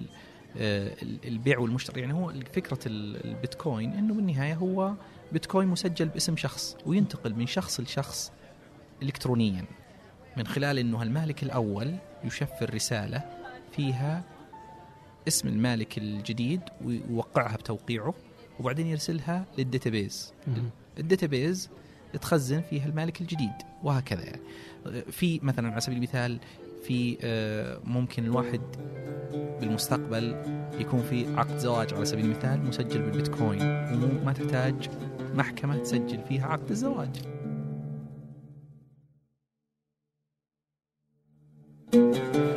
البيع 0.56 1.58
والمشتري. 1.58 2.00
يعني 2.00 2.12
هو 2.14 2.32
فكرة 2.52 2.78
ال- 2.86 3.24
البيتكوين 3.24 3.92
إنه 3.92 4.14
بالنهاية 4.14 4.54
هو 4.54 4.92
بيتكوين 5.32 5.68
مسجل 5.68 6.08
باسم 6.08 6.36
شخص 6.36 6.76
وينتقل 6.86 7.34
من 7.34 7.46
شخص 7.46 7.80
لشخص 7.80 8.32
الكترونيا 9.02 9.64
من 10.36 10.46
خلال 10.46 10.78
إنه 10.78 11.02
المالك 11.02 11.42
الأول 11.42 11.94
يشفر 12.24 12.74
رسالة 12.74 13.22
فيها 13.72 14.22
اسم 15.28 15.48
المالك 15.48 15.98
الجديد 15.98 16.60
ويوقعها 16.84 17.56
بتوقيعه 17.56 18.14
وبعدين 18.60 18.86
يرسلها 18.86 19.44
لل 19.58 19.72
database. 19.72 20.32
ال 20.98 21.06
database 21.06 21.70
تخزن 22.20 22.60
فيها 22.60 22.86
المالك 22.86 23.20
الجديد 23.20 23.52
وهكذا. 23.82 24.22
يعني 24.24 24.40
في 25.10 25.40
مثلا 25.42 25.70
على 25.72 25.80
سبيل 25.80 25.96
المثال 25.98 26.38
في 26.82 27.18
آه، 27.22 27.80
ممكن 27.84 28.24
الواحد 28.24 28.60
بالمستقبل 29.60 30.36
يكون 30.80 31.02
في 31.02 31.34
عقد 31.36 31.58
زواج 31.58 31.94
على 31.94 32.04
سبيل 32.04 32.24
المثال 32.24 32.64
مسجل 32.66 33.02
بالبيتكوين 33.02 33.62
وما 33.62 34.32
تحتاج 34.32 34.88
محكمة 35.34 35.76
تسجل 35.78 36.20
فيها 36.28 36.46
عقد 36.46 36.70
الزواج 36.70 37.10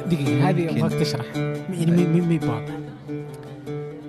دقيقة 0.05 0.49
هذه. 0.49 0.69
ابغاك 0.69 0.91
تشرح 0.91 1.35
يعني 1.35 1.91
مي 1.91 2.21
مي 2.21 2.39
واضح 2.47 2.77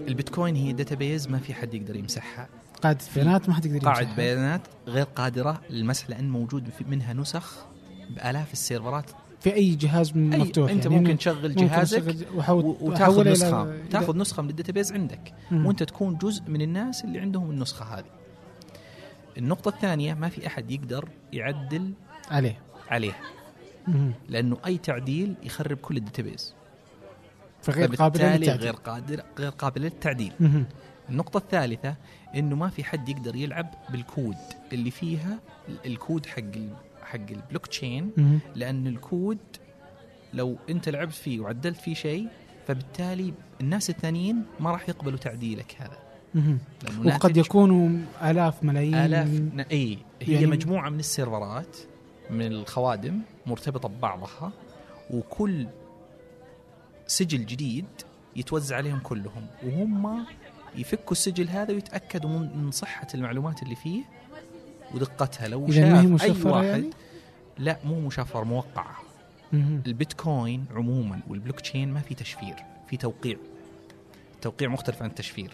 البيتكوين 0.08 0.56
هي 0.56 0.72
database 0.72 1.28
ما 1.28 1.38
في 1.38 1.54
حد 1.54 1.74
يقدر 1.74 1.96
يمسحها 1.96 2.48
قاعدة 2.82 2.98
بيانات 3.14 3.48
ما 3.48 3.54
حد 3.54 3.66
يقدر 3.66 3.78
قاعدة 3.78 4.00
يمسحها. 4.00 4.16
بيانات 4.16 4.60
غير 4.86 5.04
قادرة 5.04 5.60
للمسح 5.70 6.10
لأن 6.10 6.30
موجود 6.30 6.70
منها 6.88 7.12
نسخ 7.12 7.66
بآلاف 8.10 8.52
السيرفرات 8.52 9.10
في 9.42 9.54
أي 9.54 9.74
جهاز 9.74 10.08
أي 10.16 10.20
مفتوح 10.22 10.70
أنت 10.70 10.84
يعني 10.86 10.96
ممكن 10.98 11.18
تشغل 11.18 11.54
جهازك 11.54 12.02
وتاخذ 12.80 13.34
إلى- 13.34 13.90
تاخذ 13.90 14.16
نسخة 14.18 14.42
من 14.42 14.50
ال 14.50 14.55
database 14.55 14.92
عندك 14.92 15.32
مم. 15.50 15.66
وأنت 15.66 15.82
تكون 15.82 16.16
جزء 16.18 16.42
من 16.48 16.62
الناس 16.62 17.04
اللي 17.04 17.18
عندهم 17.20 17.50
النسخة 17.50 17.84
هذه. 17.98 18.04
النقطة 19.38 19.68
الثانية 19.68 20.14
ما 20.14 20.28
في 20.28 20.46
أحد 20.46 20.70
يقدر 20.70 21.08
يعدل 21.32 21.92
عليه 22.30 22.58
عليها 22.90 23.16
مهم. 23.88 24.12
لأنه 24.28 24.56
أي 24.66 24.78
تعديل 24.78 25.34
يخرب 25.42 25.76
كل 25.76 25.96
ال 25.96 26.03
database 26.03 26.54
فغير 27.62 27.94
قابل 27.94 28.20
للتعديل 28.20 28.50
غير 28.50 28.72
قادر 28.74 29.22
غير 29.38 29.50
قابل 29.50 29.80
للتعديل. 29.80 30.32
النقطة 31.08 31.38
الثالثة 31.38 31.94
إنه 32.34 32.56
ما 32.56 32.68
في 32.68 32.84
حد 32.84 33.08
يقدر 33.08 33.36
يلعب 33.36 33.74
بالكود 33.90 34.36
اللي 34.72 34.90
فيها 34.90 35.38
الكود 35.86 36.26
حق 36.26 36.40
حق 37.12 37.30
البلوك 37.30 37.66
تشين. 37.66 38.10
لأن 38.54 38.86
الكود 38.86 39.38
لو 40.34 40.56
أنت 40.70 40.88
لعبت 40.88 41.12
فيه 41.12 41.40
وعدلت 41.40 41.76
فيه 41.76 41.94
شيء 41.94 42.28
فبالتالي 42.66 43.34
الناس 43.60 43.90
الثانيين 43.90 44.42
ما 44.60 44.70
راح 44.70 44.88
يقبلوا 44.88 45.18
تعديلك 45.18 45.76
هذا. 45.78 45.98
وقد 47.04 47.36
يكونوا 47.36 47.98
آلاف 48.22 48.64
ملايين. 48.64 48.94
آلاف 48.94 49.28
ن- 49.28 49.60
إي 49.72 49.98
هي 50.22 50.34
يعني- 50.34 50.46
مجموعة 50.46 50.88
من 50.90 50.98
السيرفرات 50.98 51.76
من 52.30 52.46
الخوادم 52.46 53.18
مرتبطة 53.46 53.88
ببعضها 53.88 54.52
وكل 55.10 55.66
سجل 57.06 57.46
جديد 57.46 57.84
يتوزع 58.36 58.76
عليهم 58.76 58.98
كلهم. 58.98 59.46
وهم 59.66 60.24
يفكوا 60.76 61.12
السجل 61.12 61.48
هذا 61.48 61.72
ويتأكدوا 61.74 62.30
من 62.30 62.70
صحة 62.70 63.06
المعلومات 63.14 63.62
اللي 63.62 63.74
فيه 63.74 64.02
ودقتها. 64.94 65.48
لو 65.48 65.70
شاف 65.70 66.04
مشفره 66.06 66.52
واحد 66.52 66.66
يعني؟ 66.66 66.90
لا 67.58 67.78
مو 67.84 68.00
مشفر 68.00 68.44
موقعة 68.44 68.96
مهم. 69.52 69.82
البيتكوين 69.86 70.64
عموما 70.74 71.20
والبلوك 71.28 71.60
تشين 71.60 71.92
ما 71.92 72.00
في 72.00 72.14
تشفير 72.14 72.54
في 72.88 72.96
توقيع 72.96 73.36
التوقيع 74.34 74.68
مختلف 74.68 75.02
عن 75.02 75.08
التشفير 75.08 75.52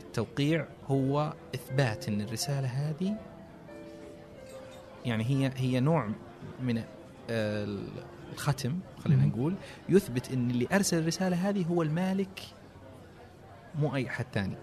التوقيع 0.00 0.66
هو 0.88 1.32
إثبات 1.54 2.08
إن 2.08 2.20
الرسالة 2.20 2.68
هذه 2.68 3.16
يعني 5.04 5.24
هي 5.24 5.52
هي 5.56 5.80
نوع 5.80 6.08
من 6.62 6.82
آه، 7.30 7.78
الختم 8.32 8.78
خلينا. 9.04 9.26
نقول 9.26 9.54
يثبت 9.88 10.32
إن 10.32 10.50
اللي 10.50 10.68
أرسل 10.72 10.98
الرسالة 10.98 11.48
هذه 11.48 11.64
هو 11.66 11.82
المالك 11.82 12.40
مو 13.78 13.96
أي 13.96 14.06
أحد 14.08 14.26
ثاني. 14.32 14.56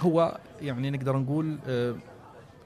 هو 0.00 0.38
يعني 0.60 0.90
نقدر 0.90 1.16
نقول 1.16 1.58
آه، 1.68 1.96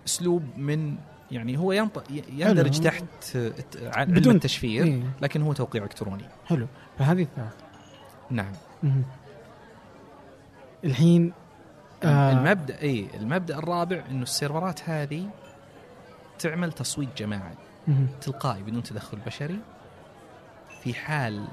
أسلوب 0.07 0.43
من 0.57 0.97
يعني 1.33 1.59
هو 1.59 1.73
ينط- 1.73 2.11
يندرج. 2.33 2.81
تحت 2.81 3.05
آه، 3.37 3.53
علم 3.85 4.13
بدون- 4.15 4.35
التشفير 4.35 4.85
إيه. 4.85 5.03
لكن 5.23 5.43
هو 5.43 5.53
توقيع 5.53 5.83
إلكتروني 5.83 6.25
حلو 6.47 6.67
فهذه 6.99 7.23
الثالثه 7.23 7.57
نعم 8.31 8.53
مهم. 8.83 9.05
الحين 10.85 11.33
آه، 12.05 12.33
المبدأ 12.33 12.81
اي 12.83 13.07
المبدأ 13.15 13.59
الرابع 13.59 14.03
إنه 14.11 14.23
السيرفرات 14.23 14.89
هذه 14.89 15.29
تعمل 16.39 16.73
تصويت 16.73 17.09
جماعي. 17.17 17.55
تلقائي 18.21 18.63
بدون 18.63 18.83
تدخل 18.83 19.19
بشري 19.27 19.59
في 20.83 20.95
حال 20.95 21.45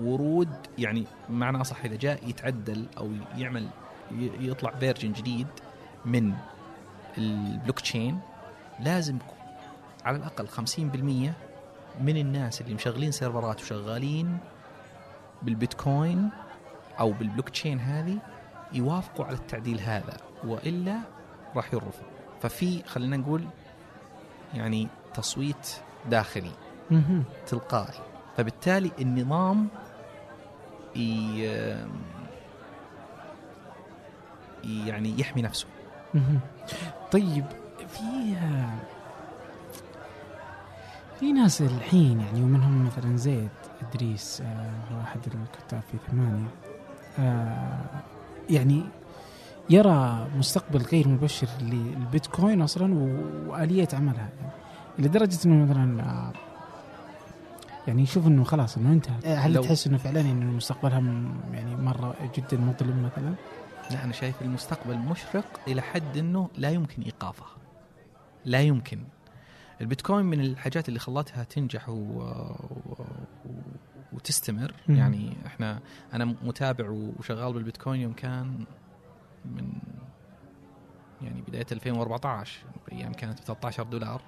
ورود 0.00 0.48
يعني 0.78 1.04
معنى 1.30 1.60
أصح 1.60 1.84
إذا 1.84 1.96
جاء 1.96 2.28
يتعدل 2.28 2.86
أو 2.98 3.10
يعمل 3.36 3.68
يطلع 4.40 4.70
version 4.70 5.12
جديد 5.12 5.46
من 6.04 6.34
البلوك 7.18 7.80
تشين 7.80 8.18
لازم 8.80 9.18
على 10.04 10.16
الأقل 10.16 10.48
50% 10.48 10.52
من 12.00 12.16
الناس 12.16 12.60
اللي 12.60 12.74
مشغلين 12.74 13.10
سيرفرات 13.10 13.60
وشغالين 13.60 14.38
بالبيتكوين 15.42 16.30
أو 17.00 17.12
بالبلوك 17.12 17.48
تشين 17.48 17.80
هذه 17.80 18.18
يوافقوا 18.72 19.24
على 19.24 19.36
التعديل 19.36 19.80
هذا 19.80 20.16
وإلا 20.44 20.98
راح 21.56 21.74
يرفض 21.74 22.02
ففي 22.42 22.82
خلينا 22.82 23.16
نقول 23.16 23.44
يعني 24.54 24.88
تصويت 25.14 25.76
داخلي. 26.10 26.52
تلقائي 27.46 27.98
فبالتالي 28.36 28.90
النظام 29.00 29.68
يعني 34.64 35.20
يحمي 35.20 35.42
نفسه. 35.42 35.66
طيب 37.12 37.44
في 37.86 38.36
في 41.20 41.32
ناس 41.32 41.62
الحين 41.62 42.20
يعني 42.20 42.42
ومنهم 42.42 42.86
مثلا 42.86 43.16
زيد 43.16 43.48
إدريس 43.82 44.40
آه، 44.40 44.70
هو 44.92 45.00
أحد 45.00 45.20
الكتاب 45.26 45.82
في 45.92 45.98
ثمانية. 46.10 46.48
آه، 47.18 47.84
يعني 48.50 48.82
يرى 49.70 50.26
مستقبل 50.36 50.82
غير 50.82 51.08
مبشر 51.08 51.48
للبيتكوين 51.60 52.62
أصلا 52.62 52.94
وآلية 53.48 53.88
عملها. 53.92 54.28
يعني 54.40 54.52
لدرجة 54.98 55.38
إنه 55.46 55.64
مثلا 55.64 56.02
آه، 56.02 56.32
يعني 57.88 58.02
يشوف 58.02 58.26
إنه 58.26 58.44
خلاص 58.44 58.76
إنه 58.76 58.92
انتهى 58.92 59.34
هل 59.34 59.64
تحس 59.64 59.86
إنه 59.86 59.98
فعلا 59.98 60.20
إنه 60.20 60.52
مستقبلها 60.52 61.02
يعني 61.52 61.76
مرة 61.76 62.14
جدا 62.34 62.56
مظلم 62.56 63.10
مثلا؟ 63.12 63.34
لا 63.90 64.04
أنا 64.04 64.12
شايف 64.12 64.42
المستقبل 64.42 64.98
مشرق 64.98 65.60
إلى 65.68 65.82
حد 65.82 66.16
إنه 66.16 66.48
لا 66.56 66.70
يمكن 66.70 67.02
ايقافها 67.02 67.46
لا 68.46 68.60
يمكن. 68.60 69.04
البيتكوين 69.80 70.26
من 70.26 70.40
الحاجات 70.40 70.88
اللي 70.88 70.98
خلتها 71.00 71.44
تنجح 71.44 71.88
و... 71.88 71.92
و... 71.94 73.04
وتستمر. 74.12 74.74
مم. 74.88 74.96
يعني 74.96 75.36
إحنا 75.46 75.80
أنا 76.12 76.24
متابع 76.24 76.90
وشغال 76.90 77.52
بالبيتكوين 77.52 78.00
يوم 78.00 78.12
كان 78.12 78.64
من 79.44 79.72
يعني 81.22 81.42
بداية 81.42 81.66
2014 81.72 82.60
أيام 82.92 83.12
كانت 83.12 83.40
ب 83.40 83.44
13 83.44 83.82
دولار. 83.82 84.22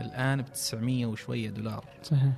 الآن 0.00 0.42
ب 0.42 0.52
900 0.52 1.06
وشوية 1.06 1.50
دولار. 1.50 1.84
صحيح. 2.02 2.32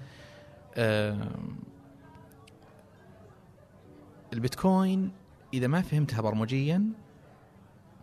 البيتكوين 4.32 5.12
إذا 5.54 5.66
ما 5.66 5.82
فهمتها 5.82 6.20
برمجيا 6.20 6.84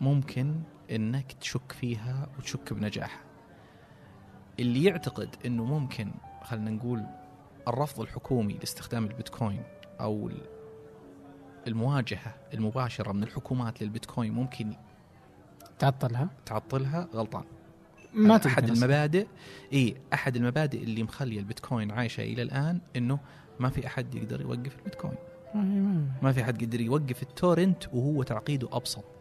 ممكن 0.02 0.56
إنك 0.92 1.32
تشك 1.32 1.72
فيها 1.72 2.28
وتشك 2.38 2.74
بنجاحها. 2.74 3.22
اللي 4.60 4.84
يعتقد 4.84 5.36
إنه 5.46 5.66
ممكن 5.66 6.12
خلينا 6.44 6.72
نقول 6.72 7.04
الرفض 7.68 8.02
الحكومي 8.02 8.54
لاستخدام 8.54 9.06
البيتكوين 9.06 9.64
أو 10.00 10.28
ال- 10.30 10.46
المواجهة 11.68 12.36
المباشرة 12.54 13.12
من 13.12 13.24
الحكومات 13.24 13.82
للبيتكوين 13.82 14.34
ممكن 14.34 14.74
تعطلها؟ 15.80 16.30
تعطلها؟ 16.46 17.08
غلطان. 17.14 17.44
ما 18.14 18.36
أحد. 18.46 18.70
المبادئ 18.70 19.28
اي 19.74 19.96
أحد 20.14 20.36
المبادئ 20.36 20.84
اللي 20.84 21.04
مخليه 21.04 21.39
البيتكوين 21.39 21.92
عايشة 21.92 22.22
إلى 22.22 22.42
الآن 22.42 22.82
إنه 22.96 23.20
ما 23.60 23.70
في 23.70 23.88
أحد 23.88 24.16
يقدر 24.16 24.42
يوقف 24.42 24.78
البيتكوين. 24.80 25.16
ما 26.22 26.32
في 26.32 26.42
أحد 26.42 26.62
يقدر 26.62 26.82
يوقف 26.82 27.24
ال 27.24 27.32
torrent 27.32 27.88
وهو 27.94 28.24
تعقيده 28.24 28.68
أبسط. 28.72 29.20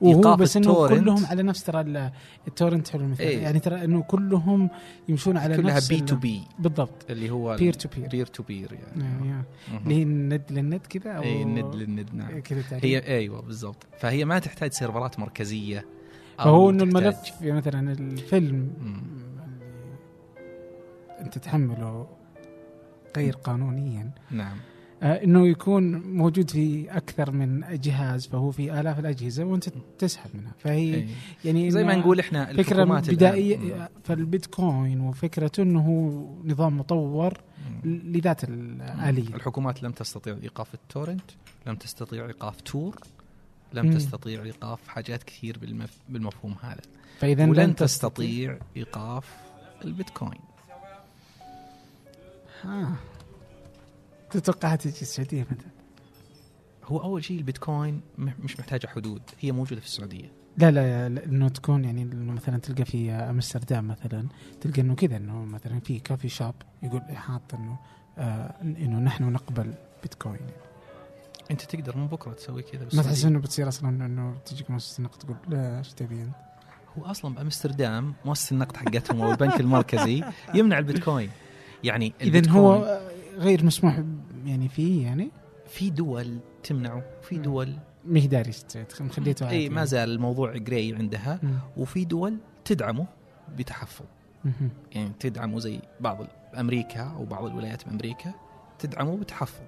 وهو 0.00 0.36
بس 0.36 0.56
إنه. 0.56 0.88
كلهم 0.88 1.26
على 1.26 1.42
نفس 1.42 1.64
ترى 1.64 1.80
ال- 1.80 2.10
ال 2.48 2.53
torrent 2.53 2.88
حلو 2.88 3.04
المثال. 3.04 3.26
إيه. 3.26 3.42
يعني 3.42 3.58
ترى 3.60 3.84
إنه 3.84 4.02
كلهم 4.02 4.70
يمشون 5.08 5.36
على 5.36 5.56
كلها 5.56 5.76
نفس 5.76 5.88
P2P 5.88 6.42
بالضبط. 6.58 7.10
اللي 7.10 7.30
هو 7.30 7.56
peer 7.56 7.72
to 7.72 7.88
peer 7.96 8.08
peer 8.08 8.26
to 8.26 8.42
peer 8.42 8.72
يعني. 8.72 9.02
يعني 9.28 9.44
مهم. 9.72 9.82
اللي 9.84 9.94
هي 9.94 10.02
الند 10.02 10.42
للند 10.50 10.80
كذا 10.88 11.10
أو 11.12 11.22
اي 11.22 11.42
الند 11.42 11.74
للند 11.74 12.08
نعم. 12.14 12.40
كذا 12.40 12.62
تقريباً. 12.62 12.86
هي 12.86 12.98
أيوه 13.16 13.40
بالضبط. 13.42 13.86
فهي 13.98 14.24
ما 14.24 14.38
تحتاج 14.38 14.72
سيرفرات 14.72 15.18
مركزية 15.18 15.86
فهو 16.38 16.70
إنه 16.70 16.82
الملف 16.84 17.16
يعني 17.40 17.56
مثلا 17.56 17.92
الفيلم. 17.92 18.70
أنت 21.20 21.38
تحمله 21.38 22.06
غير 23.16 23.36
قانونيا. 23.36 24.10
نعم. 24.30 24.56
إنه 25.02 25.48
يكون 25.48 25.92
موجود 26.16 26.50
في 26.50 26.90
أكثر 26.96 27.30
من 27.30 27.64
جهاز 27.80 28.26
فهو 28.26 28.50
في 28.50 28.80
آلاف 28.80 28.98
الأجهزة 28.98 29.44
وأنت 29.44 29.68
تسحب 29.98 30.30
منها. 30.34 30.52
فهي 30.58 30.94
إيه. 30.94 31.06
يعني 31.44 31.70
زي 31.70 31.84
ما 31.84 31.96
نقول 31.96 32.20
إحنا 32.20 32.52
فكرة 32.52 32.84
الآن- 33.00 33.10
بدائية 33.10 33.90
فالبيتكوين 34.04 35.00
وفكرته 35.00 35.62
إنه 35.62 35.80
هو 35.80 36.28
نظام 36.44 36.78
مطور. 36.78 37.40
لذات 37.84 38.44
الاليه 38.44 39.34
الحكومات 39.34 39.82
لم 39.82 39.92
تستطيع 39.92 40.36
إيقاف 40.42 40.74
التورنت 40.74 41.30
لم 41.66 41.74
تستطيع 41.76 42.26
إيقاف 42.26 42.60
تور 42.60 42.96
لم 43.72 43.86
مم. 43.86 43.92
تستطيع 43.92 44.42
إيقاف 44.42 44.88
حاجات 44.88 45.22
كثير 45.22 45.58
بالمف... 45.58 45.96
بالمفهوم 46.08 46.54
هذا. 46.62 46.80
فإذا 47.18 47.44
ولن 47.46 47.60
لن 47.60 47.74
تستطيع 47.74 48.58
إيقاف 48.76 49.36
البيتكوين. 49.84 50.40
ها 52.62 52.96
تتوقع 54.30 54.74
تجي 54.74 55.02
السعودية 55.02 55.46
متى؟ 55.50 55.66
هو 56.84 57.02
أول 57.02 57.24
شيء 57.24 57.38
البيتكوين 57.38 58.00
مش 58.18 58.60
محتاجة 58.60 58.86
حدود 58.86 59.22
هي 59.40 59.52
موجودة 59.52 59.80
في 59.80 59.86
السعودية 59.86 60.32
لا 60.56 60.70
لا 60.70 61.06
إنه 61.06 61.48
تكون 61.48 61.84
يعني 61.84 62.02
إنه 62.02 62.32
مثلا 62.32 62.58
تلقى 62.58 62.84
في 62.84 63.10
أمستردام 63.12 63.88
مثلا 63.88 64.26
تلقى 64.60 64.80
إنه 64.80 64.94
كذا 64.94 65.16
إنه 65.16 65.44
مثلا 65.44 65.80
في 65.80 65.98
كافي 65.98 66.28
شوب 66.28 66.54
يقول 66.82 67.00
حاط 67.00 67.54
إنه 67.54 67.78
آه 68.18 68.54
إنه 68.62 68.98
نحن 68.98 69.24
نقبل 69.32 69.74
بيتكوين 70.02 70.40
أنت 71.50 71.62
تقدر 71.62 71.96
من 71.96 72.06
بكرة 72.06 72.32
تسوي 72.32 72.62
كذا 72.62 72.78
ما 72.78 72.84
بالسعودية. 72.84 73.10
تحس 73.10 73.24
إنه 73.24 73.38
بتصير 73.38 73.68
أصلا 73.68 74.06
إنه 74.06 74.34
تجيك 74.46 74.70
مؤسسه 74.70 74.98
النقد 74.98 75.18
تقول 75.18 75.36
لا 75.48 75.78
إيش 75.78 75.92
تبي 75.92 76.22
أنت؟ 76.22 76.34
هو 76.98 77.04
أصلا 77.04 77.34
بأمستردام 77.34 78.14
مؤسسه 78.24 78.54
النقد 78.54 78.76
حقتهم 78.76 79.20
أو 79.22 79.30
البنك 79.30 79.60
المركزي 79.60 80.24
يمنع 80.54 80.78
البيتكوين 80.78 81.30
يعني 81.84 82.12
اذا 82.20 82.50
هو 82.50 83.00
غير 83.36 83.64
مسموح 83.64 84.02
يعني 84.44 84.68
فيه 84.68 85.06
يعني 85.06 85.30
في 85.66 85.90
دول 85.90 86.38
تمنعه 86.62 87.02
في 87.22 87.36
مم. 87.36 87.42
دول 87.42 87.74
ما 88.04 88.20
هي 88.20 88.26
داري 88.26 88.52
مخليته 89.00 89.48
اي 89.48 89.68
ما 89.68 89.84
زال 89.84 90.10
الموضوع 90.10 90.56
جراي 90.56 90.94
عندها 90.94 91.40
مم. 91.42 91.58
وفي 91.76 92.04
دول 92.04 92.36
تدعمه 92.64 93.06
بتحفظ 93.58 94.04
مهم. 94.44 94.70
يعني 94.92 95.10
تدعمه 95.20 95.58
زي 95.58 95.80
بعض 96.00 96.26
أمريكا 96.58 97.00
أو 97.02 97.24
بعض 97.24 97.44
الولايات 97.44 97.84
بأمريكا 97.86 98.32
تدعمه 98.78 99.16
بتحفظ. 99.16 99.62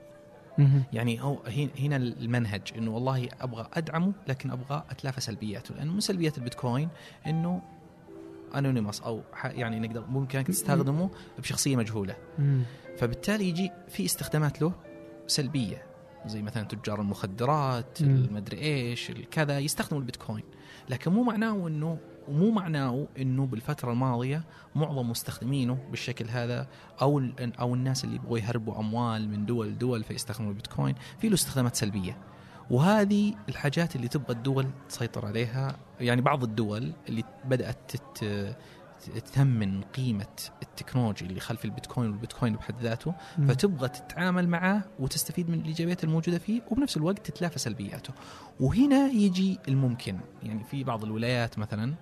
يعني 0.93 1.23
هو 1.23 1.39
هنا 1.79 1.97
المنهج 1.97 2.63
إنه 2.79 2.91
والله 2.91 3.29
أبغى 3.41 3.69
أدعمه 3.75 4.13
لكن 4.29 4.51
أبغى 4.51 4.85
أتلافى 4.91 5.21
سلبياته 5.21 5.75
لأنه 5.75 5.93
من 5.93 6.01
سلبيات 6.01 6.39
البيتكوين 6.39 6.89
إنه 7.27 7.63
انونيموس 8.59 9.01
أو 9.01 9.23
يعني 9.45 9.81
نقدر 9.81 10.07
ممكن 10.07 10.45
تستخدمه 10.45 11.11
بشخصية 11.39 11.77
مجهولة. 11.77 12.17
فبالتالي 12.99 13.49
يجي 13.49 13.71
في 13.89 14.05
استخدامات 14.05 14.63
له 14.63 14.73
سلبية 15.27 15.83
زي 16.27 16.43
مثلا 16.43 16.63
تجار 16.63 17.01
المخدرات. 17.01 18.01
المدري 18.01 18.59
إيش 18.59 19.11
الكذا 19.11 19.59
يستخدموا 19.59 20.01
البيتكوين 20.01 20.45
لكن 20.89 21.13
مو 21.13 21.23
معناه 21.23 21.69
إنه 21.69 21.99
ومو 22.29 22.51
معناه 22.51 23.07
إنه 23.19 23.47
بالفترة 23.47 23.93
الماضية 23.93 24.45
معظم 24.75 25.11
مستخدمينه 25.11 25.79
بالشكل 25.91 26.29
هذا 26.29 26.67
أو 27.03 27.23
أو 27.61 27.75
الناس 27.75 28.05
اللي 28.05 28.17
يبغوا 28.17 28.39
يهربوا 28.39 28.79
أموال 28.79 29.29
من 29.29 29.47
دول 29.47 29.69
لدول 29.69 30.05
فيستخدموا 30.05 30.51
البيتكوين 30.51 30.95
في 31.19 31.29
له 31.29 31.35
استخدامات 31.35 31.77
سلبية 31.77 32.32
وهذه 32.71 33.35
الحاجات 33.49 33.97
اللي 33.97 34.09
تبغى 34.09 34.33
الدول 34.35 34.67
تسيطر 34.89 35.27
عليها 35.27 35.77
يعني 36.01 36.21
بعض 36.21 36.43
الدول 36.43 36.93
اللي 37.09 37.25
بدأت 37.45 37.79
تت 37.89 38.55
تثمن 39.11 39.81
قيمة 39.83 40.27
التكنولوجي 40.63 41.27
اللي 41.27 41.41
خلف 41.41 41.65
البيتكوين 41.65 42.11
والبيتكوين 42.11 42.57
بحد 42.57 42.75
ذاته 42.83 43.15
مم. 43.39 43.47
فتبغى 43.47 43.89
تتعامل 43.89 44.49
معه 44.49 44.85
وتستفيد 44.99 45.51
من 45.51 45.61
الإيجابيات 45.61 46.05
الموجودة 46.05 46.39
فيه 46.39 46.63
وبنفس 46.71 46.97
الوقت 46.97 47.31
تتلافى 47.31 47.59
سلبياته. 47.59 48.15
وهنا 48.61 49.07
يجي 49.07 49.59
الممكن 49.69 50.21
يعني 50.43 50.65
في 50.65 50.85
بعض 50.85 51.05
الولايات 51.05 51.59
مثلا 51.59 51.95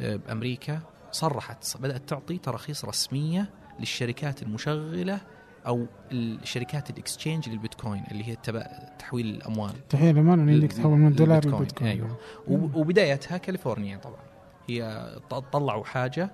آه، 0.00 0.16
بأمريكا 0.16 0.80
صرحت 1.12 1.76
بدأت 1.76 2.08
تعطي 2.08 2.38
تراخيص 2.38 2.84
رسمية 2.84 3.50
للشركات 3.80 4.42
المشغلة 4.42 5.20
أو 5.66 5.86
الشركات 6.12 6.90
ال 6.90 6.96
exchange 6.96 7.48
للبيتكوين 7.48 8.04
اللي 8.10 8.28
هي 8.28 8.36
تبع 8.36 8.62
تحويل 8.98 9.26
الأموال. 9.26 9.72
الأمان 10.10 10.40
إن 10.40 10.48
انك 10.48 10.72
تحول 10.72 10.98
من 10.98 11.12
دولار 11.14 11.36
البيتكوين. 11.44 11.90
للبيتكوين. 11.92 12.16
وب- 12.48 12.74
وبدايتها 12.74 13.38
كاليفورنيا 13.38 13.96
طبعا. 13.96 14.20
هي 14.68 15.08
طلعوا 15.52 15.84
حاجة 15.84 16.30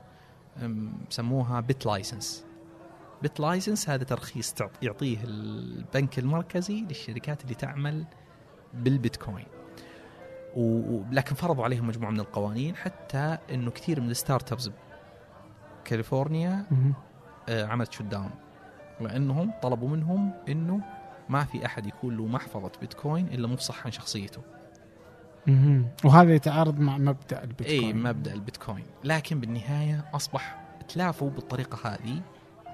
سموها 1.10 1.60
bit 1.60 1.86
license. 1.86 2.44
bit 3.22 3.40
license 3.40 3.90
هذا 3.90 4.04
ترخيص 4.04 4.54
يعطيه 4.82 5.18
البنك 5.24 6.18
المركزي 6.18 6.80
للشركات 6.80 7.42
اللي 7.44 7.54
تعمل 7.54 8.04
بالبيتكوين. 8.74 9.46
و- 10.56 10.96
و- 10.96 11.04
لكن 11.12 11.34
فرضوا 11.34 11.64
عليهم 11.64 11.86
مجموعة 11.86 12.10
من 12.10 12.20
القوانين 12.20 12.76
حتى 12.76 13.38
إنه 13.50 13.70
كثير 13.70 14.00
من 14.00 14.10
ال 14.10 14.52
startups 14.52 14.70
كاليفورنيا. 15.84 16.66
آه، 17.48 17.64
عملت 17.66 17.92
shutdown. 17.92 18.30
لانهم 19.00 19.52
طلبوا 19.62 19.88
منهم 19.88 20.32
إنه 20.48 20.80
ما 21.28 21.44
في 21.44 21.66
أحد 21.66 21.86
يكون 21.86 22.16
له 22.16 22.26
محفظة 22.26 22.70
بيتكوين 22.80 23.28
إلا 23.28 23.48
مفصح 23.48 23.84
عن 23.84 23.92
شخصيته. 23.92 24.42
وهذا 26.04 26.34
يتعارض 26.34 26.78
مع 26.78 26.98
مبدأ 26.98 27.44
البيتكوين. 27.44 27.84
اي 27.84 27.92
مبدأ 27.92 28.34
البيتكوين. 28.34 28.84
لكن 29.04 29.40
بالنهاية 29.40 30.04
أصبح 30.14 30.64
تلافوا 30.88 31.30
بالطريقة 31.30 31.94
هذه 31.94 32.22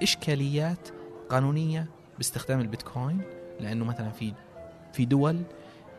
إشكاليات 0.03 0.89
قانونية 1.29 1.87
باستخدام 2.16 2.61
البيتكوين 2.61 3.21
لأنه 3.61 3.85
مثلا 3.85 4.11
في 4.11 4.35
في 4.93 5.05
دول 5.05 5.43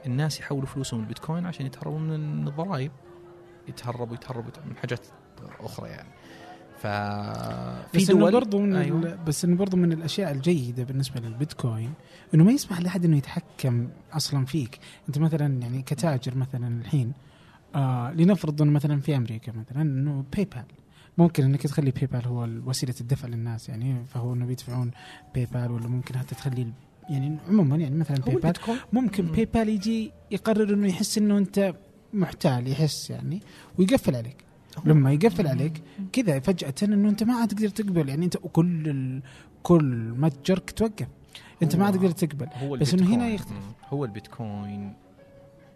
الناس 0.05 0.39
يحولوا 0.39 0.65
فلوسهم 0.65 0.99
البيتكوين 0.99 1.45
عشان 1.45 1.65
يتهربوا 1.65 1.99
من 1.99 2.47
الضرائب. 2.47 2.91
يتهربوا 3.67 4.15
يتهربوا 4.15 4.51
من 4.65 4.77
حاجات 4.77 4.99
أخرى 5.59 5.89
يعني. 5.89 6.09
بس 7.95 8.09
إنه 8.09 8.19
دول 8.19 8.31
برضو 8.31 8.59
من 8.59 8.75
أيوة. 8.75 9.15
بس 9.27 9.45
إنه 9.45 9.55
برضو 9.55 9.77
من 9.77 9.91
الأشياء 9.93 10.31
الجيدة 10.31 10.83
بالنسبة 10.83 11.19
للبيتكوين 11.19 11.93
إنه 12.33 12.43
ما 12.43 12.51
يسمح 12.51 12.81
لأحد 12.81 13.05
إنه 13.05 13.17
يتحكم 13.17 13.87
أصلا 14.13 14.45
فيك. 14.45 14.79
أنت 15.07 15.17
مثلا 15.19 15.61
يعني 15.61 15.81
كتاجر 15.81 16.35
مثلا 16.37 16.81
الحين 16.81 17.13
آه 17.75 18.11
لنفرض 18.11 18.61
إنه 18.61 18.71
مثلا 18.71 18.99
في 19.01 19.15
أمريكا 19.17 19.51
مثلا 19.51 19.81
إنه 19.81 20.23
باي 20.35 20.45
بال 20.45 20.63
ممكن 21.17 21.43
إنك 21.43 21.61
تخلي 21.61 21.91
باي 21.91 22.07
بال 22.07 22.25
هو 22.27 22.47
وسيلة 22.65 22.95
الدفع 23.01 23.27
للناس 23.27 23.69
يعني 23.69 24.05
فهو 24.07 24.33
إنه 24.33 24.45
بيدفعون 24.45 24.91
باي 25.35 25.45
بال 25.45 25.71
ولا 25.71 25.87
ممكن 25.87 26.17
حتى 26.17 26.35
تخلي 26.35 26.67
يعني 27.09 27.37
عموما 27.49 27.75
يعني 27.75 27.95
مثلا 27.95 28.17
باي 28.17 28.35
بال 28.35 28.53
ممكن 28.93 29.25
مم. 29.25 29.31
باي 29.31 29.45
بال 29.45 29.69
يجي 29.69 30.11
يقرر 30.31 30.73
إنه 30.73 30.87
يحس 30.87 31.17
إنه 31.17 31.37
أنت 31.37 31.73
محتال 32.13 32.67
يحس 32.67 33.09
يعني 33.09 33.39
ويقفل 33.79 34.15
عليك. 34.15 34.37
لما 34.85 35.11
يقفل 35.13 35.47
عليك 35.47 35.81
كذا 36.13 36.39
فجأة 36.39 36.73
إنه 36.83 37.09
أنت 37.09 37.23
ما 37.23 37.33
عاد 37.33 37.47
تقدر 37.47 37.69
تقبل 37.69 38.09
يعني 38.09 38.25
أنت 38.25 38.37
كل 38.37 38.89
ال... 38.89 39.21
كل 39.63 40.13
متجرك 40.17 40.71
توقف 40.71 41.07
أنت 41.63 41.75
ما 41.75 41.85
عاد 41.85 41.93
تقدر 41.93 42.11
تقبل 42.11 42.47
هو 42.53 42.77
بس 42.77 42.93
إنه 42.93 43.15
هنا. 43.15 43.27
يختلف. 43.29 43.65
هو 43.89 44.05
البيتكوين 44.05 44.93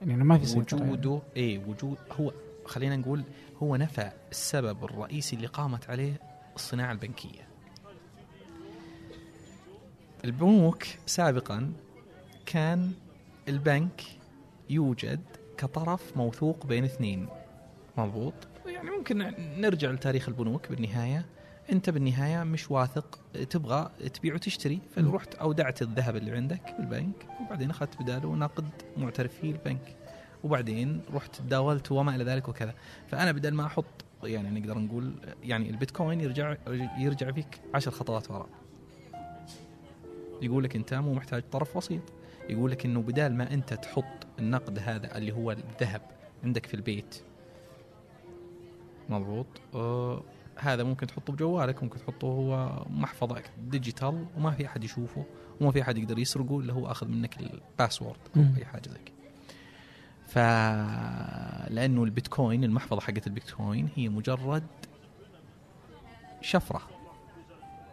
يعني 0.02 0.14
إنه 0.14 0.24
ما 0.24 0.38
في 0.38 0.46
سيطرة 0.46 0.78
يعني. 0.80 0.92
وجوده 0.92 1.22
اي 1.38 1.58
وجود 1.58 1.98
هو 2.20 2.34
خلينا 2.66 2.96
نقول 2.96 3.24
هو 3.64 3.76
نفى 3.76 4.12
السبب 4.32 4.84
الرئيسي 4.84 5.36
اللي 5.36 5.48
قامت 5.48 5.90
عليه 5.90 6.20
الصناعة 6.56 6.92
البنكية. 6.92 7.48
البنوك 10.26 10.84
سابقا 11.06 11.74
كان 12.46 12.92
البنك 13.48 14.02
يوجد 14.70 15.20
كطرف 15.58 16.18
موثوق 16.18 16.66
بين 16.66 16.84
اثنين 16.84 17.28
مضبوط 17.98 18.34
يعني 18.66 18.90
ممكن 18.90 19.34
نرجع 19.58 19.92
لتاريخ 19.92 20.30
البنوك 20.30 20.70
بالنهاية. 20.70 21.26
انت 21.72 21.90
بالنهاية 21.90 22.44
مش 22.44 22.72
واثق 22.72 23.20
تبغى 23.50 23.92
تبيع 24.14 24.34
وتشتري. 24.34 24.80
فرحت 24.96 25.36
اودعت 25.36 25.82
الذهب 25.82 26.16
اللي 26.16 26.32
عندك 26.32 26.76
بالبنك 26.80 27.28
وبعدين 27.42 27.70
أخذت 27.70 28.02
بداله 28.02 28.36
نقد 28.36 28.70
معترف 28.98 29.34
فيه 29.34 29.52
البنك. 29.52 29.96
وبعدين 30.44 31.02
رحت 31.14 31.36
تداولت 31.36 31.92
وما 31.92 32.16
إلى 32.16 32.24
ذلك 32.24 32.50
وكذا. 32.50 32.74
فأنا 33.08 33.32
بدل 33.32 33.54
ما 33.54 33.66
أحط 33.66 33.86
يعني 34.24 34.60
نقدر 34.60 34.78
نقول 34.78 35.14
يعني 35.44 35.70
البيتكوين 35.70 36.22
يرجع 36.22 36.56
يرجع 36.98 37.32
فيك 37.32 37.62
عشر 37.74 37.92
خطوات 37.92 38.32
وراء. 38.32 38.50
يقول 40.42 40.64
لك 40.64 40.76
أنت 40.76 40.94
مو 40.94 41.14
محتاج 41.14 41.44
طرف 41.52 41.78
وسيط. 41.78 42.02
يقول 42.50 42.72
لك 42.72 42.86
إنه 42.86 43.02
بدال 43.02 43.36
ما 43.36 43.54
أنت 43.54 43.74
تحط 43.74 44.28
النقد 44.40 44.80
هذا 44.80 45.18
اللي 45.18 45.32
هو 45.32 45.52
الذهب 45.52 46.02
عندك 46.44 46.66
في 46.66 46.74
البيت 46.74 47.22
مضبوط. 49.10 49.48
آه 49.74 50.24
هذا 50.58 50.84
ممكن 50.84 51.08
تحطه 51.08 51.34
بجوالك 51.34 51.84
ممكن 51.84 52.00
تحطه 52.00 52.26
هو 52.26 52.86
محفظة 52.90 53.42
ديجيتال 53.58 54.26
وما 54.38 54.52
في 54.52 54.66
أحد 54.66 54.84
يشوفه 54.84 55.26
وما 55.62 55.72
في 55.72 55.82
أحد 55.82 55.98
يقدر 55.98 56.20
يسرقه 56.20 56.60
إلا 56.60 56.74
هو 56.74 56.92
أخذ 56.92 57.08
منك 57.08 57.40
ال 57.40 57.49
password 57.49 58.20
أو 58.36 58.42
مم. 58.42 58.54
أي 58.58 58.66
حاجة 58.66 58.90
زي 58.90 58.98
كذا. 58.98 59.16
ف 60.28 60.38
لأنه 61.72 62.04
البيتكوين 62.04 62.64
المحفظة 62.64 63.02
حقت 63.02 63.28
البيتكوين 63.28 63.90
هي 63.96 64.10
مجرد 64.10 64.64
شفرة. 66.42 66.82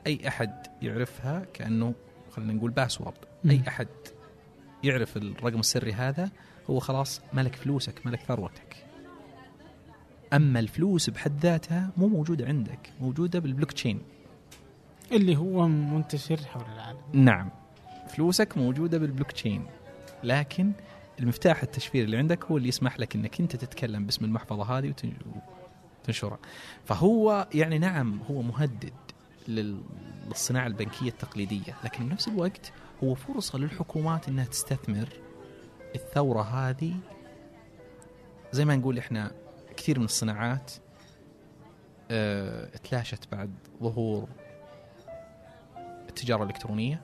أي 0.07 0.29
أحد 0.29 0.67
يعرفها 0.83 1.47
كأنه 1.55 1.95
خلينا 2.31 2.53
نقول 2.53 2.71
password. 2.70 3.14
أي 3.51 3.63
أحد 3.69 3.89
يعرف 4.85 5.17
الرقم 5.17 5.61
السري 5.61 5.93
هذا 5.93 6.31
هو 6.71 6.79
خلاص 6.79 7.21
ملك 7.33 7.55
فلوسك 7.55 8.07
ملك 8.07 8.21
ثروتك. 8.21 8.82
أما 10.33 10.61
الفلوس 10.61 11.11
بحد 11.11 11.39
ذاتها 11.41 11.91
مو 11.97 12.09
موجودة 12.09 12.47
عندك 12.47 12.93
موجودة 13.01 13.39
بالبلوك 13.39 13.72
تشين 13.72 14.03
اللي 15.12 15.37
هو 15.37 15.68
منتشر 15.68 16.37
حول 16.37 16.64
العالم. 16.74 16.99
نعم 17.12 17.51
فلوسك 18.09 18.59
موجودة 18.59 18.99
بالبلوك 18.99 19.33
تشين 19.33 19.64
لكن 20.24 20.72
المفتاح 21.20 21.62
التشفير 21.62 22.05
اللي 22.05 22.16
عندك 22.16 22.45
هو 22.45 22.57
اللي 22.57 22.68
يسمح 22.68 23.01
لك 23.01 23.14
إنك 23.16 23.41
أنت 23.41 23.57
تتكلم 23.57 24.07
باسم 24.07 24.24
المحفظة 24.24 24.62
هذه 24.78 24.93
وتن- 24.93 25.12
وتنشرها. 26.03 26.39
فهو 26.85 27.49
يعني 27.55 27.78
نعم 27.78 28.20
هو 28.30 28.43
مهدد 28.43 28.93
لل- 29.49 29.83
للصناعة 30.28 30.66
البنكية 30.66 31.09
التقليدية 31.09 31.74
لكن 31.85 32.09
بنفس 32.09 32.28
الوقت 32.28 32.72
هو 33.05 33.14
فرصة 33.14 33.59
للحكومات 33.59 34.28
إنها 34.28 34.45
تستثمر 34.45 35.09
الثورة 35.95 36.43
هذه. 36.43 36.95
زي 38.53 38.64
ما 38.64 38.76
نقول 38.76 38.99
إحنا 38.99 39.30
كثير 39.83 39.99
من 39.99 40.05
الصناعات 40.05 40.72
آه 42.11 42.64
تلاشت 42.64 43.33
بعد 43.33 43.51
ظهور 43.83 44.28
التجارة 46.09 46.43
الإلكترونية. 46.43 47.03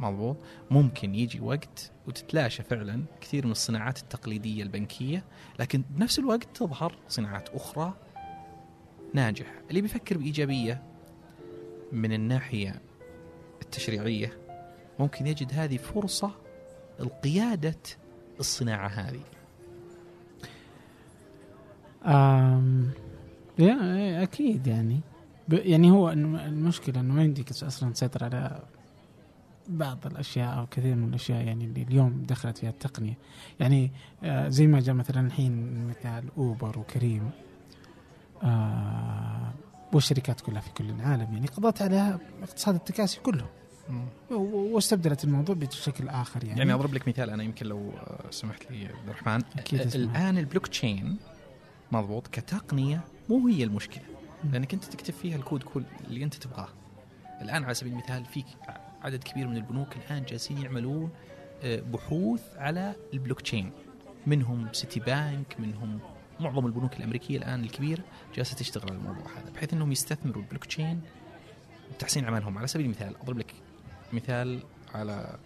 مضبوط. 0.00 0.36
ممكن 0.70 1.14
يجي 1.14 1.40
وقت 1.40 1.92
وتتلاشى 2.06 2.62
فعلا 2.62 3.04
كثير 3.20 3.46
من 3.46 3.52
الصناعات 3.52 3.98
التقليدية 3.98 4.62
البنكية 4.62 5.24
لكن 5.58 5.84
بنفس 5.90 6.18
الوقت 6.18 6.48
تظهر 6.54 6.98
صناعات 7.08 7.48
أخرى 7.48 7.94
ناجحة. 9.14 9.54
اللي 9.70 9.80
بيفكر 9.80 10.18
بإيجابية 10.18 10.82
من 11.92 12.12
الناحية 12.12 12.82
التشريعية 13.62 14.38
ممكن 14.98 15.26
يجد 15.26 15.52
هذه 15.54 15.76
فرصة 15.76 16.30
لقيادة 17.00 17.80
الصناعة 18.40 18.88
هذه. 18.88 19.22
آم 22.06 22.90
يا 23.58 24.22
أكيد 24.22 24.66
يعني. 24.66 25.00
يعني 25.48 25.90
هو 25.90 26.10
المشكلة 26.10 27.00
إنه 27.00 27.14
ما 27.14 27.24
يمديك 27.24 27.50
أصلا 27.50 27.92
تسيطر 27.92 28.24
على 28.24 28.62
بعض 29.68 30.06
الأشياء 30.06 30.58
أو 30.58 30.66
كثير 30.66 30.94
من 30.94 31.08
الأشياء 31.08 31.44
يعني 31.44 31.64
اللي 31.64 31.82
اليوم 31.82 32.24
دخلت 32.28 32.58
فيها 32.58 32.70
التقنية. 32.70 33.18
يعني 33.60 33.90
آه 34.24 34.48
زي 34.48 34.66
ما 34.66 34.80
جاء 34.80 34.94
مثلا 34.94 35.26
الحين 35.26 35.86
مثال 35.88 36.24
أوبر 36.38 36.78
وكريم. 36.78 37.30
آه 38.42 39.52
والشركات 39.92 40.40
كلها 40.40 40.60
في 40.60 40.70
كل 40.70 40.90
العالم 40.90 41.32
يعني 41.32 41.46
قضت 41.46 41.82
على 41.82 42.18
اقتصاد 42.42 42.74
التكاسي 42.74 43.20
كله. 43.20 43.46
واستبدلت 44.30 45.24
الموضوع 45.24 45.54
بشكل 45.54 46.08
آخر 46.08 46.44
يعني, 46.44 46.58
يعني 46.58 46.74
أضرب 46.74 46.94
لك 46.94 47.08
مثال 47.08 47.30
أنا 47.30 47.42
يمكن 47.42 47.66
لو 47.66 47.90
آه، 47.90 48.30
سمحت 48.30 48.70
لي 48.70 48.86
عبد 48.86 49.08
الرحمن. 49.08 49.42
الآن 49.94 50.38
البلوك 50.38 50.66
تشين 50.66 51.16
مضبوط 51.92 52.26
كتقنية 52.26 53.00
مو 53.28 53.48
هي 53.48 53.64
المشكلة. 53.64 54.04
لأنك 54.52 54.74
أنت 54.74 54.84
تكتب 54.84 55.14
فيها 55.14 55.36
الكود 55.36 55.62
كل 55.62 55.82
اللي 56.08 56.24
أنت 56.24 56.34
تبغاه 56.34 56.68
الآن 57.40 57.64
على 57.64 57.74
سبيل 57.74 57.92
المثال 57.92 58.24
فيك 58.24 58.46
عدد 59.02 59.24
كبير 59.24 59.46
من 59.46 59.56
البنوك 59.56 59.96
الآن 59.96 60.24
جالسين 60.24 60.58
يعملون 60.58 61.10
آه، 61.62 61.80
بحوث 61.80 62.42
على 62.56 62.94
البلوك 63.12 63.40
تشين 63.40 63.72
منهم 64.26 64.68
سيتي 64.72 65.00
بانك 65.00 65.60
منهم 65.60 65.98
معظم 66.40 66.66
البنوك 66.66 66.96
الأمريكية 66.96 67.38
الآن 67.38 67.64
الكبيرة 67.64 68.04
جالسة 68.34 68.56
تشتغل 68.56 68.88
على 68.88 68.98
الموضوع 68.98 69.22
هذا 69.22 69.50
بحيث 69.54 69.72
إنهم 69.72 69.92
يستثمروا 69.92 70.42
البلوك 70.42 70.64
تشين 70.64 71.00
بتحسين 71.94 72.24
اعمالهم 72.24 72.58
على 72.58 72.66
سبيل 72.66 72.86
المثال 72.86 73.16
أضرب 73.16 73.38
لك 73.38 73.54
مثال 74.12 74.62
على 74.94 75.38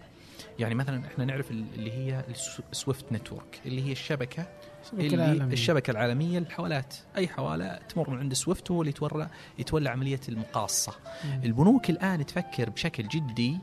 يعني 0.61 0.75
مثلا 0.75 1.05
إحنا 1.07 1.25
نعرف 1.25 1.51
ال- 1.51 1.65
اللي 1.75 1.91
هي 1.91 2.23
ال 2.71 2.78
SWIFT 2.78 3.11
network 3.11 3.61
اللي 3.65 3.85
هي 3.87 3.91
الشبكة 3.91 4.47
الشبكة 4.83 5.05
اللي 5.05 5.15
العالمية. 5.15 5.53
الشبكة 5.53 5.91
العالمية 5.91 6.39
للحوالات 6.39 6.95
أي 7.17 7.27
حوالة 7.27 7.79
تمر 7.89 8.09
من 8.09 8.17
عند 8.19 8.33
SWIFT 8.33 8.71
هو 8.71 8.81
اللي 8.81 8.89
يتولى 8.89 9.29
يتولى 9.59 9.89
عملية 9.89 10.19
المقاصة 10.29 10.93
مم. 11.25 11.41
البنوك 11.43 11.89
الآن 11.89 12.25
تفكر 12.25 12.69
بشكل 12.69 13.07
جدي 13.07 13.57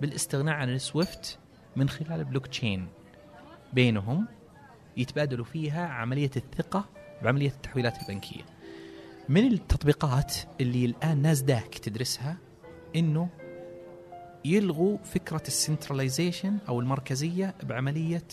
بالاستغناء 0.00 0.54
عن 0.54 0.68
ال 0.68 0.80
SWIFT 0.80 1.38
من 1.76 1.88
خلال 1.88 2.12
البلوك 2.20 2.46
تشين 2.46 2.88
بينهم 3.72 4.26
يتبادلوا 4.96 5.44
فيها 5.44 5.86
عملية 5.86 6.30
الثقة 6.36 6.84
بعملية 7.22 7.48
التحويلات 7.50 8.02
البنكية 8.02 8.42
من 9.28 9.46
التطبيقات 9.52 10.34
اللي 10.60 10.84
الآن 10.84 11.22
ناسداك 11.22 11.78
تدرسها 11.78 12.36
إنه 12.96 13.28
يلغوا 14.44 14.98
فكرة 15.04 15.42
ال 15.48 15.55
centralization 15.55 16.58
أو 16.68 16.80
المركزية 16.80 17.54
بعملية 17.62 18.24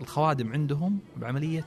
الخوادم 0.00 0.52
عندهم 0.52 0.98
بعملية 1.16 1.64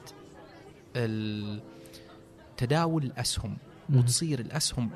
تداول 2.58 3.04
الأسهم. 3.04 3.58
وتصير 3.94 4.40
الأسهم 4.40 4.90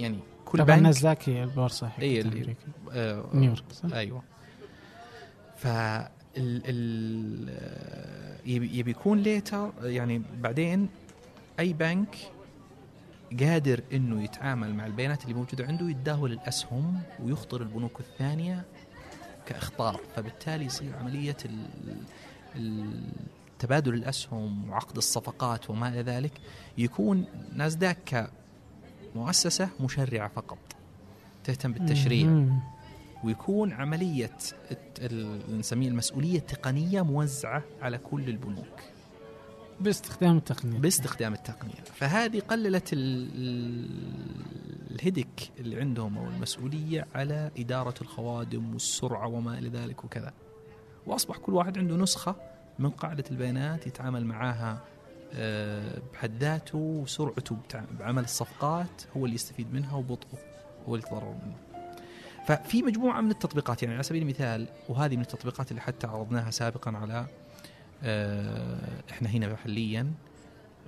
يعني 0.00 0.18
كل 0.44 0.58
طبعا 0.58 0.76
هي 1.28 1.42
البورصة 1.44 1.90
اللي- 2.20 2.38
أمريكا. 2.40 2.66
آه 2.92 3.24
نيويورك 3.34 3.64
صح؟ 3.72 3.92
أيوه 3.92 4.22
ف 5.56 5.66
ال 5.66 6.62
ال 6.66 7.48
يبي 8.46 8.78
يبي 8.78 8.90
يكون 8.90 9.18
later 9.18 9.70
يعني 9.82 10.22
بعدين 10.40 10.88
أي 11.60 11.72
بنك 11.72 12.16
قادر 13.40 13.82
إنه 13.92 14.22
يتعامل 14.22 14.74
مع 14.74 14.86
البيانات 14.86 15.22
اللي 15.22 15.34
موجودة 15.34 15.66
عنده 15.66 15.90
يتداول 15.90 16.32
الاسهم 16.32 17.00
ويخطر 17.22 17.62
البنوك 17.62 18.00
الثانية 18.00 18.64
كإخطار. 19.46 20.00
فبالتالي 20.16 20.64
يصير 20.64 20.96
عملية 20.96 21.36
تبادل 23.58 23.94
الأسهم 23.94 24.70
وعقد 24.70 24.96
الصفقات 24.96 25.70
وما 25.70 25.88
إلى 25.88 26.02
ذلك 26.02 26.32
يكون 26.78 27.24
ناسداك 27.52 28.28
كمؤسسة 29.14 29.68
مشرعة 29.80 30.28
فقط 30.28 30.58
تهتم 31.44 31.72
بالتشريع. 31.72 32.46
ويكون 33.24 33.72
عملية 33.72 34.36
نسميه 35.48 35.88
المسؤولية 35.88 36.38
التقنية 36.38 37.02
موزعة 37.02 37.62
على 37.82 37.98
كل 37.98 38.28
البنوك. 38.28 38.80
باستخدام 39.80 40.36
التقنية. 40.36 40.78
باستخدام 40.78 41.32
التقنية. 41.34 41.74
فهذه 41.94 42.40
قللت 42.40 42.92
ال- 42.92 43.30
ال- 43.34 44.90
الهدك 44.90 45.50
اللي 45.58 45.80
عندهم 45.80 46.18
أو 46.18 46.26
المسؤولية 46.28 47.06
على 47.14 47.50
إدارة 47.58 47.94
الخوادم 48.02 48.72
والسرعة 48.72 49.26
وما 49.26 49.58
إلى 49.58 49.68
ذلك 49.68 50.04
وكذا. 50.04 50.32
وأصبح 51.06 51.36
كل 51.36 51.54
واحد 51.54 51.78
عنده 51.78 51.96
نسخة 51.96 52.36
من 52.78 52.90
قاعدة 52.90 53.24
البيانات 53.30 53.86
يتعامل 53.86 54.24
معاها 54.26 54.78
آه، 55.32 55.98
بحد 56.12 56.30
ذاته 56.40 56.78
وسرعته 56.78 57.56
بعمل 57.98 58.22
الصفقات 58.24 59.02
هو 59.16 59.24
اللي 59.24 59.34
يستفيد 59.34 59.74
منها 59.74 59.96
وبطئه 59.96 60.38
هو 60.88 60.94
اللي 60.94 61.06
يتضرر 61.06 61.34
منه. 61.46 61.56
ففي 62.46 62.82
مجموعة 62.82 63.20
من 63.20 63.30
التطبيقات 63.30 63.82
يعني 63.82 63.94
على 63.94 64.02
سبيل 64.02 64.22
المثال 64.22 64.66
وهذه 64.88 65.16
من 65.16 65.22
التطبيقات 65.22 65.70
اللي 65.70 65.82
حتى 65.82 66.06
عرضناها 66.06 66.50
سابقا 66.50 66.90
على 66.96 67.26
إحنا 69.10 69.28
هنا 69.28 69.52
محليا 69.52 70.12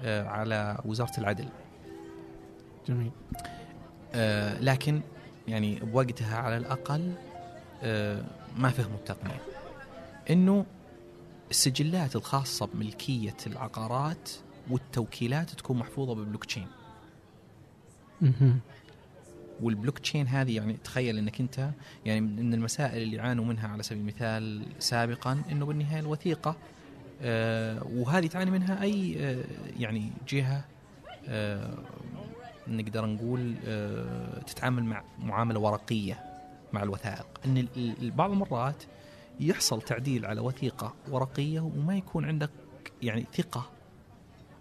آه، 0.00 0.24
على 0.28 0.78
وزارة 0.84 1.12
العدل. 1.18 1.48
جميل. 2.88 3.10
آه، 4.14 4.60
لكن 4.60 5.00
يعني 5.48 5.74
بوقتها 5.80 6.36
على 6.36 6.56
الأقل 6.56 7.12
آه، 7.82 8.24
ما 8.56 8.70
فهموا 8.70 8.96
التقنية. 8.96 9.40
إنه 10.30 10.66
السجلات 11.50 12.16
الخاصة 12.16 12.66
بملكية 12.66 13.36
العقارات 13.46 14.30
والتوكيلات 14.70 15.50
تكون 15.50 15.78
محفوظة 15.78 16.14
بالبلوك 16.14 16.44
تشين. 16.44 16.66
والبلوك 19.60 19.98
تشين 19.98 20.26
هذه 20.26 20.56
يعني 20.56 20.76
تخيل 20.84 21.18
إنك 21.18 21.40
أنت 21.40 21.70
يعني 22.06 22.20
من 22.20 22.54
المسائل 22.54 23.02
اللي 23.02 23.20
عانوا 23.20 23.44
منها 23.44 23.68
على 23.68 23.82
سبيل 23.82 24.00
المثال 24.00 24.66
سابقا 24.78 25.42
إنه 25.50 25.66
بالنهاية 25.66 26.00
الوثيقة 26.00 26.50
آه 26.50 26.81
وهذه 27.94 28.26
تعاني 28.26 28.50
منها 28.50 28.82
أي 28.82 29.16
آه 29.18 29.44
يعني 29.78 30.10
جهة 30.28 30.64
آه 31.28 31.74
نقدر 32.68 33.06
نقول 33.06 33.54
آه 33.66 34.38
تتعامل 34.46 34.84
مع 34.84 35.02
معاملة 35.18 35.60
ورقية 35.60 36.24
مع 36.72 36.82
الوثائق. 36.82 37.26
إن 37.46 37.66
بعض 38.16 38.30
المرات 38.30 38.82
يحصل 39.40 39.82
تعديل 39.82 40.26
على 40.26 40.40
وثيقة 40.40 40.94
ورقية 41.10 41.60
وما 41.60 41.96
يكون 41.96 42.24
عندك 42.24 42.50
يعني 43.02 43.26
ثقة 43.34 43.70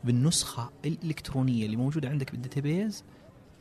بالنسخة 0.03 0.70
الإلكترونية 0.86 1.66
اللي 1.66 1.76
موجودة 1.78 2.09
عندك 2.09 2.32
بالداتابيز. 2.32 3.03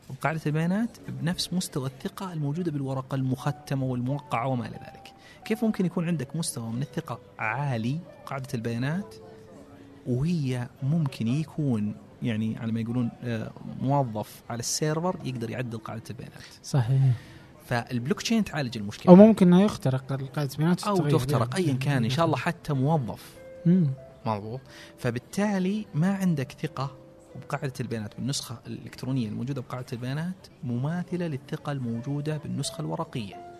وقاعدة 0.09 0.41
البيانات 0.45 0.97
بنفس 1.07 1.53
مستوى 1.53 1.87
الثقة 1.87 2.33
الموجودة 2.33 2.71
بالورقة 2.71 3.15
المختمة 3.15 3.85
والموقعة 3.85 4.47
وما 4.47 4.67
إلى 4.67 4.75
ذلك. 4.75 5.13
كيف 5.45 5.63
ممكن 5.63 5.85
يكون 5.85 6.07
عندك 6.07 6.35
مستوى 6.35 6.71
من 6.71 6.81
الثقة 6.81 7.19
عالي 7.39 7.99
قاعدة 8.25 8.47
البيانات 8.53 9.15
وهي 10.07 10.67
ممكن 10.83 11.27
يكون 11.27 11.95
يعني 12.23 12.57
على 12.57 12.71
ما 12.71 12.79
يقولون 12.79 13.11
آه، 13.23 13.51
موظف 13.81 14.41
على 14.49 14.59
ال 14.59 14.68
server 14.68 15.19
يقدر 15.23 15.49
يعدل 15.49 15.77
قاعدة 15.77 16.03
البيانات. 16.09 16.43
صحيح. 16.63 17.01
فالبلوك 17.65 18.21
تشين 18.21 18.43
تعالج 18.43 18.77
المشكلة. 18.77 19.11
أو 19.11 19.15
ممكن 19.15 19.47
إنه 19.47 19.61
يخترق 19.61 20.05
قاعدة 20.05 20.51
البيانات 20.53 20.83
أو. 20.83 21.09
تخترق 21.09 21.55
ايا 21.55 21.73
كان 21.73 22.03
إن 22.03 22.09
شاء 22.09 22.25
الله 22.25 22.37
حتى 22.37 22.73
موظف. 22.73 23.35
مضبوط. 24.25 24.61
فبالتالي 24.97 25.85
ما 25.95 26.13
عندك 26.13 26.51
ثقة 26.51 26.97
بقاعدة 27.41 27.73
البيانات 27.79 28.15
بالنسخة 28.15 28.59
الإلكترونية 28.67 29.27
الموجودة 29.27 29.61
بقاعدة 29.61 29.87
البيانات 29.93 30.47
مماثلة 30.63 31.27
للثقة 31.27 31.71
الموجودة 31.71 32.37
بالنسخة 32.37 32.81
الورقية. 32.81 33.50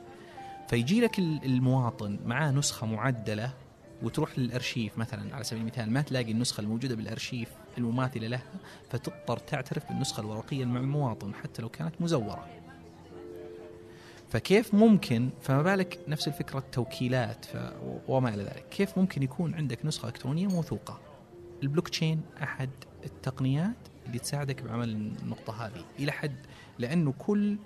فيجي 0.72 1.02
لك 1.02 1.20
ال- 1.20 1.46
المواطن 1.46 2.20
معاه 2.26 2.52
نسخة 2.52 2.88
معدلة 2.88 3.54
وتروح 4.04 4.40
للأرشيف 4.40 4.98
مثلا 4.98 5.36
على 5.36 5.44
سبيل 5.44 5.62
المثال 5.62 5.92
ما 5.92 6.02
تلاقي 6.02 6.32
النسخة 6.32 6.62
الموجودة 6.62 6.96
بالأرشيف 6.96 7.50
المماثلة 7.78 8.28
لها 8.28 8.44
فتضطر 8.90 9.38
تعترف 9.38 9.88
بالنسخة 9.90 10.22
الورقية 10.22 10.66
مع 10.66 10.80
المواطن 10.80 11.34
حتى 11.34 11.62
لو 11.62 11.70
كانت 11.70 12.02
مزورة 12.02 12.48
فكيف 14.30 14.74
ممكن 14.76 15.30
فما 15.42 15.62
بالك 15.62 16.00
نفس 16.08 16.28
الفكرة 16.28 16.60
التوكيلات. 16.60 17.46
وما 18.08 18.30
إلى 18.34 18.44
ذلك 18.44 18.66
كيف 18.72 18.98
ممكن 18.98 19.24
يكون 19.24 19.56
عندك 19.56 19.86
نسخة 19.86 20.08
إلكترونية 20.08 20.48
موثوقة 20.48 21.00
البلوك 21.64 21.90
تشين 21.90 22.22
أحد 22.44 22.70
التقنيات 23.06 23.76
اللي 24.08 24.20
تساعدك 24.20 24.62
بعمل 24.64 24.90
النقطة 24.90 25.66
هذه 25.66 25.86
إلى 26.00 26.12
حد 26.12 26.36
لأنه 26.80 27.14
كل 27.18 27.58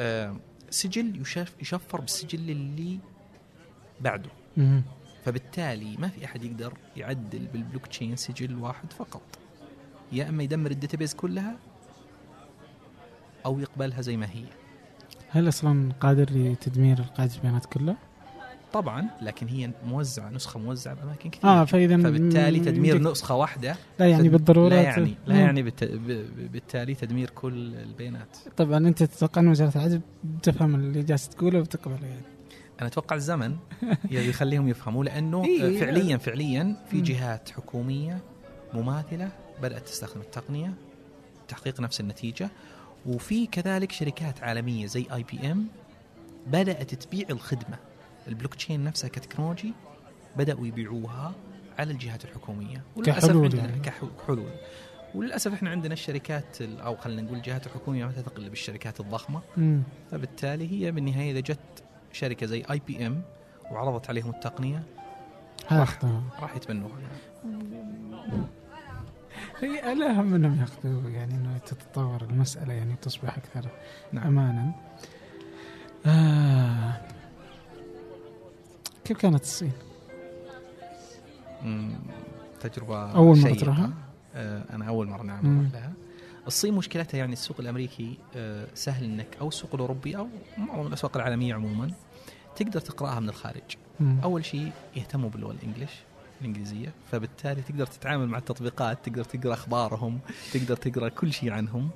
آه، 0.00 0.36
سجل 0.70 1.20
يشف 1.20 1.54
يشفر 1.60 2.00
بالسجل 2.00 2.50
اللي 2.50 2.98
بعده 4.00 4.30
مم. 4.56 4.82
فبالتالي 5.24 5.96
ما 5.96 6.08
في 6.08 6.24
أحد 6.24 6.44
يقدر 6.44 6.74
يعدل 6.96 7.46
بالبلوك 7.46 7.86
تشين 7.86 8.16
سجل 8.16 8.58
واحد 8.58 8.92
فقط 8.92 9.22
يا 10.12 10.28
أما 10.28 10.42
يدمر 10.42 10.70
ال 10.70 10.75
database 10.75 11.14
كلها 11.14 11.56
أو 13.46 13.58
يقبلها 13.60 14.00
زي 14.00 14.16
ما 14.16 14.26
هي 14.26 14.44
هل 15.28 15.48
أصلا 15.48 15.92
قادر 16.00 16.30
لتدمير 16.30 17.02
قاعدة 17.02 17.34
البيانات 17.34 17.66
كلها؟ 17.66 17.96
طبعا 18.80 19.08
لكن 19.22 19.48
هي 19.48 19.70
موزعة 19.84 20.30
نسخة 20.30 20.60
موزعة 20.60 20.94
بأماكن 20.94 21.30
كثير 21.30 21.50
آه 21.50 21.64
فاذا 21.64 21.96
فبالتالي 21.96 22.60
تدمير 22.60 23.10
نسخة 23.10 23.34
واحدة 23.34 23.76
لا 23.98 24.06
يعني 24.06 24.28
بالضرورة 24.28 24.68
لا 24.68 24.82
يعني 24.82 25.14
لا 25.26 25.34
مم. 25.34 25.40
يعني 25.40 25.62
بالت... 25.62 25.84
بالتالي 26.52 26.94
تدمير 26.94 27.30
كل 27.30 27.74
البيانات 27.74 28.36
طبعا 28.56 28.78
أنت 28.78 29.02
تتوقع 29.02 29.40
إن 29.40 29.48
وزارة 29.48 29.72
العدل 29.76 30.00
بتفهم 30.24 30.74
اللي 30.74 31.02
جالس 31.02 31.28
تقوله 31.28 31.58
وبتقبله 31.58 32.06
يعني 32.06 32.22
أنا 32.80 32.88
أتوقع 32.88 33.16
الزمن 33.16 33.56
يخليهم 34.10 34.68
يفهموا 34.68 35.04
لأنه 35.04 35.44
إيه. 35.44 35.80
فعليا 35.80 36.16
فعليا 36.16 36.76
في. 36.90 37.00
جهات 37.00 37.50
حكومية 37.50 38.18
مماثلة 38.74 39.28
بدأت 39.62 39.86
تستخدم 39.86 40.20
التقنية 40.20 40.74
تحقيق 41.48 41.80
نفس 41.80 42.00
النتيجة 42.00 42.50
وفي 43.06 43.46
كذلك 43.46 43.92
شركات 43.92 44.42
عالمية 44.42 44.86
زي 44.86 45.06
IBM 45.12 45.66
بدأت 46.46 46.94
تبيع 46.94 47.26
الخدمة 47.30 47.78
البلوك 48.28 48.54
تشين 48.54 48.84
نفسها 48.84 49.08
ك 49.08 49.14
technology 49.14 49.72
بدأوا 50.36 50.66
يبيعوها 50.66 51.34
على 51.78 51.92
الجهات 51.92 52.24
الحكومية 52.24 52.82
كحلول 53.04 53.44
عندنا 53.44 53.64
يعني. 53.64 53.80
كحلول 53.80 54.50
وللأسف 55.14 55.52
إحنا 55.52 55.70
عندنا 55.70 55.92
الشركات 55.92 56.60
ال- 56.60 56.80
أو 56.80 56.96
خلينا 56.96 57.22
نقول 57.22 57.36
الجهات 57.36 57.66
الحكومية 57.66 58.04
ما 58.06 58.12
تثق 58.12 58.36
إلا 58.38 58.48
بالشركات 58.48 59.00
الضخمة 59.00 59.40
مم. 59.56 59.82
فبالتالي 60.10 60.70
هي 60.86 60.92
بالنهاية 60.92 61.30
إذا 61.32 61.40
جت 61.40 61.58
شركة 62.12 62.46
زي 62.46 62.64
اي 62.70 62.80
بي 62.86 63.06
ام 63.06 63.22
وعرضت 63.70 64.08
عليهم 64.08 64.30
التقنية 64.30 64.82
راح- 65.72 65.98
راح 66.40 66.56
يتبنوها 66.56 66.92
هي 69.60 69.92
الاهم 69.92 70.34
أنهم 70.34 70.60
ياخذوا 70.60 71.10
يعني 71.10 71.34
إنه 71.34 71.58
تتطور 71.58 72.22
المسألة 72.22 72.72
يعني 72.72 72.92
وتصبح 72.92 73.36
أكثر 73.38 73.68
نعم 74.12 74.26
امانا 74.26 74.72
آه. 76.06 77.00
كيف 79.06 79.16
كانت 79.18 79.42
الصين؟ 79.42 79.72
مم، 81.62 81.98
تجربة 82.60 83.10
أول 83.12 83.38
مرة. 83.38 83.54
تروحها؟ 83.54 83.92
آه 84.34 84.62
أنا 84.70 84.88
أول 84.88 85.06
مرة 85.08 85.22
نعم 85.22 85.46
مم. 85.46 85.60
أروح 85.60 85.72
لها 85.72 85.92
الصين 86.46 86.74
مشكلتها 86.74 87.18
يعني 87.18 87.32
السوق 87.32 87.60
الأمريكي 87.60 88.18
آه 88.36 88.66
سهل 88.74 89.04
إنك 89.04 89.26
أو 89.40 89.48
السوق 89.48 89.74
الأوروبي 89.74 90.16
أو 90.16 90.28
معظم 90.58 90.86
الأسواق 90.86 91.16
العالمية 91.16 91.54
عموما 91.54 91.90
تقدر 92.56 92.80
تقرأها 92.80 93.20
من 93.20 93.28
الخارج 93.28 93.62
مم. 94.00 94.18
أول 94.24 94.44
شيء 94.44 94.72
يهتموا 94.96 95.30
باللغة 95.30 95.52
الإنجليش 95.52 95.90
الإنجليزية 96.40 96.92
فبالتالي 97.12 97.62
تقدر 97.62 97.86
تتعامل 97.86 98.26
مع 98.28 98.38
التطبيقات 98.38 98.98
تقدر 99.08 99.24
تقرأ 99.24 99.52
أخبارهم 99.54 100.18
تقدر 100.52 100.76
تقرأ 100.76 101.08
كل 101.08 101.32
شيء 101.32 101.52
عنهم 101.52 101.90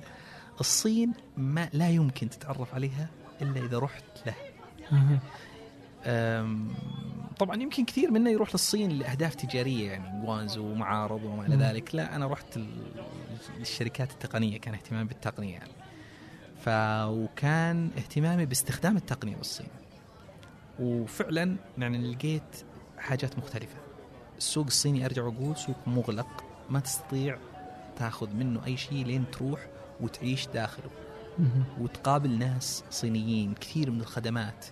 الصين 0.59 1.13
ما 1.37 1.69
لا 1.73 1.89
يمكن 1.89 2.29
تتعرف 2.29 2.75
عليها 2.75 3.09
إلا 3.41 3.65
إذا 3.65 3.79
رحت 3.79 4.03
له 4.25 4.33
طبعا 7.39 7.61
يمكن 7.61 7.85
كثير 7.85 8.11
منا 8.11 8.29
يروح 8.29 8.49
للصين 8.49 8.91
لأهداف 8.91 9.35
تجارية 9.35 9.91
يعني 9.91 10.25
جوانزو 10.25 10.65
ومعارض 10.65 11.23
وما 11.23 11.45
إلى. 11.45 11.55
ذلك. 11.55 11.95
لا 11.95 12.15
أنا 12.15 12.27
رحت 12.27 12.59
للشركات 13.59 14.11
التقنية 14.11 14.57
كان 14.57 14.73
اهتمامي 14.73 15.07
بالتقنية 15.07 15.53
يعني. 15.53 15.71
ف 16.65 16.69
وكان 17.09 17.89
اهتمامي 17.97 18.45
باستخدام 18.45 18.97
التقنية 18.97 19.35
بالصين. 19.35 19.67
وفعلا 20.79 21.55
يعني 21.77 22.11
لقيت 22.11 22.63
حاجات 22.97 23.37
مختلفة. 23.37 23.77
السوق 24.37 24.65
الصيني 24.65 25.05
أرجع 25.05 25.23
وأقول 25.23 25.57
سوق 25.57 25.87
مغلق 25.87 26.43
ما 26.69 26.79
تستطيع 26.79 27.37
تاخذ 27.97 28.33
منه 28.33 28.65
أي 28.65 28.77
شيء 28.77 29.05
لين 29.05 29.25
تروح 29.31 29.67
وتعيش 30.01 30.47
داخله. 30.47 30.89
وتقابل 31.79 32.39
ناس 32.39 32.83
صينيين 32.89 33.53
كثير 33.53 33.91
من 33.91 34.01
الخدمات 34.01 34.65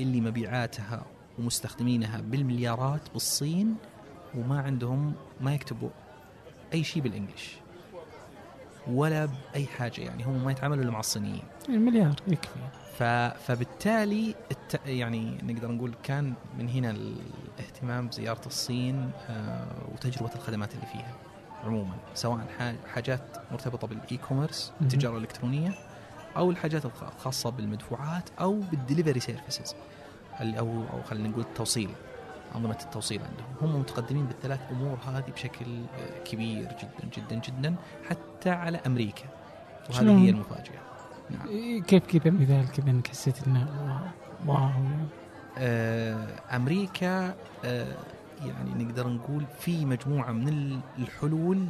اللي 0.00 0.20
مبيعاتها 0.20 1.06
ومستخدمينها 1.38 2.20
بالمليارات 2.20 3.00
بالصين 3.12 3.76
وما 4.34 4.60
عندهم 4.60 5.14
ما 5.40 5.54
يكتبوا 5.54 5.90
أي 6.72 6.84
شيء 6.84 7.02
بالإنجلش. 7.02 7.56
ولا 8.86 9.26
بأي 9.26 9.66
حاجة 9.66 10.00
يعني 10.00 10.24
هم 10.24 10.44
ما 10.44 10.52
يتعاملوا 10.52 10.82
إلا 10.82 10.90
مع 10.92 11.00
الصينيين. 11.00 11.42
المليار 11.68 12.14
يكفي. 12.28 12.58
ف... 12.98 13.02
فبالتالي 13.46 14.34
الت... 14.50 14.80
يعني 14.86 15.38
نقدر 15.42 15.70
نقول 15.70 15.94
كان 16.02 16.34
من 16.58 16.68
هنا 16.68 16.90
الاهتمام 16.90 18.08
بزيارة 18.08 18.46
الصين 18.46 19.10
آه، 19.28 19.66
وتجربة 19.92 20.34
الخدمات 20.34 20.74
اللي 20.74 20.86
فيها 20.86 21.12
عموما 21.64 21.94
سواء 22.14 22.46
حاجات 22.94 23.36
مرتبطة 23.52 23.86
بال 23.86 24.16
e-commerce. 24.16 24.72
التجارة 24.80 25.16
الإلكترونية 25.16 25.74
أو 26.36 26.50
الحاجات 26.50 26.84
الخ- 26.84 27.02
الخاصه 27.16 27.50
بالمدفوعات 27.50 28.30
أو 28.40 28.60
بال 28.70 28.80
delivery 28.80 29.20
services. 29.20 29.74
اللي 30.40 30.58
أو 30.58 30.68
أو 30.92 31.02
خلينا 31.02 31.28
نقول 31.28 31.42
التوصيل 31.42 31.90
أنظمة 32.54 32.78
التوصيل 32.82 33.20
عندهم. 33.22 33.74
هم 33.74 33.80
متقدمين 33.80 34.26
بالثلاث 34.26 34.60
أمور 34.70 34.98
هذه 35.06 35.30
بشكل 35.34 35.64
آه، 35.66 36.24
كبير 36.24 36.68
جدا 36.82 37.08
جدا 37.16 37.36
جدا 37.40 37.74
حتى 38.10 38.50
على 38.50 38.80
أمريكا. 38.86 39.24
وهذه؟ 39.90 40.18
هي 40.24 40.30
المفاجأة. 40.30 40.80
نعم. 41.30 41.48
إيه، 41.48 41.82
كيف 41.82 42.06
كذا 42.06 42.30
مثال 42.32 42.72
كذا 42.72 42.90
انك 42.90 43.08
حسيت 43.08 43.46
إنه 43.46 43.66
wow 44.46 44.58
يعني. 44.58 45.06
آه، 45.58 46.56
أمريكا 46.56 47.34
آه، 47.64 47.94
يعني 48.44 48.84
نقدر 48.84 49.08
نقول 49.08 49.44
في 49.60 49.84
مجموعة 49.84 50.32
من 50.32 50.48
ال- 50.48 50.80
الحلول 50.98 51.66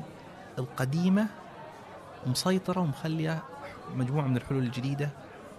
القديمة 0.59 1.27
مسيطرة 2.27 2.81
ومخلية 2.81 3.43
مجموعة 3.95 4.27
من 4.27 4.37
الحلول 4.37 4.63
الجديدة 4.63 5.11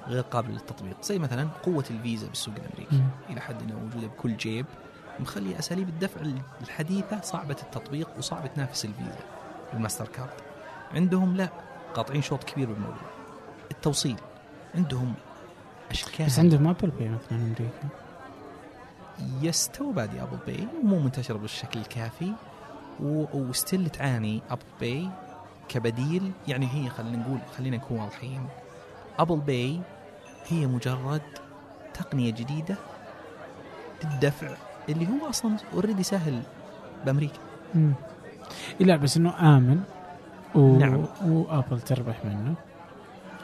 غير 0.08 0.22
قابلة 0.22 0.54
للتطبيق 0.54 1.04
زي 1.04 1.20
مثلا 1.20 1.48
قوة 1.64 1.86
الفيزا 1.92 2.28
بالسوق 2.28 2.54
الأمريكي. 2.56 2.96
مم. 2.96 3.10
إلى 3.30 3.42
حد 3.42 3.62
إنها 3.62 3.76
موجودة 3.76 4.08
بكل 4.08 4.38
جيب 4.38 4.66
مخلي 5.20 5.60
أساليب 5.60 5.90
الدفع 5.90 6.22
الحديثة 6.62 7.22
صعبة 7.22 7.56
التطبيق 7.64 8.10
وصعب 8.18 8.54
تنافس 8.54 8.86
الفيزا. 8.86 9.20
الماستر 9.74 10.08
كارد. 10.08 10.30
عندهم 10.94 11.38
لا 11.38 11.50
قاطعين 11.94 12.22
شوط 12.22 12.44
كبير 12.44 12.68
بالموضوع. 12.68 13.10
التوصيل. 13.72 14.18
عندهم 14.76 15.14
أشكال. 15.92 16.26
بس 16.26 16.40
عندهم 16.40 16.68
Apple 16.68 16.90
Pay 16.90 17.10
مثلا 17.10 17.38
أمريكا. 17.38 17.90
يستوى 19.42 19.94
بادي 19.94 20.22
Apple 20.22 20.38
Pay 20.48 20.68
مو 20.84 21.00
منتشر 21.00 21.38
بالشكل 21.38 21.80
الكافي. 21.80 22.34
و 23.00 23.15
still 23.15 23.90
تعاني 23.90 24.42
Apple 24.50 24.64
Pay 24.80 25.10
كبديل 25.70 26.32
يعني 26.48 26.68
هي 26.74 26.90
خلينا 26.90 27.18
نقول 27.18 27.40
خلينا 27.58 27.78
نكون 27.78 28.00
واضحين 28.00 28.48
Apple 29.20 29.40
Pay 29.40 29.82
هي 30.48 30.68
مجرد 30.68 31.22
تقنية 31.94 32.32
جديدة 32.32 32.76
للدفع 34.04 34.50
اللي 34.90 35.08
هو 35.08 35.30
أصلا 35.30 35.58
already 35.74 36.04
سهل 36.04 36.42
بأمريكا 37.06 37.40
مم. 37.76 37.94
لا 38.80 38.96
بس 38.96 39.18
إنه 39.18 39.58
آمن 39.58 39.84
و... 40.56 40.78
نعم. 40.78 41.06
وآبل 41.26 41.82
تربح 41.82 42.26
منه 42.26 42.56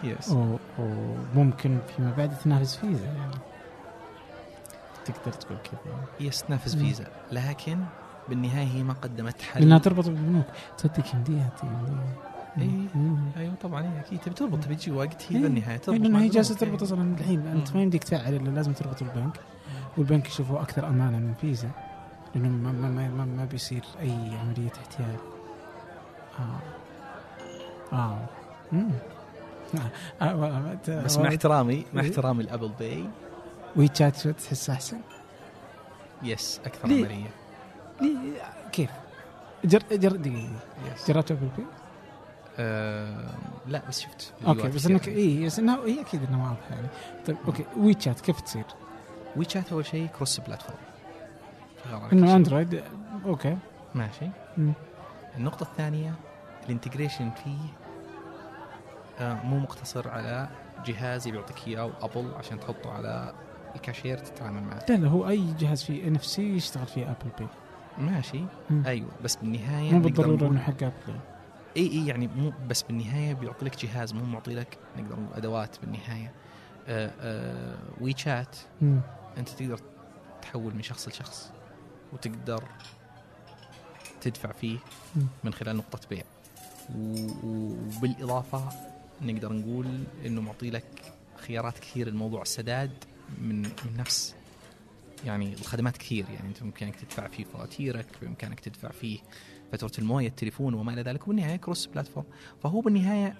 يس 0.03 0.30
و... 0.30 0.57
وممكن 0.80 1.80
فيما 1.95 2.11
بعد 2.17 2.38
تنافس 2.38 2.76
فيزا 2.76 3.05
يعني 3.05 3.36
تقدر 5.05 5.32
تقول 5.32 5.57
كذا 5.63 5.95
يس 6.19 6.43
تنافس. 6.43 6.76
فيزا 6.76 7.07
لكن 7.32 7.78
بالنهاية 8.30 8.67
هي 8.67 8.84
ما 8.84 8.93
قدمت 8.93 9.41
حل 9.41 9.59
لأنها 9.61 9.78
تربط 9.78 10.05
بالبنوك 10.05 10.45
تصدق 10.78 11.15
يمديها 11.15 11.49
يمديها 11.63 12.15
إيه. 12.57 12.88
أيوه 13.38 13.53
طبعا 13.55 13.82
إيه 13.82 13.99
أكيد 13.99 14.19
تبي 14.19 14.34
تربط 14.36 14.63
تبي 14.63 14.76
تجي 14.76 14.91
وقت 14.91 15.24
هي 15.30 15.36
إيه. 15.36 15.41
بالنهاية 15.43 15.78
تربط 15.78 15.99
لأنها 15.99 16.22
هي. 16.22 16.30
جالسة 16.30 16.55
تربط. 16.55 16.82
أصلا 16.84 17.15
الحين 17.19 17.47
أنت. 17.47 17.76
ما 17.76 17.82
يمديك 17.82 18.03
تفعل 18.03 18.34
إلا 18.36 18.49
لازم 18.49 18.74
تربط 18.74 19.01
البنك 19.01 19.39
والبنك 19.97 20.28
يشوفه 20.28 20.61
أكثر 20.61 20.88
أمانة 20.88 21.17
من 21.17 21.34
فيزا 21.41 21.69
لأنه 22.36 22.49
ما 22.49 22.72
ما 22.72 22.89
ما, 22.89 23.07
ما, 23.09 23.26
ما 23.26 23.45
بيصير 23.45 23.84
أي 23.99 24.11
عملية 24.11 24.72
احتيال 24.78 25.15
آه 26.39 26.59
آه 27.95 28.19
مم. 28.72 28.89
آه. 30.22 31.03
بس 31.03 31.17
مع 31.17 31.28
احترامي 31.28 31.86
مع. 31.93 32.01
احترامي 32.01 32.43
ال 32.43 32.48
Apple 32.48 32.71
Pay 32.79 33.05
WeChat 33.75 34.27
تحس 34.28 34.69
أحسن؟ 34.69 34.97
yes 36.23 36.61
أكثر 36.65 36.88
ليه؟ 36.88 37.05
عملية 37.05 37.17
ليه 37.17 37.30
كيف؟ 38.71 38.89
جر 39.65 39.83
جر 39.91 40.15
دقيقة 40.15 40.49
yes 40.93 41.07
جربت 41.07 41.31
Apple 41.32 41.47
Pay؟ 41.57 41.63
آه 42.59 43.29
لا 43.67 43.81
بس 43.89 43.99
شفت 43.99 44.33
okay 44.47 44.67
بس 44.69 44.85
إنك 44.85 45.07
اي 45.07 45.45
بس 45.45 45.59
انها 45.59 45.77
هي 45.85 46.01
أكيد 46.01 46.23
انها 46.23 46.49
واضحه 46.49 46.75
يعني. 46.75 46.87
طيب 47.25 47.37
okay 47.47 47.65
WeChat 47.77 48.21
كيف 48.21 48.41
تصير؟ 48.41 48.65
WeChat 49.36 49.71
أول 49.71 49.85
شيء 49.85 50.07
cross-platform 50.07 50.77
إنه 52.13 52.35
Android 52.36 52.84
okay. 53.25 53.57
ماشي. 53.95 54.29
مم. 54.57 54.73
النقطة 55.37 55.63
الثانية 55.63 56.13
ال 56.65 56.71
integration 56.71 57.32
فيه 57.31 57.57
آه، 59.19 59.33
مو 59.43 59.59
مقتصر 59.59 60.09
على 60.09 60.49
جهاز 60.85 61.27
بيعطيك 61.27 61.67
إياه 61.67 61.85
و 61.86 61.93
Apple 61.93 62.32
عشان 62.39 62.59
تحطه 62.59 62.91
على 62.91 63.33
الكاشير 63.75 64.17
تتعامل 64.17 64.63
معه. 64.63 64.85
لا 64.89 64.93
لا 64.95 65.07
هو 65.07 65.29
أي 65.29 65.53
جهاز 65.59 65.83
فيه 65.83 66.07
NFC 66.07 66.55
يشتغل 66.55 66.87
فيه 66.87 67.03
Apple 67.03 67.29
Pay 67.39 67.47
ماشي 67.97 68.43
مم. 68.69 68.83
أيوه 68.85 69.11
بس 69.23 69.35
بالنهاية 69.35 69.91
مو 69.91 69.99
بالضرورة 69.99 70.47
إنه 70.47 70.59
حق 70.59 70.83
Apple 70.84 71.19
إي 71.77 71.87
إي 71.91 72.07
يعني 72.07 72.27
مو 72.27 72.53
بس 72.69 72.81
بالنهاية 72.81 73.33
بيعطي 73.33 73.65
لك 73.65 73.85
جهاز 73.85 74.13
مو 74.13 74.25
معطي 74.25 74.55
لك 74.55 74.77
نقدر 74.97 75.15
نقول 75.19 75.33
أدوات 75.37 75.75
بالنهاية 75.81 76.31
آه 76.87 77.11
آه 77.19 77.77
وي 78.01 78.13
شات 78.17 78.55
مم. 78.81 79.01
أنت 79.37 79.49
تقدر 79.49 79.79
تحول 80.41 80.75
من 80.75 80.81
شخص 80.83 81.07
لشخص 81.07 81.51
وتقدر 82.13 82.63
تدفع 84.21 84.51
فيه. 84.51 84.77
من 85.43 85.53
خلال 85.53 85.75
نقطة 85.75 85.99
بيع 86.09 86.23
وبالإضافة 86.97 88.69
نقدر 89.21 89.53
نقول 89.53 90.03
إنه 90.25 90.41
معطي 90.41 90.69
لك 90.69 91.13
خيارات 91.47 91.79
كثير 91.79 92.09
لموضوع 92.09 92.41
السداد 92.41 92.91
من 93.41 93.61
من 93.61 93.97
نفس 93.97 94.35
يعني 95.26 95.53
الخدمات 95.53 95.97
كثير 95.97 96.26
يعني 96.34 96.47
أنت 96.49 96.63
بإمكانك 96.63 96.95
تدفع 96.95 97.28
فيه 97.28 97.43
فواتيرك 97.43 98.05
بإمكانك 98.22 98.59
تدفع 98.59 98.89
فيه 98.89 99.19
فاتورة 99.72 99.91
الموية 99.99 100.28
التليفون 100.28 100.74
وما 100.74 100.93
إلى 100.93 101.01
ذلك 101.01 101.24
وبالنهاية 101.28 101.55
كروس 101.55 101.86
بلاتفورم. 101.86 102.26
فهو 102.63 102.82
بالنهاية 102.82 103.36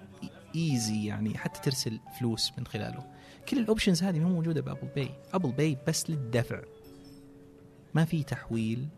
easy 0.56 1.06
يعني 1.06 1.38
حتى 1.38 1.60
ترسل 1.60 2.00
فلوس 2.18 2.52
من 2.58 2.66
خلاله. 2.66 3.06
كل 3.48 3.58
ال 3.58 3.63
options 3.63 4.02
هذه 4.02 4.18
مو 4.18 4.28
موجودة 4.28 4.60
ب 4.60 4.65
Apple 4.65 4.88
Pay. 4.96 5.10
Apple 5.34 5.52
Pay 5.52 5.78
بس 5.88 6.10
للدفع. 6.10 6.60
ما 7.94 8.04
في 8.04 8.22
تحويل. 8.22 8.88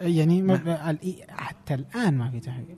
يعني 0.00 0.42
ما 0.42 0.90
ال- 0.90 1.24
حتى 1.28 1.74
الآن 1.74 2.14
ما 2.18 2.30
في 2.30 2.40
تحقيق 2.40 2.76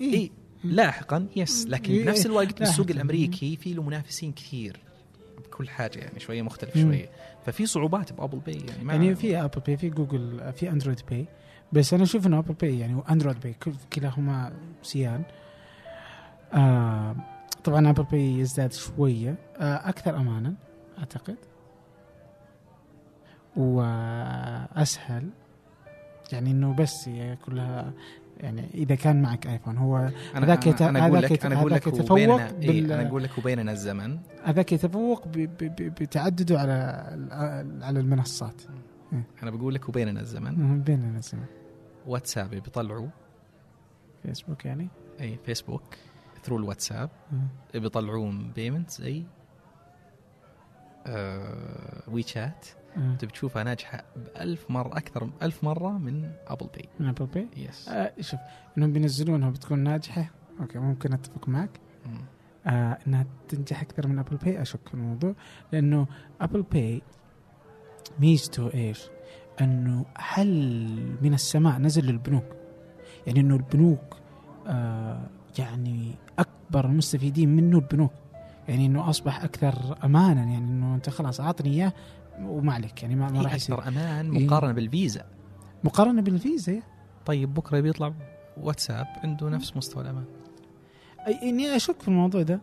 إي. 0.00 0.30
لاحقا 0.64 1.26
yes 1.36 1.66
لكن 1.66 1.92
إيه، 1.92 2.04
بنفس 2.04 2.26
الوقت 2.26 2.58
بالسوق 2.58 2.86
لاحقاً. 2.86 2.94
الأمريكي 2.94 3.56
في 3.56 3.74
له 3.74 3.82
منافسين 3.82 4.32
كثير 4.32 4.80
بكل 5.38 5.68
حاجة 5.68 5.98
يعني 5.98 6.20
شوية 6.20 6.42
مختلف. 6.42 6.78
شوية. 6.78 7.10
ففي 7.46 7.66
صعوبات 7.66 8.12
ب 8.12 8.16
Apple 8.16 8.38
Pay 8.38 8.54
يعني 8.68 8.84
ما 8.84 8.92
يعني 8.92 9.14
في 9.14 9.36
Apple 9.44 9.60
Pay 9.66 9.76
في 9.76 9.90
جوجل 9.90 10.52
في 10.52 10.70
Android 10.70 11.00
Pay 11.10 11.26
بس 11.72 11.94
أنا 11.94 12.02
أشوف 12.02 12.26
إنه 12.26 12.38
Apple 12.38 12.54
Pay 12.54 12.78
يعني 12.78 12.94
و 12.94 13.00
Android 13.00 13.40
Pay 13.40 13.52
كل- 13.52 13.72
كلاهما 13.92 14.52
سيان 14.82 15.22
آه 16.54 17.16
طبعا 17.64 17.90
Apple 17.90 18.02
Pay 18.02 18.38
يزداد 18.38 18.72
شوية. 18.72 19.34
آه 19.58 19.88
أكثر 19.88 20.16
امانا 20.16 20.54
أعتقد. 20.98 21.36
وأسهل. 23.56 25.28
يعني 26.32 26.50
إنه 26.50 26.74
بس 26.74 27.08
هي 27.08 27.36
كلها 27.46 27.92
يعني 28.40 28.66
إذا 28.74 28.94
كان 28.94 29.22
معك 29.22 29.46
ايفون 29.46 29.76
هو 29.78 29.96
هذاك 30.34 30.66
يت- 30.66 30.82
هذاك 30.82 31.12
لك 31.24 31.30
يت- 31.30 31.44
أنا 31.46 31.58
أقول 31.60 31.72
هذاك 31.72 31.86
لك 31.88 31.94
يتفوق 31.94 32.12
وبيننا 32.12 32.50
بال- 32.50 32.62
إيه 32.62 32.84
أنا 33.00 33.08
أقول 33.08 33.22
لك 33.22 33.38
وبيننا 33.38 33.72
الزمن. 33.72 34.18
هذاك 34.44 34.72
يتفوق 34.72 35.28
ب- 35.28 35.32
ب- 35.32 35.56
ب- 35.58 35.94
بتعدده 35.94 36.60
على 36.60 36.72
على 37.82 38.00
المنصات. 38.00 38.62
أنا 39.42 39.50
بقول 39.50 39.74
لك 39.74 39.88
وبيننا 39.88 40.20
الزمن. 40.20 40.80
بيننا 40.82 41.18
نسمع 41.18 41.44
واتساب 42.06 42.50
بيطلعوا 42.50 43.08
فيسبوك 44.22 44.64
يعني؟ 44.64 44.88
إي 45.20 45.38
فيسبوك 45.46 45.82
through 46.44 46.56
الواتساب. 46.56 47.10
بيطلعون 47.74 48.52
payment 48.56 48.90
زي 48.90 49.22
آه 51.06 52.02
WeChat 52.08 52.66
آه. 52.96 53.14
تبي 53.14 53.32
تشوفها 53.32 53.62
ناجحه 53.64 54.04
بألف 54.16 54.70
مرة 54.70 54.96
أكثر 54.96 55.30
ألف 55.42 55.64
مرة 55.64 55.98
من 55.98 56.30
Apple 56.46 56.66
Pay 56.66 56.88
من 57.00 57.08
Apple 57.08 57.26
Pay 57.26 57.48
yes 57.56 57.88
آه 57.88 58.12
شوف 58.20 58.40
إنهم 58.78 58.92
بينزلونها 58.92 59.50
بتكون 59.50 59.78
ناجحة. 59.78 60.30
okay 60.60 60.78
ممكن 60.78 61.12
أتفق 61.12 61.48
معك. 61.48 61.70
مم. 62.06 62.24
آه 62.66 62.98
إنها 63.06 63.26
تنجح 63.48 63.82
أكثر 63.82 64.06
من 64.06 64.18
Apple 64.18 64.36
Pay 64.36 64.62
أشك 64.62 64.88
في 64.88 64.94
الموضوع. 64.94 65.34
لأنه 65.72 66.06
Apple 66.40 66.62
Pay 66.62 67.02
ميزته 68.18 68.74
إيش؟ 68.74 69.02
إنه 69.60 70.04
حل 70.16 71.16
من 71.22 71.34
السماء 71.34 71.78
نزل 71.78 72.06
للبنوك. 72.06 72.56
يعني 73.26 73.40
إنه 73.40 73.56
البنوك 73.56 74.16
آه 74.66 75.26
يعني 75.58 76.14
أكبر 76.38 76.84
المستفيدين 76.84 77.56
منه 77.56 77.78
البنوك. 77.78 78.12
يعني 78.68 78.86
إنه 78.86 79.10
أصبح 79.10 79.44
أكثر 79.44 79.98
امانا. 80.04 80.40
يعني 80.40 80.58
إنه 80.58 80.94
أنت 80.94 81.10
خلاص 81.10 81.40
أعطني 81.40 81.70
إياه 81.70 81.92
وما 82.40 82.72
عليك 82.72 83.02
يعني 83.02 83.14
ما, 83.14 83.42
راح 83.42 83.54
يصير. 83.54 83.88
أمان 83.88 84.36
إيه. 84.36 84.46
مقارنة 84.46 84.72
بالفيزا. 84.72 85.24
مقارنة 85.84 86.22
بالفيزا 86.22 86.82
طيب 87.26 87.54
بكرة 87.54 87.80
بيطلع 87.80 88.12
واتساب 88.56 89.06
عنده 89.24 89.48
نفس 89.48 89.76
مستوى 89.76 90.02
الأمان. 90.02 90.24
أي- 91.26 91.42
إني 91.42 91.76
أشك 91.76 92.02
في 92.02 92.08
الموضوع 92.08 92.42
ده. 92.42 92.60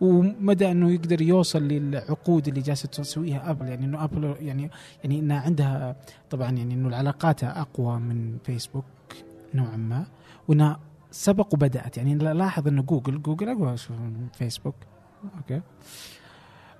ومدى 0.00 0.70
أنه 0.70 0.90
يقدر 0.90 1.22
يوصل 1.22 1.62
للعقود 1.62 2.48
اللي 2.48 2.60
جالسة 2.60 2.88
تسويها 2.88 3.50
أبل 3.50 3.68
يعني 3.68 3.84
إنه 3.84 4.04
أبل 4.04 4.34
يعني 4.40 4.70
يعني 5.04 5.18
إنها 5.18 5.40
عندها 5.40 5.96
طبعا 6.30 6.50
يعني 6.50 6.74
إنه 6.74 6.96
علاقاتها 6.96 7.60
أقوى 7.60 7.98
من 7.98 8.38
فيسبوك 8.44 8.84
نوعا 9.54 9.76
ما 9.76 10.06
وإنها 10.48 10.80
سبق 11.10 11.54
وبدأت. 11.54 11.96
يعني 11.96 12.14
لاحظ 12.14 12.68
إنه 12.68 12.82
جوجل 12.82 13.22
جوجل 13.22 13.48
أقوى 13.48 13.76
من 13.90 14.26
فيسبوك. 14.38 14.74
okay. 15.38 15.60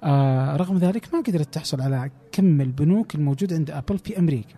آه 0.03 0.57
رغم 0.57 0.79
ذلك 0.79 1.15
ما 1.15 1.21
قدرت 1.21 1.55
تحصل 1.55 1.81
على 1.81 2.11
كم 2.33 2.61
البنوك 2.61 3.15
الموجود 3.15 3.53
عند 3.53 3.71
ابل 3.71 3.99
في 3.99 4.19
أمريكا. 4.19 4.55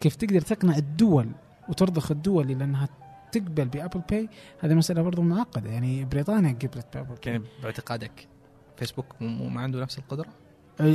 كيف 0.00 0.16
تقدر 0.16 0.40
تقنع 0.40 0.76
الدول 0.76 1.28
وترضخ 1.68 2.10
الدول 2.10 2.50
إلى 2.50 2.64
أنها 2.64 2.88
تقبل 3.32 3.64
ب 3.68 3.73
Apple 3.73 4.00
Pay 4.10 4.28
هذه 4.60 4.74
مسألة 4.74 5.02
برضو 5.02 5.22
معقدة. 5.22 5.70
يعني 5.70 6.04
بريطانيا 6.04 6.52
قبلت 6.52 6.86
ب 6.94 6.96
Apple 6.96 7.08
Pay 7.08 7.32
يعني 7.32 7.44
باعتقادك 7.62 8.28
فيسبوك 8.76 9.06
مو- 9.20 9.48
ما 9.48 9.60
عنده 9.60 9.80
نفس 9.80 9.98
القدرة؟ 9.98 10.28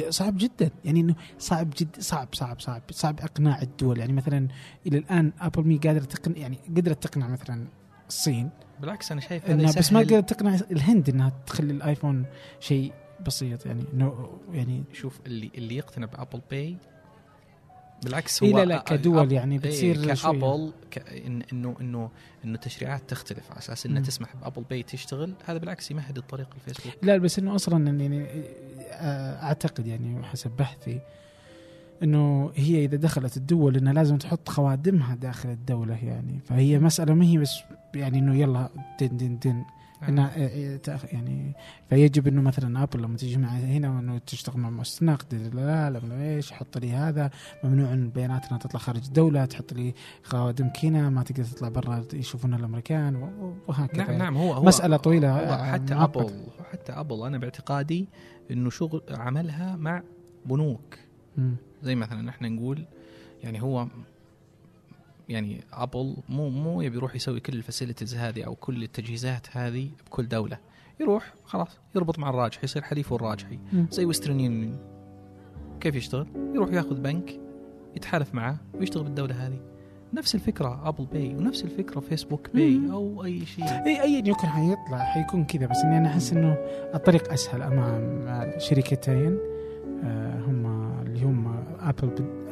صعب 0.10 0.38
جدا. 0.38 0.70
يعني 0.86 1.00
إنه 1.00 1.16
صعب 1.40 1.70
جد 1.70 2.00
صعب 2.00 2.28
صعب 2.34 2.60
صعب 2.60 2.82
صعب 2.92 3.20
أقناع 3.20 3.62
الدول. 3.62 3.98
يعني 4.00 4.14
مثلا 4.14 4.48
إلى 4.88 4.98
الآن 4.98 5.32
ابل 5.40 5.64
مي 5.68 5.78
قادرة 5.78 6.04
تقنع 6.04 6.38
يعني 6.38 6.58
قدرت 6.78 7.04
تقنع 7.08 7.28
مثلا 7.28 7.68
الصين 8.08 8.50
بالعكس 8.82 9.12
أنا 9.12 9.22
شايف 9.22 9.46
إنها 9.46 9.72
بس 9.72 9.94
ما 9.94 10.00
قدرت 10.00 10.34
تقنع 10.34 10.60
الهند 10.72 11.10
إنها 11.10 11.32
تخلي 11.48 11.74
الآيفون 11.74 12.26
شيء 12.60 12.94
بسيط 13.26 13.66
يعني 13.66 13.84
إنه 13.94 14.30
يعني 14.52 14.84
شوف 14.94 15.20
اللي 15.26 15.52
اللي 15.56 15.76
يقتنع 15.76 16.06
ب 16.06 16.12
Apple 16.12 16.42
Pay 16.52 16.78
بالعكس 18.04 18.44
إيه 18.44 18.54
هو 18.54 18.58
لا 18.58 18.66
لا 18.66 18.80
أ- 18.80 18.84
كدول 18.84 19.32
يعني 19.32 19.58
بتصير 19.58 20.10
إيه. 20.10 20.14
ك 20.14 20.22
Apple. 20.22 20.72
إن 21.26 21.42
إنه 21.54 21.76
إنه 21.82 22.10
إنه 22.46 22.58
تشريعات 22.58 23.10
تختلف 23.10 23.52
على 23.52 23.60
أساس 23.60 23.86
إنها. 23.86 24.02
تسمح 24.02 24.36
ب 24.36 24.41
Apple 24.41 24.64
Pay 24.70 24.84
تشتغل 24.84 25.34
هذا 25.46 25.58
بالعكس 25.58 25.92
يمهد 25.92 26.18
الطريق 26.18 26.48
للفيسبوك 26.54 26.94
لا 27.04 27.18
بس 27.18 27.40
إنه 27.40 27.56
أصلا 27.56 28.02
يعني 28.02 28.26
أعتقد 29.44 29.88
يعني 29.88 30.24
حسب 30.24 30.52
بحثي 30.52 31.00
إنه 32.04 32.52
هي 32.56 32.86
إذا 32.86 32.98
دخلت 32.98 33.38
الدول 33.38 33.78
إنها 33.78 33.94
لازم 33.94 34.18
تحط 34.18 34.50
خوادمها 34.50 35.16
داخل 35.16 35.50
الدولة 35.50 36.06
يعني 36.06 36.40
فهي 36.46 36.80
مسألة 36.80 37.14
ما 37.14 37.26
هي 37.26 37.38
بس 37.38 37.60
يعني 37.96 38.20
إنه 38.20 38.36
يلا 38.36 38.70
دن 39.02 39.18
دن 39.18 39.40
دن. 39.40 39.64
انها 40.10 40.32
آه، 40.38 40.80
تأخ- 40.88 41.14
يعني 41.14 41.54
فيجب 41.90 42.28
إنه 42.28 42.42
مثلا 42.42 42.84
أبل 42.84 43.02
لما 43.02 43.18
تيجي 43.18 43.38
مع 43.38 43.48
هنا 43.50 44.00
انه 44.00 44.18
تشتغل 44.18 44.58
مع 44.60 44.70
مؤسسه 44.70 45.06
نقد 45.06 45.34
لا 45.56 45.90
لا 45.90 45.98
لا 46.00 46.24
إيش 46.36 46.52
حط 46.52 46.78
لي 46.78 46.92
هذا. 46.92 47.30
ممنوع 47.64 47.94
إن 47.94 48.10
بياناتنا 48.10 48.58
تطلع 48.58 48.80
خارج 48.80 49.06
الدولة 49.06 49.46
تحط 49.46 49.74
لي 49.74 49.94
خوادم 50.24 50.70
كذا 50.70 51.10
ما 51.10 51.24
تقدر 51.24 51.44
تطلع 51.44 51.70
برا 51.70 52.04
يشوفونها 52.14 52.60
الأمريكان 52.60 53.16
وهكذا. 53.68 54.04
نعم 54.08 54.18
نعم 54.18 54.38
هو 54.38 54.54
هو 54.54 54.64
مسألة 54.64 54.98
طويلة، 54.98 55.32
هو 55.32 55.54
آه، 55.54 55.72
حتى 55.72 55.96
معقد. 55.96 56.18
أبل 56.22 56.34
حتى 56.72 56.92
أبل 56.92 57.26
أنا 57.26 57.38
باعتقادي 57.38 58.08
إنه 58.52 58.70
شغل 58.70 59.02
عملها 59.10 59.76
مع 59.76 60.04
بنوك. 60.46 60.98
زي 61.84 61.96
مثلا 61.96 62.30
إحنا 62.30 62.50
نقول 62.50 62.86
يعني 63.44 63.62
هو 63.62 63.88
يعني 65.30 65.64
ابل 65.74 66.16
مو 66.30 66.50
مو 66.50 66.82
يبي 66.82 66.98
يروح 66.98 67.16
يسوي 67.16 67.40
كل 67.40 67.54
ال 67.54 67.60
facilities 67.60 68.16
هذه 68.16 68.44
أو 68.44 68.56
كل 68.56 68.84
التجهيزات 68.84 69.48
هذه 69.52 69.90
بكل 70.06 70.28
دولة 70.28 70.58
يروح 71.00 71.34
خلاص 71.46 71.80
يربط 71.96 72.20
مع 72.20 72.30
الراجحي 72.30 72.64
يصير 72.64 72.82
حليفه 72.82 73.16
الراجحي. 73.16 73.60
زي 73.92 74.06
Western 74.06 74.40
Union 74.40 74.78
كيف 75.80 75.96
يشتغل؟ 75.96 76.28
يروح 76.56 76.74
ياخذ 76.74 76.96
بنك 76.96 77.40
يتحالف 77.96 78.36
معه 78.36 78.58
ويشتغل 78.76 79.04
بالدولة 79.04 79.48
هذه 79.48 79.60
نفس 80.14 80.36
الفكرة 80.36 80.88
Apple 80.90 81.06
Pay 81.06 81.36
ونفس 81.36 81.64
الفكرة 81.64 82.00
Facebook 82.00 82.50
Pay. 82.54 82.82
أو 82.92 83.24
أي 83.24 83.46
شيء 83.46 83.66
إي 83.66 84.02
ايا 84.02 84.20
يكن 84.20 84.48
حيطلع 84.48 84.98
حيكون 84.98 85.46
كذا 85.46 85.66
بس 85.66 85.78
إني 85.78 85.98
أنا 85.98 86.08
أحس 86.08 86.34
إنه 86.34 86.58
الطريق 86.96 87.32
أسهل 87.32 87.62
أمام 87.62 88.28
شركتين 88.58 89.38
آه، 90.04 90.40
هم 90.40 90.66
اللي 91.02 91.24
هم 91.24 91.66
ابل 91.80 92.47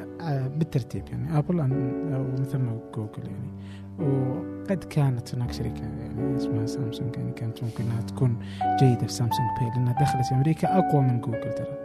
بالترتيب 0.57 1.03
يعني. 1.11 1.37
ابل 1.37 1.59
ومن 1.59 2.43
ثم 2.51 2.65
جوجل 2.95 3.23
يعني. 3.25 3.51
وقد 3.99 4.83
كانت 4.83 5.35
هناك 5.35 5.51
شركة 5.51 5.81
يعني 5.81 6.37
اسمها 6.37 6.65
سامسونج 6.65 7.15
يعني 7.17 7.31
كانت 7.31 7.63
ممكن 7.63 7.83
أنها 7.83 8.01
تكون 8.01 8.37
جيدة 8.79 9.07
في 9.07 9.13
Samsung 9.13 9.49
Pay 9.59 9.69
لأنها 9.69 9.93
دخلت 10.01 10.25
في 10.25 10.35
أمريكا 10.35 10.77
أقوى 10.77 11.01
من 11.01 11.21
جوجل 11.21 11.53
ترى. 11.53 11.77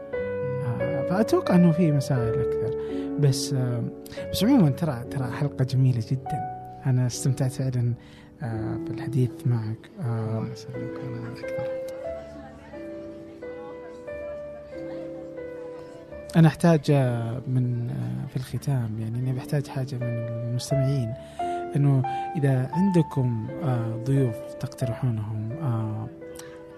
آه، 0.65 1.09
فأتوقع 1.09 1.55
أنه 1.55 1.73
في 1.73 1.93
مسائل 1.93 2.41
أكثر. 2.41 2.77
بس 3.21 3.53
آه، 3.55 3.83
بس 4.33 4.45
عموما 4.45 4.71
ترى 4.71 5.05
ترى 5.11 5.31
حلقة 5.31 5.65
جميلة 5.65 6.03
جدا. 6.11 6.61
أنا 6.87 7.07
استمتعت 7.07 7.53
فعلا 7.53 7.95
آه، 8.43 8.77
بالحديث 8.77 9.31
معك. 9.47 9.91
آه، 10.01 10.39
الله 10.39 10.53
يسلمك. 10.53 11.01
أنا 11.05 11.33
أكثر. 11.33 11.80
أنا 16.37 16.49
أحتاج 16.49 16.91
آه، 16.91 17.43
من 17.49 17.91
آه، 17.91 18.27
في 18.27 18.37
الختام 18.37 18.99
يعني 18.99 19.19
اني 19.19 19.33
بحتاج 19.33 19.67
حاجة 19.67 19.95
من 19.95 20.03
المستمعين 20.03 21.15
إنه 21.77 22.03
إذا 22.37 22.71
عندكم 22.73 23.49
آه، 23.63 24.03
ضيوف 24.05 24.37
تقترحونهم 24.61 25.51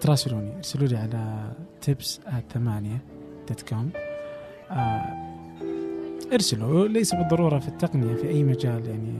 تراسلوني 0.01 0.57
ارسلوا 0.57 0.87
لي 0.87 0.97
على 0.97 1.51
تبس 1.81 2.19
ثمانية 2.53 2.97
دوت 3.49 3.61
كوم 3.61 3.89
ارسلوا 6.33 6.87
ليس 6.87 7.15
بالضرورة 7.15 7.59
في 7.59 7.67
التقنية 7.67 8.15
في 8.15 8.27
أي 8.27 8.43
مجال 8.43 8.85
يعني 8.85 9.19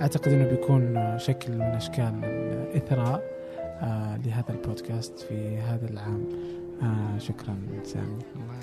أعتقد 0.00 0.28
إنه 0.32 0.44
بيكون 0.44 1.14
شكل 1.18 1.52
من 1.52 1.60
أشكال 1.60 2.24
الإثراء 2.24 3.22
لهذا 4.24 4.50
البودكاست 4.50 5.18
في 5.18 5.58
هذا 5.58 5.90
العام. 5.90 6.24
شكرا 7.18 7.56
سامي. 7.84 8.18
الله 8.36 8.58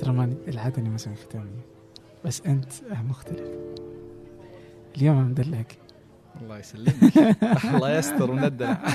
ترى 0.00 0.12
ما 0.12 0.34
العادة 0.48 0.78
إني 0.78 0.88
ما 0.88 0.96
أسوي 0.96 1.14
ختامي 1.14 1.60
بس 2.24 2.40
أنت 2.40 2.72
مختلف. 3.08 3.48
اليوم 4.96 5.16
أنا 5.18 5.28
مدلعك. 5.28 5.78
الله 6.42 6.58
يسلمك. 6.58 7.36
الله 7.74 7.98
يستر 7.98 8.30
وندلع. 8.30 8.78